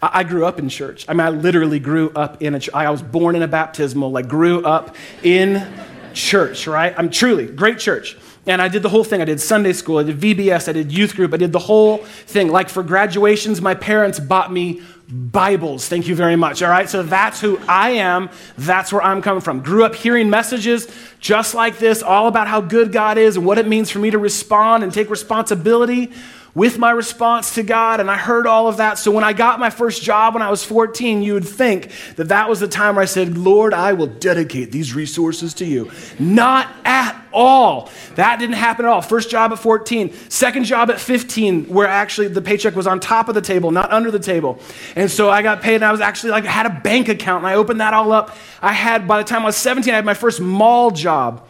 I 0.00 0.24
grew 0.24 0.44
up 0.44 0.58
in 0.58 0.68
church. 0.68 1.06
I 1.08 1.12
mean, 1.12 1.20
I 1.20 1.30
literally 1.30 1.78
grew 1.78 2.10
up 2.10 2.42
in 2.42 2.54
a 2.54 2.60
church. 2.60 2.74
I 2.74 2.90
was 2.90 3.02
born 3.02 3.34
in 3.34 3.42
a 3.42 3.48
baptismal, 3.48 4.10
like, 4.10 4.28
grew 4.28 4.64
up 4.64 4.94
in 5.22 5.66
church, 6.12 6.66
right? 6.66 6.94
I'm 6.96 7.10
truly 7.10 7.46
great 7.46 7.78
church. 7.78 8.16
And 8.46 8.62
I 8.62 8.68
did 8.68 8.82
the 8.82 8.88
whole 8.88 9.04
thing. 9.04 9.20
I 9.20 9.24
did 9.24 9.40
Sunday 9.40 9.72
school, 9.72 9.98
I 9.98 10.04
did 10.04 10.20
VBS, 10.20 10.68
I 10.68 10.72
did 10.72 10.92
youth 10.92 11.16
group, 11.16 11.34
I 11.34 11.36
did 11.36 11.52
the 11.52 11.58
whole 11.58 11.98
thing. 11.98 12.48
Like 12.48 12.68
for 12.68 12.82
graduations, 12.82 13.60
my 13.60 13.74
parents 13.74 14.20
bought 14.20 14.52
me 14.52 14.82
Bibles. 15.08 15.88
Thank 15.88 16.08
you 16.08 16.16
very 16.16 16.36
much. 16.36 16.62
All 16.62 16.70
right, 16.70 16.88
so 16.88 17.02
that's 17.02 17.40
who 17.40 17.58
I 17.68 17.90
am. 17.90 18.28
That's 18.58 18.92
where 18.92 19.02
I'm 19.02 19.22
coming 19.22 19.40
from. 19.40 19.60
Grew 19.60 19.84
up 19.84 19.94
hearing 19.94 20.30
messages 20.30 20.88
just 21.20 21.54
like 21.54 21.78
this, 21.78 22.02
all 22.02 22.26
about 22.26 22.48
how 22.48 22.60
good 22.60 22.92
God 22.92 23.16
is 23.18 23.36
and 23.36 23.46
what 23.46 23.58
it 23.58 23.68
means 23.68 23.90
for 23.90 24.00
me 24.00 24.10
to 24.10 24.18
respond 24.18 24.82
and 24.82 24.92
take 24.92 25.08
responsibility 25.08 26.12
with 26.56 26.78
my 26.78 26.90
response 26.90 27.54
to 27.54 27.62
God, 27.62 28.00
and 28.00 28.10
I 28.10 28.16
heard 28.16 28.46
all 28.46 28.66
of 28.66 28.78
that. 28.78 28.98
So 28.98 29.10
when 29.10 29.22
I 29.22 29.34
got 29.34 29.60
my 29.60 29.68
first 29.68 30.02
job 30.02 30.32
when 30.32 30.42
I 30.42 30.50
was 30.50 30.64
14, 30.64 31.22
you 31.22 31.34
would 31.34 31.46
think 31.46 31.90
that 32.16 32.28
that 32.28 32.48
was 32.48 32.60
the 32.60 32.66
time 32.66 32.94
where 32.94 33.02
I 33.02 33.06
said, 33.06 33.36
Lord, 33.36 33.74
I 33.74 33.92
will 33.92 34.06
dedicate 34.06 34.72
these 34.72 34.94
resources 34.94 35.52
to 35.54 35.66
you. 35.66 35.90
Not 36.18 36.72
at 36.86 37.22
all. 37.30 37.90
That 38.14 38.38
didn't 38.38 38.54
happen 38.54 38.86
at 38.86 38.88
all. 38.88 39.02
First 39.02 39.28
job 39.28 39.52
at 39.52 39.58
14, 39.58 40.14
second 40.30 40.64
job 40.64 40.88
at 40.88 40.98
15, 40.98 41.66
where 41.66 41.86
actually 41.86 42.28
the 42.28 42.40
paycheck 42.40 42.74
was 42.74 42.86
on 42.86 43.00
top 43.00 43.28
of 43.28 43.34
the 43.34 43.42
table, 43.42 43.70
not 43.70 43.92
under 43.92 44.10
the 44.10 44.18
table. 44.18 44.58
And 44.96 45.10
so 45.10 45.28
I 45.28 45.42
got 45.42 45.60
paid, 45.60 45.74
and 45.74 45.84
I 45.84 45.92
was 45.92 46.00
actually 46.00 46.30
like, 46.30 46.46
I 46.46 46.50
had 46.50 46.64
a 46.64 46.80
bank 46.80 47.10
account, 47.10 47.44
and 47.44 47.48
I 47.48 47.56
opened 47.56 47.82
that 47.82 47.92
all 47.92 48.12
up. 48.12 48.34
I 48.62 48.72
had, 48.72 49.06
by 49.06 49.18
the 49.18 49.28
time 49.28 49.42
I 49.42 49.46
was 49.46 49.56
17, 49.56 49.92
I 49.92 49.96
had 49.96 50.06
my 50.06 50.14
first 50.14 50.40
mall 50.40 50.90
job. 50.90 51.46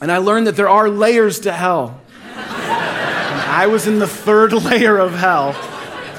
And 0.00 0.10
I 0.10 0.16
learned 0.16 0.46
that 0.46 0.56
there 0.56 0.70
are 0.70 0.88
layers 0.88 1.40
to 1.40 1.52
hell. 1.52 2.00
I 3.52 3.66
was 3.66 3.86
in 3.86 3.98
the 3.98 4.08
third 4.08 4.52
layer 4.64 4.96
of 4.96 5.12
hell 5.12 5.54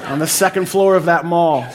on 0.06 0.20
the 0.20 0.28
second 0.28 0.70
floor 0.70 0.96
of 0.96 1.06
that 1.06 1.26
mall. 1.26 1.66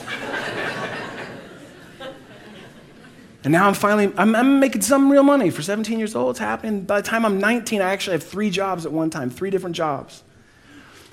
And 3.43 3.53
now 3.53 3.67
I'm 3.67 3.75
finally, 3.75 4.13
I'm, 4.17 4.37
I'm, 4.37 4.61
making 4.61 4.83
some 4.83 5.11
real 5.11 5.25
money 5.25 5.51
for 5.51 5.63
17 5.63 5.99
years 5.99 6.15
old. 6.15 6.31
It's 6.31 6.39
happening. 6.39 6.83
By 6.83 7.01
the 7.01 7.09
time 7.09 7.25
I'm 7.25 7.41
19, 7.41 7.83
I 7.83 7.91
actually 7.91 8.13
have 8.13 8.23
three 8.23 8.51
jobs 8.51 8.87
at 8.87 8.93
one 8.93 9.11
time, 9.11 9.31
three 9.31 9.51
different 9.51 9.75
jobs. 9.75 10.23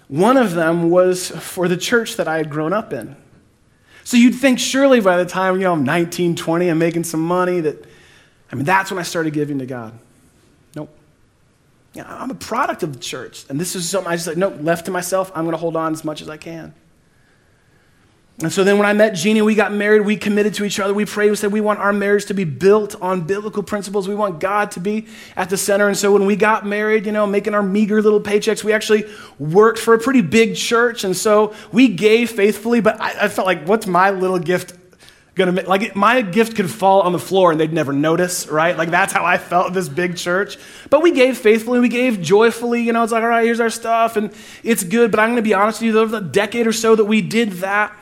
One 0.09 0.37
of 0.37 0.53
them 0.53 0.91
was 0.91 1.31
for 1.31 1.67
the 1.67 1.77
church 1.77 2.15
that 2.17 2.27
I 2.27 2.37
had 2.37 2.51
grown 2.51 2.71
up 2.71 2.93
in. 2.93 3.15
So 4.03 4.15
you'd 4.15 4.35
think 4.35 4.59
surely 4.59 5.01
by 5.01 5.17
the 5.17 5.25
time, 5.25 5.55
you 5.55 5.61
know, 5.61 5.73
I'm 5.73 5.83
19, 5.83 6.35
20, 6.35 6.69
I'm 6.69 6.77
making 6.77 7.05
some 7.05 7.21
money 7.21 7.61
that, 7.61 7.83
I 8.51 8.55
mean, 8.55 8.65
that's 8.65 8.91
when 8.91 8.99
I 8.99 9.03
started 9.03 9.33
giving 9.33 9.57
to 9.57 9.65
God. 9.65 9.97
You 11.95 12.03
know, 12.03 12.09
I'm 12.09 12.29
a 12.29 12.35
product 12.35 12.83
of 12.83 12.93
the 12.93 12.99
church. 12.99 13.45
And 13.49 13.59
this 13.59 13.75
is 13.75 13.89
something 13.89 14.11
I 14.11 14.15
just 14.15 14.27
like, 14.27 14.37
no, 14.37 14.49
left 14.49 14.85
to 14.85 14.91
myself, 14.91 15.31
I'm 15.33 15.45
going 15.45 15.53
to 15.53 15.57
hold 15.57 15.75
on 15.75 15.93
as 15.93 16.03
much 16.03 16.21
as 16.21 16.29
I 16.29 16.37
can. 16.37 16.73
And 18.41 18.51
so 18.51 18.65
then 18.65 18.77
when 18.77 18.85
I 18.85 18.91
met 18.91 19.15
Jeannie, 19.15 19.41
we 19.41 19.55
got 19.55 19.71
married, 19.71 20.01
we 20.01 20.17
committed 20.17 20.53
to 20.55 20.65
each 20.65 20.77
other. 20.77 20.93
We 20.93 21.05
prayed, 21.05 21.29
we 21.29 21.37
said 21.37 21.53
we 21.53 21.61
want 21.61 21.79
our 21.79 21.93
marriage 21.93 22.25
to 22.25 22.33
be 22.33 22.43
built 22.43 22.93
on 23.01 23.21
biblical 23.21 23.63
principles. 23.63 24.09
We 24.09 24.15
want 24.15 24.41
God 24.41 24.71
to 24.71 24.81
be 24.81 25.07
at 25.37 25.49
the 25.49 25.55
center. 25.55 25.87
And 25.87 25.95
so 25.95 26.11
when 26.11 26.25
we 26.25 26.35
got 26.35 26.65
married, 26.65 27.05
you 27.05 27.13
know, 27.13 27.25
making 27.25 27.53
our 27.53 27.63
meager 27.63 28.01
little 28.01 28.19
paychecks, 28.19 28.61
we 28.61 28.73
actually 28.73 29.05
worked 29.39 29.79
for 29.79 29.93
a 29.93 29.99
pretty 29.99 30.19
big 30.19 30.57
church. 30.57 31.05
And 31.05 31.15
so 31.15 31.55
we 31.71 31.87
gave 31.87 32.29
faithfully, 32.29 32.81
but 32.81 32.99
I, 32.99 33.23
I 33.23 33.27
felt 33.29 33.47
like, 33.47 33.65
what's 33.65 33.87
my 33.87 34.09
little 34.09 34.39
gift 34.39 34.84
gonna 35.35 35.51
make, 35.51 35.67
like 35.67 35.95
my 35.95 36.21
gift 36.21 36.55
could 36.55 36.71
fall 36.71 37.01
on 37.01 37.11
the 37.11 37.19
floor 37.19 37.51
and 37.51 37.59
they'd 37.59 37.73
never 37.73 37.93
notice, 37.93 38.47
right? 38.47 38.77
Like 38.77 38.89
that's 38.89 39.11
how 39.13 39.25
I 39.25 39.37
felt 39.37 39.73
this 39.73 39.89
big 39.89 40.15
church. 40.15 40.57
But 40.89 41.03
we 41.03 41.11
gave 41.11 41.37
faithfully, 41.37 41.79
we 41.79 41.89
gave 41.89 42.21
joyfully, 42.21 42.81
you 42.81 42.93
know, 42.93 43.03
it's 43.03 43.11
like, 43.11 43.21
all 43.21 43.29
right, 43.29 43.45
here's 43.45 43.59
our 43.59 43.69
stuff 43.69 44.15
and 44.15 44.33
it's 44.63 44.83
good. 44.83 45.11
But 45.11 45.19
I'm 45.19 45.29
gonna 45.29 45.41
be 45.41 45.53
honest 45.53 45.81
with 45.81 45.93
you, 45.93 45.99
over 45.99 46.19
the 46.19 46.25
decade 46.25 46.67
or 46.67 46.73
so 46.73 46.95
that 46.95 47.05
we 47.05 47.21
did 47.21 47.51
that, 47.53 47.95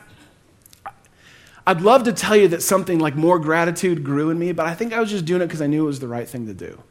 I'd 1.65 1.81
love 1.81 2.03
to 2.03 2.13
tell 2.13 2.35
you 2.35 2.49
that 2.49 2.61
something 2.61 2.99
like 2.99 3.15
more 3.15 3.39
gratitude 3.39 4.03
grew 4.03 4.29
in 4.29 4.37
me, 4.37 4.51
but 4.51 4.67
I 4.67 4.75
think 4.75 4.93
I 4.93 4.99
was 4.99 5.09
just 5.09 5.25
doing 5.25 5.41
it 5.41 5.47
because 5.47 5.61
I 5.61 5.67
knew 5.67 5.83
it 5.83 5.87
was 5.87 5.99
the 5.99 6.07
right 6.07 6.27
thing 6.27 6.45
to 6.47 6.53
do. 6.53 6.81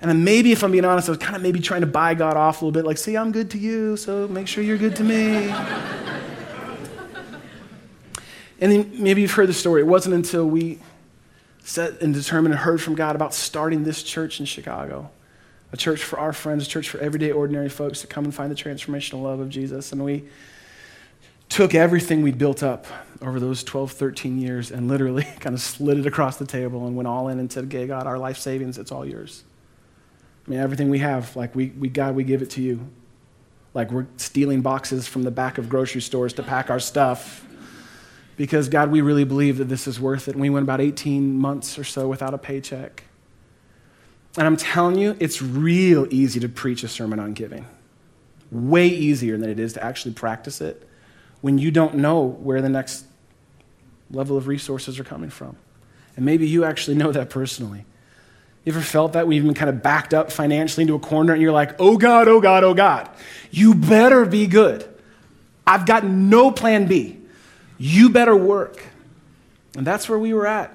And 0.00 0.10
then 0.10 0.24
maybe, 0.24 0.50
if 0.50 0.64
I'm 0.64 0.72
being 0.72 0.84
honest, 0.84 1.08
I 1.08 1.12
was 1.12 1.18
kind 1.18 1.36
of 1.36 1.42
maybe 1.42 1.60
trying 1.60 1.82
to 1.82 1.86
buy 1.86 2.14
God 2.14 2.36
off 2.36 2.60
a 2.60 2.64
little 2.64 2.72
bit, 2.72 2.84
like, 2.84 2.98
see, 2.98 3.16
I'm 3.16 3.30
good 3.30 3.52
to 3.52 3.58
you, 3.58 3.96
so 3.96 4.26
make 4.26 4.48
sure 4.48 4.64
you're 4.64 4.76
good 4.76 4.96
to 4.96 5.04
me. 5.04 5.54
And 8.62 8.70
then 8.70 9.02
maybe 9.02 9.20
you've 9.20 9.32
heard 9.32 9.48
the 9.48 9.54
story. 9.54 9.80
It 9.80 9.88
wasn't 9.88 10.14
until 10.14 10.46
we 10.46 10.78
set 11.64 12.00
and 12.00 12.14
determined 12.14 12.54
and 12.54 12.62
heard 12.62 12.80
from 12.80 12.94
God 12.94 13.16
about 13.16 13.34
starting 13.34 13.82
this 13.82 14.04
church 14.04 14.38
in 14.38 14.46
Chicago 14.46 15.10
a 15.72 15.76
church 15.76 16.04
for 16.04 16.18
our 16.18 16.32
friends, 16.34 16.66
a 16.66 16.68
church 16.68 16.88
for 16.88 16.98
everyday, 16.98 17.32
ordinary 17.32 17.68
folks 17.68 18.02
to 18.02 18.06
come 18.06 18.24
and 18.24 18.34
find 18.34 18.50
the 18.50 18.54
transformational 18.54 19.22
love 19.22 19.40
of 19.40 19.48
Jesus. 19.48 19.90
And 19.90 20.04
we 20.04 20.24
took 21.48 21.74
everything 21.74 22.22
we'd 22.22 22.36
built 22.36 22.62
up 22.62 22.86
over 23.20 23.40
those 23.40 23.64
12, 23.64 23.90
13 23.90 24.38
years 24.38 24.70
and 24.70 24.86
literally 24.86 25.24
kind 25.40 25.54
of 25.54 25.60
slid 25.60 25.98
it 25.98 26.06
across 26.06 26.36
the 26.36 26.46
table 26.46 26.86
and 26.86 26.94
went 26.94 27.08
all 27.08 27.28
in 27.28 27.40
and 27.40 27.50
said, 27.50 27.64
Okay, 27.64 27.86
God, 27.88 28.06
our 28.06 28.18
life 28.18 28.38
savings, 28.38 28.78
it's 28.78 28.92
all 28.92 29.04
yours. 29.04 29.42
I 30.46 30.50
mean, 30.50 30.60
everything 30.60 30.88
we 30.88 31.00
have, 31.00 31.34
like, 31.34 31.56
we, 31.56 31.70
we 31.70 31.88
God, 31.88 32.14
we 32.14 32.22
give 32.22 32.42
it 32.42 32.50
to 32.50 32.62
you. 32.62 32.86
Like, 33.74 33.90
we're 33.90 34.06
stealing 34.18 34.60
boxes 34.60 35.08
from 35.08 35.24
the 35.24 35.30
back 35.32 35.58
of 35.58 35.68
grocery 35.68 36.02
stores 36.02 36.34
to 36.34 36.44
pack 36.44 36.70
our 36.70 36.80
stuff 36.80 37.44
because, 38.36 38.68
God, 38.68 38.90
we 38.90 39.00
really 39.00 39.24
believe 39.24 39.58
that 39.58 39.68
this 39.68 39.86
is 39.86 40.00
worth 40.00 40.28
it. 40.28 40.32
And 40.32 40.40
we 40.40 40.50
went 40.50 40.64
about 40.64 40.80
18 40.80 41.38
months 41.38 41.78
or 41.78 41.84
so 41.84 42.08
without 42.08 42.34
a 42.34 42.38
paycheck. 42.38 43.04
And 44.36 44.46
I'm 44.46 44.56
telling 44.56 44.98
you, 44.98 45.16
it's 45.20 45.42
real 45.42 46.06
easy 46.10 46.40
to 46.40 46.48
preach 46.48 46.82
a 46.82 46.88
sermon 46.88 47.18
on 47.18 47.34
giving. 47.34 47.66
Way 48.50 48.88
easier 48.88 49.36
than 49.36 49.50
it 49.50 49.58
is 49.58 49.74
to 49.74 49.84
actually 49.84 50.14
practice 50.14 50.60
it 50.60 50.88
when 51.40 51.58
you 51.58 51.70
don't 51.70 51.96
know 51.96 52.22
where 52.22 52.62
the 52.62 52.68
next 52.68 53.04
level 54.10 54.36
of 54.36 54.46
resources 54.46 54.98
are 54.98 55.04
coming 55.04 55.30
from. 55.30 55.56
And 56.16 56.24
maybe 56.24 56.48
you 56.48 56.64
actually 56.64 56.96
know 56.96 57.12
that 57.12 57.30
personally. 57.30 57.84
You 58.64 58.72
ever 58.72 58.80
felt 58.80 59.14
that 59.14 59.26
when 59.26 59.36
you've 59.36 59.44
been 59.44 59.54
kind 59.54 59.70
of 59.70 59.82
backed 59.82 60.14
up 60.14 60.30
financially 60.30 60.82
into 60.82 60.94
a 60.94 61.00
corner 61.00 61.32
and 61.32 61.42
you're 61.42 61.52
like, 61.52 61.74
oh 61.80 61.96
God, 61.96 62.28
oh 62.28 62.40
God, 62.40 62.62
oh 62.62 62.74
God, 62.74 63.10
you 63.50 63.74
better 63.74 64.24
be 64.24 64.46
good. 64.46 64.88
I've 65.66 65.84
got 65.84 66.04
no 66.04 66.52
plan 66.52 66.86
B. 66.86 67.18
You 67.84 68.10
better 68.10 68.36
work. 68.36 68.80
And 69.76 69.84
that's 69.84 70.08
where 70.08 70.18
we 70.18 70.32
were 70.32 70.46
at. 70.46 70.72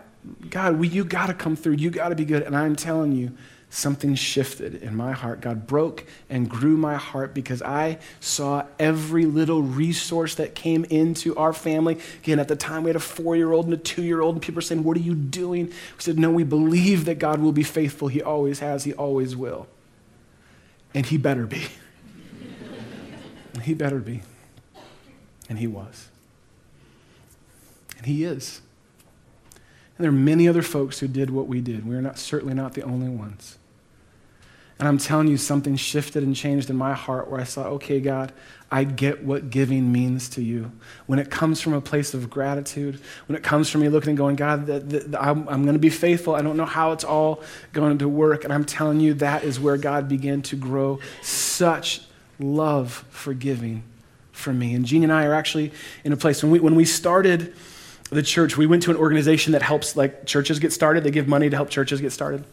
God, 0.50 0.78
we, 0.78 0.90
you 0.90 1.06
got 1.06 1.28
to 1.28 1.34
come 1.34 1.56
through. 1.56 1.76
You 1.76 1.90
got 1.90 2.10
to 2.10 2.16
be 2.16 2.26
good. 2.26 2.44
And 2.44 2.54
I'm 2.54 2.76
telling 2.76 3.14
you, 3.14 3.32
something 3.70 4.14
shifted 4.14 4.84
in 4.84 4.94
my 4.94 5.14
heart. 5.14 5.40
God 5.40 5.68
broke 5.68 6.04
and 6.30 6.50
grew 6.50 6.76
my 6.76 6.96
heart 6.96 7.34
because 7.34 7.62
I 7.62 8.00
saw 8.20 8.66
every 8.78 9.26
little 9.26 9.62
resource 9.62 10.36
that 10.36 10.54
came 10.54 10.84
into 10.84 11.34
our 11.38 11.54
family. 11.54 11.98
Again, 12.24 12.40
at 12.40 12.50
the 12.50 12.58
time, 12.58 12.84
we 12.84 12.90
had 12.90 12.98
a 12.98 13.00
four 13.00 13.38
year 13.38 13.54
old 13.54 13.68
and 13.68 13.74
a 13.74 13.78
two 13.78 14.04
year 14.04 14.20
old, 14.20 14.36
and 14.36 14.42
people 14.42 14.58
were 14.58 14.62
saying, 14.62 14.84
What 14.84 14.98
are 14.98 15.02
you 15.02 15.16
doing? 15.16 15.68
We 15.68 16.00
said, 16.00 16.20
No, 16.20 16.30
we 16.30 16.44
believe 16.44 17.06
that 17.06 17.20
God 17.20 17.40
will 17.40 17.54
be 17.54 17.64
faithful. 17.64 18.10
He 18.10 18.22
always 18.22 18.60
has, 18.60 18.84
He 18.84 18.92
always 18.92 19.34
will. 19.34 19.68
And 20.94 21.06
He 21.06 21.18
better 21.18 21.46
be. 21.46 21.68
he 23.64 23.74
better 23.74 24.00
be. 24.00 24.24
And 25.48 25.58
He 25.58 25.68
was. 25.68 26.10
And 27.98 28.06
He 28.06 28.24
is. 28.24 28.62
And 29.98 30.04
there 30.04 30.10
are 30.10 30.14
many 30.14 30.48
other 30.48 30.62
folks 30.62 31.00
who 31.00 31.08
did 31.08 31.30
what 31.30 31.48
we 31.48 31.60
did. 31.60 31.88
We're 31.88 32.02
not, 32.02 32.20
certainly 32.20 32.54
not 32.54 32.74
the 32.74 32.84
only 32.84 33.10
ones. 33.10 33.58
And 34.80 34.88
I'm 34.88 35.00
telling 35.00 35.28
you, 35.28 35.38
something 35.38 35.76
shifted 35.76 36.22
and 36.22 36.36
changed 36.36 36.70
in 36.70 36.76
my 36.76 36.94
heart 36.94 37.32
where 37.32 37.42
I 37.42 37.46
saw, 37.46 37.64
okay, 37.64 38.00
God, 38.00 38.32
I 38.72 38.84
get 38.84 39.24
what 39.24 39.50
giving 39.50 39.92
means 39.92 40.30
to 40.30 40.44
you. 40.44 40.72
When 41.08 41.18
it 41.18 41.32
comes 41.32 41.62
from 41.62 41.74
a 41.74 41.82
place 41.82 42.14
of 42.14 42.30
gratitude, 42.30 43.00
when 43.26 43.36
it 43.36 43.42
comes 43.42 43.72
from 43.72 43.82
me 43.82 43.90
looking 43.90 44.10
and 44.10 44.18
going, 44.18 44.36
God, 44.36 44.68
the, 44.68 44.80
the, 44.80 45.00
the, 45.00 45.22
I'm, 45.22 45.50
I'm 45.50 45.64
going 45.64 45.74
to 45.74 45.80
be 45.80 45.90
faithful. 45.90 46.36
I 46.36 46.44
don't 46.44 46.58
know 46.58 46.66
how 46.66 46.92
it's 46.92 47.04
all 47.04 47.42
going 47.74 47.98
to 47.98 48.08
work. 48.08 48.44
And 48.44 48.54
I'm 48.54 48.66
telling 48.66 49.00
you, 49.00 49.16
that 49.16 49.44
is 49.44 49.60
where 49.60 49.78
God 49.78 50.08
began 50.08 50.44
to 50.44 50.56
grow 50.56 51.00
such 51.24 52.02
love 52.38 53.04
for 53.10 53.34
giving 53.34 53.82
for 54.32 54.54
me. 54.54 54.76
And 54.76 54.86
Jeannie 54.86 55.06
and 55.06 55.14
I 55.14 55.26
are 55.26 55.34
actually 55.34 55.72
in 56.04 56.14
a 56.14 56.18
place 56.18 56.44
when 56.44 56.52
we, 56.52 56.60
when 56.60 56.76
we 56.76 56.86
started 56.86 57.56
the 58.16 58.24
church, 58.24 58.58
we 58.58 58.66
went 58.66 58.84
to 58.84 58.92
an 58.92 58.98
organization 58.98 59.54
that 59.54 59.62
helps 59.62 59.96
like 59.96 60.26
churches 60.26 60.60
get 60.60 60.72
started. 60.72 61.04
They 61.04 61.12
give 61.12 61.28
money 61.28 61.50
to 61.50 61.56
help 61.56 61.70
churches 61.70 62.00
get 62.02 62.12
started. 62.12 62.46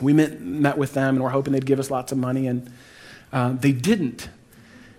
We 0.00 0.12
met, 0.12 0.40
met 0.40 0.76
with 0.76 0.94
them 0.94 1.16
and 1.16 1.24
we're 1.24 1.30
hoping 1.30 1.52
they'd 1.52 1.66
give 1.66 1.78
us 1.78 1.90
lots 1.90 2.12
of 2.12 2.18
money, 2.18 2.46
and 2.46 2.72
uh, 3.32 3.52
they 3.52 3.72
didn't. 3.72 4.28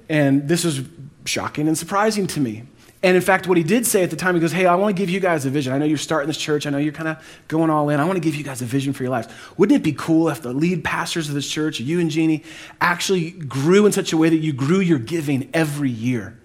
And 0.09 0.47
this 0.47 0.63
was 0.63 0.81
shocking 1.25 1.67
and 1.67 1.77
surprising 1.77 2.27
to 2.27 2.39
me. 2.39 2.63
And 3.03 3.17
in 3.17 3.21
fact, 3.21 3.47
what 3.47 3.57
he 3.57 3.63
did 3.63 3.85
say 3.85 4.01
at 4.01 4.09
the 4.09 4.15
time, 4.15 4.33
he 4.33 4.39
goes, 4.39 4.53
Hey, 4.53 4.65
I 4.65 4.75
want 4.75 4.95
to 4.95 4.99
give 4.99 5.09
you 5.09 5.19
guys 5.19 5.45
a 5.45 5.49
vision. 5.49 5.73
I 5.73 5.77
know 5.77 5.85
you're 5.85 5.97
starting 5.97 6.27
this 6.27 6.37
church. 6.37 6.65
I 6.65 6.69
know 6.69 6.77
you're 6.77 6.93
kind 6.93 7.09
of 7.09 7.41
going 7.49 7.69
all 7.69 7.89
in. 7.89 7.99
I 7.99 8.05
want 8.05 8.15
to 8.15 8.21
give 8.21 8.33
you 8.33 8.45
guys 8.45 8.61
a 8.61 8.65
vision 8.65 8.93
for 8.93 9.03
your 9.03 9.11
lives. 9.11 9.27
Wouldn't 9.57 9.77
it 9.77 9.83
be 9.83 9.91
cool 9.91 10.29
if 10.29 10.41
the 10.41 10.53
lead 10.53 10.85
pastors 10.85 11.27
of 11.27 11.35
this 11.35 11.47
church, 11.47 11.81
you 11.81 11.99
and 11.99 12.09
Jeannie, 12.09 12.43
actually 12.79 13.31
grew 13.31 13.85
in 13.85 13.91
such 13.91 14.13
a 14.13 14.17
way 14.17 14.29
that 14.29 14.37
you 14.37 14.53
grew 14.53 14.79
your 14.79 14.99
giving 14.99 15.49
every 15.53 15.89
year? 15.89 16.39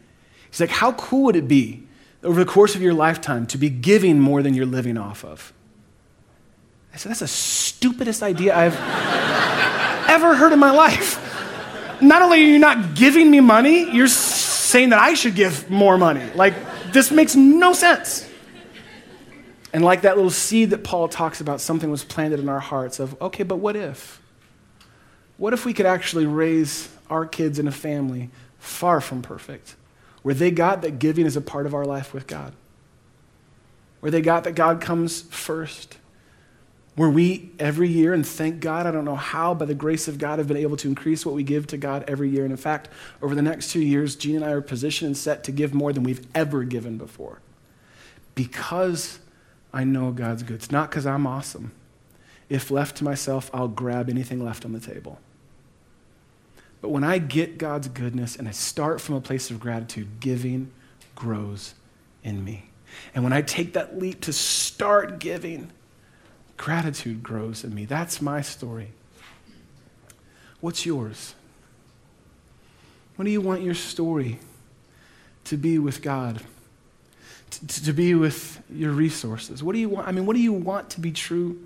He's 0.50 0.58
like, 0.58 0.70
How 0.70 0.92
cool 0.92 1.24
would 1.24 1.37
it 1.37 1.46
be 1.46 1.87
over 2.22 2.44
the 2.44 2.50
course 2.50 2.74
of 2.74 2.83
your 2.83 2.94
lifetime 2.94 3.46
to 3.46 3.59
be 3.59 3.70
giving 3.70 4.20
more 4.20 4.42
than 4.42 4.54
you're 4.54 4.66
living 4.66 4.96
off 4.96 5.24
of. 5.24 5.52
I 6.92 6.96
said, 6.96 7.11
that's 7.11 7.20
the 7.20 7.28
stupidest 7.28 8.22
idea 8.22 8.57
I've 8.57 8.74
ever 10.09 10.35
heard 10.35 10.52
in 10.52 10.59
my 10.59 10.70
life. 10.70 11.24
Not 12.00 12.22
only 12.22 12.42
are 12.42 12.46
you 12.46 12.59
not 12.59 12.94
giving 12.94 13.31
me 13.31 13.40
money, 13.40 13.90
you're 13.94 14.09
saying 14.09 14.90
that 14.90 14.98
I 14.98 15.14
should 15.14 15.35
give 15.35 15.70
more 15.70 15.98
money. 15.98 16.28
Like, 16.35 16.54
this 16.92 17.11
makes 17.11 17.37
no 17.37 17.72
sense. 17.72 18.28
And 19.72 19.85
like 19.85 20.02
that 20.02 20.16
little 20.16 20.31
seed 20.31 20.70
that 20.70 20.83
Paul 20.83 21.09
talks 21.09 21.40
about, 21.40 21.61
something 21.61 21.90
was 21.90 22.04
planted 22.04 22.40
in 22.40 22.48
our 22.48 22.61
hearts 22.61 23.00
of, 23.00 23.20
okay, 23.20 23.42
but 23.42 23.57
what 23.57 23.76
if? 23.76 24.20
What 25.37 25.52
if 25.52 25.64
we 25.64 25.72
could 25.72 25.87
actually 25.87 26.26
raise 26.26 26.88
our 27.11 27.26
kids 27.26 27.59
in 27.59 27.68
a 27.68 27.72
family 27.72 28.31
far 28.59 29.00
from 29.00 29.22
perfect? 29.22 29.76
Where 30.29 30.35
they 30.35 30.51
got 30.51 30.83
that 30.83 30.99
giving 30.99 31.25
is 31.25 31.37
a 31.37 31.41
part 31.41 31.64
of 31.64 31.73
our 31.73 31.87
life 31.87 32.12
with 32.12 32.27
God, 32.27 32.53
where 34.01 34.12
they 34.12 34.21
got 34.21 34.45
that 34.45 34.55
God 34.55 34.79
comes 34.79 35.23
first, 35.23 35.97
where 36.97 37.09
we 37.09 37.53
every 37.59 37.88
year, 37.88 38.12
and 38.12 38.27
thank 38.27 38.61
God, 38.61 38.87
I 38.87 38.91
don't 38.91 39.07
know 39.07 39.17
how, 39.17 39.55
by 39.55 39.64
the 39.64 39.75
grace 39.75 40.07
of 40.07 40.19
God, 40.19 40.38
have 40.38 40.47
been 40.47 40.59
able 40.59 40.77
to 40.77 40.87
increase 40.87 41.25
what 41.25 41.35
we 41.35 41.43
give 41.43 41.67
to 41.69 41.79
God 41.79 42.05
every 42.07 42.29
year. 42.29 42.43
And 42.43 42.51
in 42.51 42.59
fact, 42.59 42.91
over 43.23 43.35
the 43.35 43.41
next 43.41 43.71
two 43.71 43.81
years, 43.81 44.17
Jeannie 44.17 44.37
and 44.37 44.45
I 44.45 44.51
are 44.51 44.61
positioned 44.61 45.07
and 45.07 45.17
set 45.17 45.45
to 45.45 45.51
give 45.51 45.73
more 45.73 45.95
than 45.95 46.03
we've 46.03 46.27
ever 46.35 46.62
given 46.62 46.99
before 46.99 47.41
because 48.35 49.21
I 49.73 49.85
know 49.85 50.11
God's 50.11 50.43
good. 50.43 50.57
It's 50.57 50.71
not 50.71 50.91
because 50.91 51.07
I'm 51.07 51.27
awesome. 51.27 51.73
If 52.51 52.71
left 52.71 52.99
to 52.99 53.05
myself, 53.05 53.51
I'll 53.55 53.67
grab 53.67 54.11
anything 54.11 54.45
left 54.45 54.67
on 54.67 54.75
the 54.75 54.81
table. 54.81 55.21
But 56.81 56.91
when 56.91 57.05
I 57.05 57.19
get 57.19 57.59
God's 57.59 57.88
goodness 57.88 58.37
and 58.37 58.49
I 58.49 58.53
start 58.53 59.01
from 59.01 59.17
a 59.17 59.21
place 59.21 59.51
of 59.51 59.59
gratitude, 59.59 60.21
giving 60.21 60.71
grows 61.14 61.75
in 62.23 62.45
me. 62.45 62.71
And 63.14 63.25
when 63.25 63.33
I 63.33 63.43
take 63.43 63.73
that 63.75 63.99
leap 63.99 64.21
to 64.23 64.33
start 64.33 65.19
giving, 65.19 65.73
gratitude 66.57 67.23
grows 67.23 67.64
in 67.64 67.75
me. 67.75 67.85
That's 67.85 68.23
my 68.23 68.41
story. 68.41 68.93
What's 70.61 70.87
yours? 70.87 71.35
What 73.17 73.25
do 73.25 73.31
you 73.31 73.41
want 73.41 73.62
your 73.62 73.75
story 73.75 74.38
to 75.45 75.57
be 75.57 75.79
with 75.79 76.03
God? 76.03 76.43
To, 77.51 77.85
to, 77.85 77.93
be 77.93 78.14
with 78.14 78.62
your 78.71 78.93
resources? 78.93 79.62
What 79.62 79.73
do 79.73 79.79
you 79.79 79.88
want? 79.88 80.07
I 80.07 80.12
mean, 80.12 80.27
what 80.27 80.37
do 80.37 80.43
you 80.43 80.53
want 80.53 80.91
to 80.91 81.01
be 81.01 81.11
true 81.11 81.59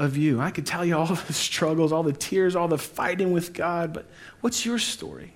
of 0.00 0.16
you. 0.16 0.40
I 0.40 0.50
could 0.50 0.64
tell 0.64 0.84
you 0.84 0.96
all 0.96 1.06
the 1.26 1.32
struggles, 1.32 1.92
all 1.92 2.02
the 2.02 2.12
tears, 2.12 2.56
all 2.56 2.68
the 2.68 2.78
fighting 2.78 3.32
with 3.32 3.52
God, 3.52 3.92
but 3.92 4.06
what's 4.40 4.64
your 4.64 4.78
story? 4.78 5.34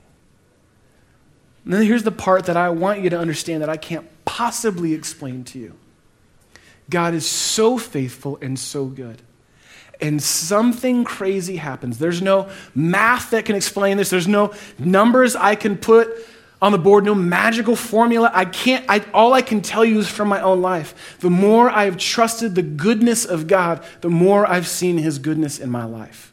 And 1.65 1.73
then 1.73 1.83
here's 1.83 2.03
the 2.03 2.11
part 2.11 2.47
that 2.47 2.57
I 2.57 2.71
want 2.71 3.01
you 3.01 3.11
to 3.11 3.19
understand 3.19 3.63
that 3.63 3.69
I 3.69 3.77
can't 3.77 4.07
possibly 4.25 4.95
explain 4.95 5.45
to 5.45 5.59
you. 5.59 5.75
God 6.91 7.15
is 7.15 7.27
so 7.27 7.79
faithful 7.79 8.39
and 8.41 8.59
so 8.59 8.87
good. 8.87 9.23
And 10.01 10.23
something 10.23 11.05
crazy 11.05 11.57
happens. 11.57 11.99
There's 11.99 12.21
no 12.21 12.51
math 12.75 13.31
that 13.31 13.45
can 13.45 13.57
explain 13.57 13.97
this. 13.97 14.11
There's 14.11 14.29
no 14.29 14.53
numbers 14.79 15.37
I 15.37 15.55
can 15.55 15.77
put 15.79 16.09
on 16.65 16.73
the 16.73 16.79
board, 16.79 17.05
no 17.05 17.15
magical 17.15 17.77
formula. 17.77 18.31
I 18.33 18.47
can't, 18.47 18.87
I, 18.89 19.05
all 19.13 19.35
I 19.35 19.43
can 19.43 19.61
tell 19.61 19.85
you 19.85 19.99
is 19.99 20.09
from 20.09 20.29
my 20.29 20.41
own 20.41 20.63
life. 20.63 21.19
The 21.21 21.29
more 21.29 21.69
I 21.69 21.85
have 21.85 21.99
trusted 21.99 22.55
the 22.55 22.63
goodness 22.63 23.27
of 23.27 23.47
God, 23.47 23.85
the 24.01 24.09
more 24.09 24.47
I've 24.47 24.67
seen 24.67 24.97
his 24.97 25.19
goodness 25.19 25.59
in 25.59 25.69
my 25.69 25.85
life. 25.85 26.33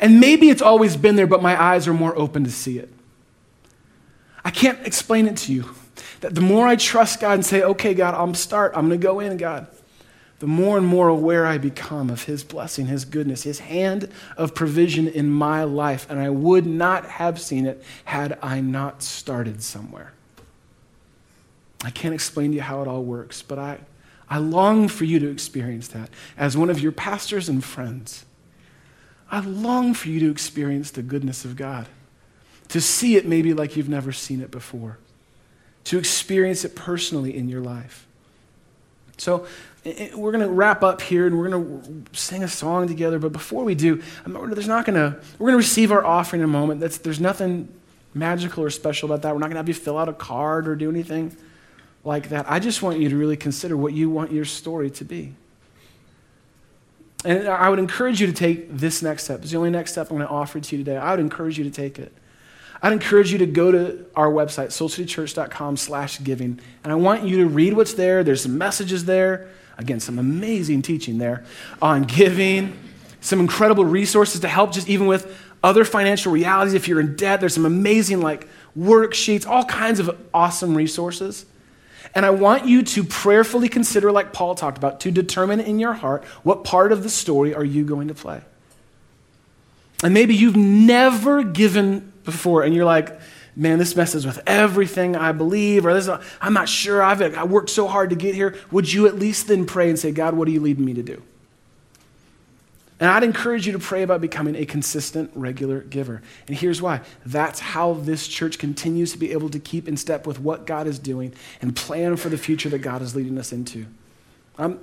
And 0.00 0.20
maybe 0.20 0.50
it's 0.50 0.60
always 0.60 0.98
been 0.98 1.16
there, 1.16 1.26
but 1.26 1.40
my 1.40 1.58
eyes 1.58 1.88
are 1.88 1.94
more 1.94 2.14
open 2.18 2.44
to 2.44 2.50
see 2.50 2.78
it. 2.78 2.92
I 4.44 4.50
can't 4.50 4.86
explain 4.86 5.26
it 5.26 5.38
to 5.38 5.54
you. 5.54 5.74
That 6.20 6.34
the 6.34 6.42
more 6.42 6.66
I 6.66 6.76
trust 6.76 7.20
God 7.20 7.32
and 7.32 7.46
say, 7.46 7.62
okay, 7.62 7.94
God, 7.94 8.14
I'm 8.14 8.34
start, 8.34 8.72
I'm 8.76 8.90
to 8.90 8.98
go 8.98 9.18
in, 9.18 9.38
God 9.38 9.66
the 10.38 10.46
more 10.46 10.78
and 10.78 10.86
more 10.86 11.08
aware 11.08 11.46
I 11.46 11.58
become 11.58 12.10
of 12.10 12.24
His 12.24 12.44
blessing, 12.44 12.86
His 12.86 13.04
goodness, 13.04 13.42
His 13.42 13.60
hand 13.60 14.08
of 14.36 14.54
provision 14.54 15.08
in 15.08 15.30
my 15.30 15.64
life. 15.64 16.06
And 16.08 16.20
I 16.20 16.30
would 16.30 16.66
not 16.66 17.06
have 17.06 17.40
seen 17.40 17.66
it 17.66 17.82
had 18.04 18.38
I 18.42 18.60
not 18.60 19.02
started 19.02 19.62
somewhere. 19.62 20.12
I 21.84 21.90
can't 21.90 22.14
explain 22.14 22.50
to 22.50 22.56
you 22.56 22.62
how 22.62 22.82
it 22.82 22.88
all 22.88 23.04
works, 23.04 23.42
but 23.42 23.58
I, 23.58 23.78
I 24.28 24.38
long 24.38 24.88
for 24.88 25.04
you 25.04 25.18
to 25.20 25.30
experience 25.30 25.88
that 25.88 26.10
as 26.36 26.56
one 26.56 26.70
of 26.70 26.80
your 26.80 26.92
pastors 26.92 27.48
and 27.48 27.64
friends. 27.64 28.24
I 29.30 29.40
long 29.40 29.94
for 29.94 30.08
you 30.08 30.20
to 30.20 30.30
experience 30.30 30.90
the 30.90 31.02
goodness 31.02 31.44
of 31.44 31.56
God, 31.56 31.86
to 32.68 32.80
see 32.80 33.16
it 33.16 33.26
maybe 33.26 33.52
like 33.54 33.76
you've 33.76 33.88
never 33.88 34.12
seen 34.12 34.40
it 34.40 34.50
before, 34.50 34.98
to 35.84 35.98
experience 35.98 36.64
it 36.64 36.74
personally 36.74 37.36
in 37.36 37.48
your 37.48 37.60
life. 37.60 38.06
So 39.18 39.46
we're 40.14 40.32
going 40.32 40.44
to 40.44 40.50
wrap 40.50 40.82
up 40.82 41.00
here 41.00 41.26
and 41.26 41.38
we're 41.38 41.48
going 41.48 42.04
to 42.04 42.18
sing 42.18 42.42
a 42.42 42.48
song 42.48 42.88
together. 42.88 43.18
But 43.18 43.32
before 43.32 43.64
we 43.64 43.74
do, 43.74 44.02
there's 44.26 44.68
not 44.68 44.84
going 44.84 44.96
to, 44.96 45.18
we're 45.38 45.48
going 45.48 45.52
to 45.52 45.64
receive 45.64 45.92
our 45.92 46.04
offering 46.04 46.40
in 46.40 46.44
a 46.44 46.48
moment. 46.48 46.80
That's, 46.80 46.98
there's 46.98 47.20
nothing 47.20 47.72
magical 48.14 48.64
or 48.64 48.70
special 48.70 49.10
about 49.10 49.22
that. 49.22 49.34
We're 49.34 49.40
not 49.40 49.46
going 49.46 49.54
to 49.54 49.58
have 49.58 49.68
you 49.68 49.74
fill 49.74 49.98
out 49.98 50.08
a 50.08 50.12
card 50.12 50.68
or 50.68 50.76
do 50.76 50.90
anything 50.90 51.36
like 52.04 52.30
that. 52.30 52.50
I 52.50 52.58
just 52.58 52.82
want 52.82 52.98
you 52.98 53.08
to 53.08 53.16
really 53.16 53.36
consider 53.36 53.76
what 53.76 53.92
you 53.92 54.10
want 54.10 54.32
your 54.32 54.44
story 54.44 54.90
to 54.90 55.04
be. 55.04 55.34
And 57.24 57.48
I 57.48 57.68
would 57.68 57.80
encourage 57.80 58.20
you 58.20 58.28
to 58.28 58.32
take 58.32 58.70
this 58.70 59.02
next 59.02 59.24
step. 59.24 59.42
It's 59.42 59.50
the 59.50 59.56
only 59.56 59.70
next 59.70 59.92
step 59.92 60.10
I'm 60.10 60.16
going 60.16 60.28
to 60.28 60.32
offer 60.32 60.60
to 60.60 60.76
you 60.76 60.84
today. 60.84 60.96
I 60.96 61.10
would 61.10 61.20
encourage 61.20 61.58
you 61.58 61.64
to 61.64 61.70
take 61.70 61.98
it. 61.98 62.12
I'd 62.80 62.92
encourage 62.92 63.32
you 63.32 63.38
to 63.38 63.46
go 63.46 63.72
to 63.72 64.06
our 64.14 64.30
website, 64.30 64.68
soulcitychurch.com 64.68 65.76
slash 65.76 66.22
giving. 66.22 66.60
And 66.84 66.92
I 66.92 66.96
want 66.96 67.24
you 67.24 67.38
to 67.38 67.48
read 67.48 67.74
what's 67.74 67.94
there. 67.94 68.22
There's 68.22 68.42
some 68.42 68.56
messages 68.56 69.04
there. 69.04 69.48
Again, 69.78 70.00
some 70.00 70.18
amazing 70.18 70.82
teaching 70.82 71.18
there 71.18 71.44
on 71.80 72.02
giving, 72.02 72.76
some 73.20 73.40
incredible 73.40 73.84
resources 73.84 74.40
to 74.40 74.48
help 74.48 74.72
just 74.72 74.88
even 74.88 75.06
with 75.06 75.34
other 75.62 75.84
financial 75.84 76.32
realities. 76.32 76.74
If 76.74 76.88
you're 76.88 77.00
in 77.00 77.16
debt, 77.16 77.40
there's 77.40 77.54
some 77.54 77.64
amazing 77.64 78.20
like 78.20 78.48
worksheets, 78.76 79.46
all 79.46 79.64
kinds 79.64 80.00
of 80.00 80.18
awesome 80.34 80.74
resources. 80.74 81.46
And 82.14 82.24
I 82.24 82.30
want 82.30 82.66
you 82.66 82.82
to 82.82 83.04
prayerfully 83.04 83.68
consider, 83.68 84.10
like 84.10 84.32
Paul 84.32 84.54
talked 84.54 84.78
about, 84.78 85.00
to 85.00 85.10
determine 85.10 85.60
in 85.60 85.78
your 85.78 85.92
heart 85.92 86.24
what 86.42 86.64
part 86.64 86.90
of 86.90 87.02
the 87.02 87.10
story 87.10 87.54
are 87.54 87.64
you 87.64 87.84
going 87.84 88.08
to 88.08 88.14
play. 88.14 88.40
And 90.02 90.14
maybe 90.14 90.34
you've 90.34 90.56
never 90.56 91.42
given 91.42 92.12
before, 92.24 92.62
and 92.62 92.74
you're 92.74 92.84
like, 92.84 93.20
man, 93.58 93.78
this 93.78 93.96
messes 93.96 94.24
with 94.24 94.40
everything 94.46 95.16
I 95.16 95.32
believe, 95.32 95.84
or 95.84 95.92
this, 95.92 96.08
I'm 96.40 96.52
not 96.52 96.68
sure, 96.68 97.02
I've 97.02 97.20
I 97.20 97.44
worked 97.44 97.70
so 97.70 97.88
hard 97.88 98.10
to 98.10 98.16
get 98.16 98.34
here, 98.34 98.56
would 98.70 98.90
you 98.90 99.06
at 99.06 99.18
least 99.18 99.48
then 99.48 99.66
pray 99.66 99.90
and 99.90 99.98
say, 99.98 100.12
God, 100.12 100.34
what 100.34 100.46
are 100.48 100.52
you 100.52 100.60
leading 100.60 100.84
me 100.84 100.94
to 100.94 101.02
do? 101.02 101.22
And 103.00 103.10
I'd 103.10 103.22
encourage 103.22 103.66
you 103.66 103.72
to 103.72 103.78
pray 103.78 104.02
about 104.02 104.20
becoming 104.20 104.56
a 104.56 104.64
consistent, 104.64 105.30
regular 105.34 105.80
giver. 105.80 106.22
And 106.46 106.56
here's 106.56 106.82
why 106.82 107.02
that's 107.26 107.60
how 107.60 107.94
this 107.94 108.26
church 108.26 108.58
continues 108.58 109.12
to 109.12 109.18
be 109.18 109.32
able 109.32 109.50
to 109.50 109.58
keep 109.58 109.86
in 109.86 109.96
step 109.96 110.26
with 110.26 110.40
what 110.40 110.66
God 110.66 110.86
is 110.86 110.98
doing 110.98 111.32
and 111.60 111.76
plan 111.76 112.16
for 112.16 112.28
the 112.28 112.38
future 112.38 112.68
that 112.70 112.78
God 112.78 113.02
is 113.02 113.14
leading 113.14 113.38
us 113.38 113.52
into. 113.52 113.86
I 114.58 114.74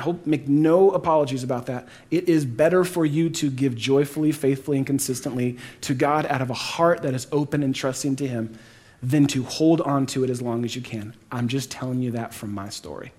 hope 0.00 0.26
make 0.26 0.48
no 0.48 0.92
apologies 0.92 1.42
about 1.42 1.66
that. 1.66 1.88
It 2.10 2.28
is 2.28 2.44
better 2.44 2.84
for 2.84 3.04
you 3.04 3.28
to 3.30 3.50
give 3.50 3.74
joyfully, 3.74 4.30
faithfully, 4.30 4.76
and 4.76 4.86
consistently 4.86 5.58
to 5.82 5.94
God 5.94 6.24
out 6.26 6.40
of 6.40 6.50
a 6.50 6.54
heart 6.54 7.02
that 7.02 7.14
is 7.14 7.26
open 7.32 7.62
and 7.62 7.74
trusting 7.74 8.16
to 8.16 8.28
Him 8.28 8.56
than 9.02 9.26
to 9.26 9.42
hold 9.42 9.80
on 9.80 10.06
to 10.06 10.24
it 10.24 10.30
as 10.30 10.40
long 10.40 10.64
as 10.64 10.76
you 10.76 10.82
can. 10.82 11.14
I'm 11.32 11.48
just 11.48 11.70
telling 11.70 12.00
you 12.00 12.12
that 12.12 12.32
from 12.32 12.52
my 12.52 12.68
story. 12.68 13.12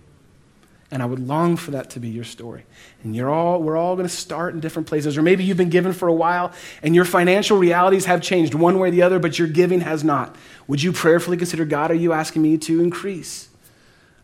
And 0.89 1.01
I 1.01 1.05
would 1.05 1.19
long 1.19 1.57
for 1.57 1.71
that 1.71 1.89
to 1.91 1.99
be 1.99 2.07
your 2.09 2.23
story. 2.23 2.63
And 3.03 3.15
you're 3.15 3.29
all, 3.29 3.61
we're 3.61 3.75
all 3.75 3.95
going 3.95 4.07
to 4.07 4.13
start 4.13 4.53
in 4.53 4.59
different 4.59 4.87
places. 4.87 5.17
Or 5.17 5.21
maybe 5.21 5.43
you've 5.43 5.57
been 5.57 5.69
given 5.69 5.93
for 5.93 6.07
a 6.07 6.13
while 6.13 6.53
and 6.81 6.95
your 6.95 7.05
financial 7.05 7.57
realities 7.57 8.05
have 8.05 8.21
changed 8.21 8.53
one 8.53 8.79
way 8.79 8.87
or 8.87 8.91
the 8.91 9.01
other, 9.01 9.19
but 9.19 9.37
your 9.37 9.47
giving 9.47 9.81
has 9.81 10.03
not. 10.03 10.35
Would 10.67 10.81
you 10.81 10.93
prayerfully 10.93 11.37
consider 11.37 11.65
God, 11.65 11.91
are 11.91 11.95
you 11.95 12.13
asking 12.13 12.43
me 12.43 12.57
to 12.59 12.81
increase? 12.81 13.49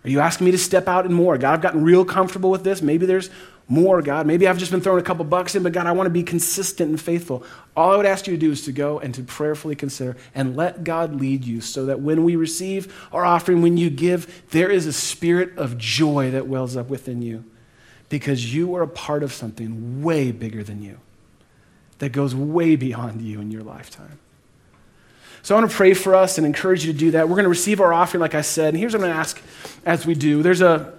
Are 0.03 0.09
you 0.09 0.19
asking 0.19 0.45
me 0.45 0.51
to 0.51 0.57
step 0.57 0.87
out 0.87 1.05
in 1.05 1.13
more? 1.13 1.37
God, 1.37 1.53
I've 1.53 1.61
gotten 1.61 1.83
real 1.83 2.03
comfortable 2.03 2.49
with 2.49 2.63
this. 2.63 2.81
Maybe 2.81 3.05
there's 3.05 3.29
more, 3.67 4.01
God. 4.01 4.25
Maybe 4.25 4.47
I've 4.47 4.57
just 4.57 4.71
been 4.71 4.81
throwing 4.81 4.99
a 4.99 5.03
couple 5.03 5.23
bucks 5.23 5.55
in, 5.55 5.63
but 5.63 5.73
God, 5.73 5.87
I 5.87 5.91
want 5.91 6.07
to 6.07 6.11
be 6.11 6.23
consistent 6.23 6.89
and 6.89 6.99
faithful. 6.99 7.43
All 7.75 7.91
I 7.91 7.97
would 7.97 8.05
ask 8.05 8.27
you 8.27 8.33
to 8.33 8.39
do 8.39 8.51
is 8.51 8.65
to 8.65 8.71
go 8.71 8.99
and 8.99 9.13
to 9.15 9.23
prayerfully 9.23 9.75
consider 9.75 10.17
and 10.33 10.57
let 10.57 10.83
God 10.83 11.15
lead 11.15 11.45
you 11.45 11.61
so 11.61 11.85
that 11.85 12.01
when 12.01 12.23
we 12.23 12.35
receive 12.35 13.07
our 13.13 13.23
offering, 13.23 13.61
when 13.61 13.77
you 13.77 13.89
give, 13.89 14.43
there 14.49 14.69
is 14.69 14.87
a 14.87 14.93
spirit 14.93 15.55
of 15.57 15.77
joy 15.77 16.31
that 16.31 16.47
wells 16.47 16.75
up 16.75 16.89
within 16.89 17.21
you 17.21 17.45
because 18.09 18.53
you 18.53 18.75
are 18.75 18.81
a 18.81 18.87
part 18.87 19.23
of 19.23 19.31
something 19.31 20.03
way 20.03 20.31
bigger 20.31 20.63
than 20.63 20.81
you 20.81 20.97
that 21.99 22.11
goes 22.11 22.35
way 22.35 22.75
beyond 22.75 23.21
you 23.21 23.39
in 23.39 23.51
your 23.51 23.63
lifetime. 23.63 24.19
So 25.43 25.55
I 25.55 25.59
want 25.59 25.71
to 25.71 25.75
pray 25.75 25.93
for 25.93 26.13
us 26.13 26.37
and 26.37 26.45
encourage 26.45 26.85
you 26.85 26.93
to 26.93 26.97
do 26.97 27.11
that. 27.11 27.27
We're 27.27 27.35
going 27.35 27.43
to 27.43 27.49
receive 27.49 27.81
our 27.81 27.93
offering, 27.93 28.21
like 28.21 28.35
I 28.35 28.41
said. 28.41 28.69
And 28.69 28.77
here's 28.77 28.93
what 28.93 28.99
I'm 28.99 29.07
going 29.07 29.13
to 29.13 29.19
ask 29.19 29.41
as 29.85 30.05
we 30.05 30.13
do. 30.13 30.43
There's 30.43 30.61
a, 30.61 30.93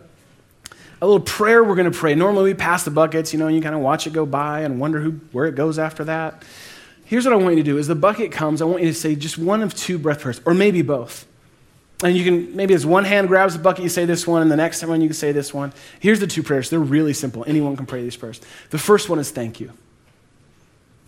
a 1.00 1.06
little 1.06 1.20
prayer 1.20 1.62
we're 1.62 1.76
going 1.76 1.90
to 1.90 1.96
pray. 1.96 2.14
Normally 2.14 2.44
we 2.44 2.54
pass 2.54 2.84
the 2.84 2.90
buckets, 2.90 3.32
you 3.32 3.38
know, 3.38 3.46
and 3.46 3.54
you 3.54 3.62
kind 3.62 3.74
of 3.74 3.80
watch 3.80 4.06
it 4.06 4.12
go 4.12 4.26
by 4.26 4.60
and 4.60 4.80
wonder 4.80 5.00
who, 5.00 5.12
where 5.30 5.46
it 5.46 5.54
goes 5.54 5.78
after 5.78 6.04
that. 6.04 6.42
Here's 7.04 7.24
what 7.24 7.34
I 7.34 7.36
want 7.36 7.56
you 7.56 7.62
to 7.62 7.70
do. 7.70 7.78
As 7.78 7.86
the 7.86 7.94
bucket 7.94 8.32
comes, 8.32 8.62
I 8.62 8.64
want 8.64 8.82
you 8.82 8.88
to 8.88 8.94
say 8.94 9.14
just 9.14 9.38
one 9.38 9.62
of 9.62 9.74
two 9.74 9.98
breath 9.98 10.20
prayers, 10.20 10.40
or 10.44 10.54
maybe 10.54 10.82
both. 10.82 11.26
And 12.02 12.16
you 12.16 12.24
can, 12.24 12.56
maybe 12.56 12.74
as 12.74 12.84
one 12.84 13.04
hand 13.04 13.28
grabs 13.28 13.54
the 13.54 13.60
bucket, 13.60 13.84
you 13.84 13.88
say 13.88 14.06
this 14.06 14.26
one, 14.26 14.42
and 14.42 14.50
the 14.50 14.56
next 14.56 14.82
one 14.84 15.00
you 15.00 15.08
can 15.08 15.14
say 15.14 15.30
this 15.30 15.54
one. 15.54 15.72
Here's 16.00 16.18
the 16.18 16.26
two 16.26 16.42
prayers. 16.42 16.68
They're 16.68 16.80
really 16.80 17.12
simple. 17.12 17.44
Anyone 17.46 17.76
can 17.76 17.86
pray 17.86 18.02
these 18.02 18.16
prayers. 18.16 18.40
The 18.70 18.78
first 18.78 19.08
one 19.08 19.18
is 19.20 19.30
thank 19.30 19.60
you. 19.60 19.72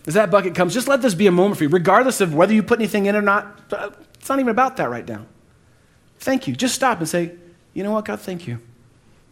As 0.07 0.13
that 0.13 0.29
bucket 0.29 0.53
comes, 0.53 0.73
just 0.73 0.87
let 0.87 1.01
this 1.01 1.15
be 1.15 1.27
a 1.27 1.31
moment 1.31 1.57
for 1.57 1.63
you, 1.63 1.69
regardless 1.69 2.21
of 2.21 2.35
whether 2.35 2.53
you 2.53 2.61
put 2.61 2.79
anything 2.79 3.07
in 3.07 3.15
or 3.15 3.21
not. 3.21 3.59
It's 4.19 4.29
not 4.29 4.39
even 4.39 4.49
about 4.49 4.77
that 4.77 4.89
right 4.89 5.07
now. 5.07 5.25
Thank 6.19 6.47
you. 6.47 6.55
Just 6.55 6.75
stop 6.75 6.99
and 6.99 7.09
say, 7.09 7.33
you 7.73 7.83
know 7.83 7.91
what, 7.91 8.05
God, 8.05 8.19
thank 8.19 8.47
you. 8.47 8.59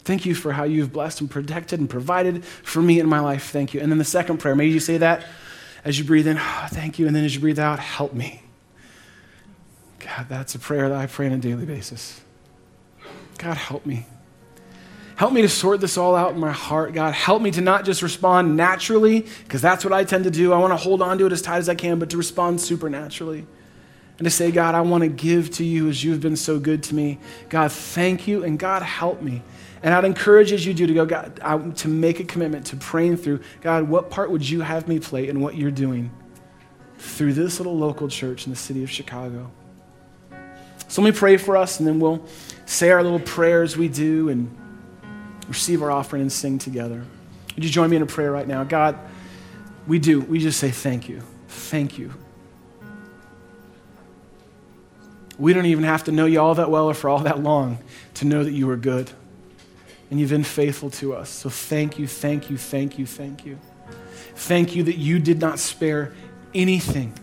Thank 0.04 0.26
you 0.26 0.36
for 0.36 0.52
how 0.52 0.64
you've 0.64 0.92
blessed 0.92 1.22
and 1.22 1.32
protected 1.32 1.80
and 1.80 1.90
provided 1.90 2.44
for 2.44 2.82
me 2.82 3.00
in 3.00 3.08
my 3.08 3.20
life. 3.20 3.52
Thank 3.52 3.74
you. 3.74 3.82
And 3.82 3.92
then 3.92 4.00
the 4.00 4.04
second 4.04 4.40
prayer, 4.40 4.56
maybe 4.56 4.72
you 4.72 4.80
say 4.80 4.98
that 4.98 5.26
as 5.86 5.98
you 5.98 6.06
breathe 6.06 6.28
in, 6.28 6.38
oh, 6.38 6.68
thank 6.70 7.00
you. 7.00 7.08
And 7.08 7.16
then 7.16 7.24
as 7.24 7.36
you 7.36 7.42
breathe 7.42 7.60
out, 7.60 7.80
help 7.80 8.14
me. 8.14 8.44
God, 10.00 10.28
that's 10.28 10.56
a 10.56 10.60
prayer 10.60 10.90
that 10.90 10.98
I 10.98 11.06
pray 11.06 11.28
on 11.28 11.32
a 11.34 11.38
daily 11.38 11.66
basis. 11.66 12.20
God, 13.38 13.56
help 13.56 13.86
me. 13.86 14.06
Help 15.16 15.32
me 15.32 15.42
to 15.44 15.50
sort 15.50 15.80
this 15.80 15.98
all 15.98 16.16
out 16.16 16.34
in 16.34 16.40
my 16.40 16.52
heart, 16.52 16.94
God. 16.94 17.14
Help 17.14 17.42
me 17.42 17.52
to 17.52 17.62
not 17.62 17.86
just 17.86 18.02
respond 18.02 18.58
naturally, 18.58 19.28
because 19.44 19.62
that's 19.62 19.86
what 19.86 19.94
I 19.94 20.04
tend 20.04 20.24
to 20.24 20.32
do. 20.32 20.54
I 20.54 20.58
want 20.58 20.72
to 20.72 20.78
hold 20.78 21.02
on 21.02 21.18
to 21.20 21.26
it 21.26 21.32
as 21.32 21.42
tight 21.42 21.58
as 21.58 21.70
I 21.70 21.76
can, 21.76 22.00
but 22.00 22.10
to 22.10 22.18
respond 22.18 22.60
supernaturally. 22.60 23.46
And 24.18 24.26
to 24.26 24.32
say, 24.32 24.52
God, 24.52 24.76
I 24.76 24.82
want 24.82 25.04
to 25.04 25.10
give 25.10 25.52
to 25.52 25.64
you 25.64 25.90
as 25.90 26.04
you've 26.04 26.22
been 26.22 26.36
so 26.36 26.60
good 26.60 26.84
to 26.84 26.96
me. 26.96 27.20
God, 27.50 27.72
thank 27.72 28.28
you, 28.28 28.44
and 28.44 28.58
God, 28.58 28.82
help 28.82 29.22
me. 29.22 29.42
And 29.82 29.94
I'd 29.94 30.06
encourage 30.06 30.52
as 30.52 30.66
you 30.66 30.74
do 30.74 30.88
to 30.88 30.94
go, 30.94 31.06
God, 31.06 31.40
I, 31.44 31.58
to 31.58 31.88
make 31.88 32.20
a 32.20 32.24
commitment 32.24 32.68
to 32.68 32.76
praying 32.78 33.18
through, 33.18 33.42
God, 33.62 33.90
what 33.90 34.10
part 34.10 34.32
would 34.32 34.48
you 34.48 34.62
have 34.62 34.88
me 34.88 35.00
play 35.00 35.28
in 35.28 35.42
what 35.42 35.56
you're 35.56 35.72
doing 35.72 36.10
through 36.98 37.34
this 37.34 37.60
little 37.60 37.78
local 37.78 38.08
church 38.08 38.46
in 38.46 38.52
the 38.52 38.56
city 38.56 38.84
of 38.84 38.90
Chicago? 38.90 39.52
So 40.88 41.02
let 41.02 41.14
me 41.14 41.18
pray 41.18 41.38
for 41.38 41.58
us, 41.58 41.80
and 41.80 41.88
then 41.88 42.00
we'll 42.00 42.24
say 42.66 42.92
our 42.92 43.04
little 43.04 43.20
prayers 43.20 43.76
we 43.76 43.90
do 43.90 44.30
and 44.30 44.56
receive 45.54 45.84
our 45.84 45.92
offering 45.92 46.24
and 46.24 46.32
sing 46.32 46.58
together. 46.58 47.06
Would 47.56 47.64
you 47.64 47.70
join 47.70 47.90
me 47.92 47.96
in 47.96 48.02
a 48.02 48.08
prayer 48.08 48.32
right 48.32 48.48
now? 48.48 48.64
God, 48.64 48.98
we 49.86 50.00
do. 50.00 50.22
We 50.22 50.40
just 50.40 50.60
say 50.60 50.72
thank 50.72 51.08
you. 51.08 51.22
Thank 51.48 52.00
you. 52.00 52.12
We 55.38 55.54
don't 55.54 55.68
even 55.68 55.84
have 55.84 56.06
to 56.06 56.12
know 56.12 56.26
you 56.26 56.42
all 56.42 56.56
that 56.56 56.72
well 56.72 56.90
or 56.90 56.96
for 56.96 57.08
all 57.08 57.20
that 57.20 57.42
long 57.42 57.78
to 58.16 58.26
know 58.26 58.44
that 58.44 58.52
you 58.52 58.68
are 58.72 58.78
good. 58.78 59.12
And 60.10 60.20
you've 60.20 60.32
been 60.32 60.44
faithful 60.44 60.90
to 60.92 61.14
us. 61.14 61.30
So 61.30 61.50
thank 61.50 62.00
you, 62.00 62.08
thank 62.08 62.50
you, 62.50 62.58
thank 62.58 62.98
you, 62.98 63.06
thank 63.06 63.46
you. 63.46 63.60
Thank 64.36 64.76
you 64.76 64.84
that 64.84 64.98
you 64.98 65.20
did 65.20 65.40
not 65.40 65.60
spare 65.60 66.14
anything. 66.54 67.14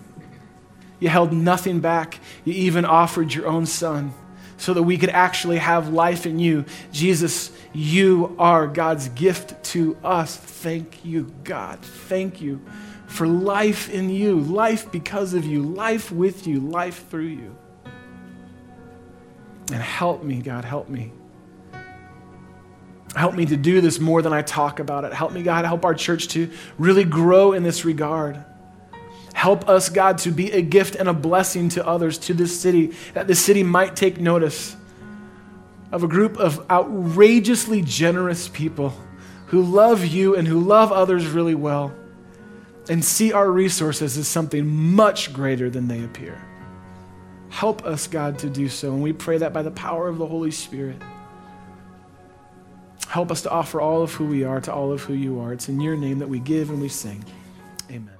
You 1.00 1.08
held 1.08 1.32
nothing 1.32 1.80
back. 1.80 2.18
You 2.44 2.52
even 2.52 2.84
offered 2.84 3.34
your 3.34 3.48
own 3.48 3.66
son 3.66 4.12
so 4.56 4.74
that 4.74 4.82
we 4.82 4.98
could 4.98 5.08
actually 5.08 5.56
have 5.56 5.88
life 5.88 6.26
in 6.26 6.38
you. 6.38 6.66
Jesus, 6.92 7.50
you 7.72 8.34
are 8.38 8.66
God's 8.66 9.08
gift 9.10 9.62
to 9.64 9.96
us. 10.02 10.36
Thank 10.36 11.04
you, 11.04 11.32
God. 11.44 11.80
Thank 11.80 12.40
you 12.40 12.60
for 13.06 13.26
life 13.26 13.90
in 13.90 14.10
you, 14.10 14.38
life 14.40 14.90
because 14.90 15.34
of 15.34 15.44
you, 15.44 15.62
life 15.62 16.10
with 16.10 16.46
you, 16.46 16.60
life 16.60 17.08
through 17.08 17.22
you. 17.26 17.56
And 19.72 19.82
help 19.82 20.24
me, 20.24 20.40
God, 20.40 20.64
help 20.64 20.88
me. 20.88 21.12
Help 23.14 23.34
me 23.34 23.44
to 23.46 23.56
do 23.56 23.80
this 23.80 23.98
more 23.98 24.22
than 24.22 24.32
I 24.32 24.42
talk 24.42 24.78
about 24.78 25.04
it. 25.04 25.12
Help 25.12 25.32
me, 25.32 25.42
God, 25.42 25.64
help 25.64 25.84
our 25.84 25.94
church 25.94 26.28
to 26.28 26.50
really 26.78 27.04
grow 27.04 27.52
in 27.52 27.62
this 27.62 27.84
regard. 27.84 28.44
Help 29.32 29.68
us, 29.68 29.88
God, 29.88 30.18
to 30.18 30.30
be 30.30 30.52
a 30.52 30.60
gift 30.60 30.96
and 30.96 31.08
a 31.08 31.12
blessing 31.12 31.68
to 31.70 31.86
others, 31.86 32.18
to 32.18 32.34
this 32.34 32.60
city, 32.60 32.92
that 33.14 33.26
this 33.26 33.44
city 33.44 33.62
might 33.62 33.96
take 33.96 34.20
notice 34.20 34.76
of 35.92 36.04
a 36.04 36.08
group 36.08 36.36
of 36.38 36.70
outrageously 36.70 37.82
generous 37.82 38.48
people 38.48 38.94
who 39.46 39.62
love 39.62 40.04
you 40.04 40.36
and 40.36 40.46
who 40.46 40.60
love 40.60 40.92
others 40.92 41.26
really 41.26 41.54
well 41.54 41.92
and 42.88 43.04
see 43.04 43.32
our 43.32 43.50
resources 43.50 44.16
as 44.16 44.28
something 44.28 44.66
much 44.66 45.32
greater 45.32 45.68
than 45.68 45.88
they 45.88 46.02
appear. 46.04 46.40
Help 47.48 47.84
us, 47.84 48.06
God, 48.06 48.38
to 48.40 48.48
do 48.48 48.68
so. 48.68 48.92
And 48.92 49.02
we 49.02 49.12
pray 49.12 49.38
that 49.38 49.52
by 49.52 49.62
the 49.62 49.72
power 49.72 50.08
of 50.08 50.18
the 50.18 50.26
Holy 50.26 50.52
Spirit. 50.52 51.02
Help 53.08 53.32
us 53.32 53.42
to 53.42 53.50
offer 53.50 53.80
all 53.80 54.02
of 54.02 54.12
who 54.14 54.26
we 54.26 54.44
are 54.44 54.60
to 54.60 54.72
all 54.72 54.92
of 54.92 55.02
who 55.02 55.14
you 55.14 55.40
are. 55.40 55.52
It's 55.52 55.68
in 55.68 55.80
your 55.80 55.96
name 55.96 56.20
that 56.20 56.28
we 56.28 56.38
give 56.38 56.70
and 56.70 56.80
we 56.80 56.88
sing. 56.88 57.24
Amen. 57.90 58.19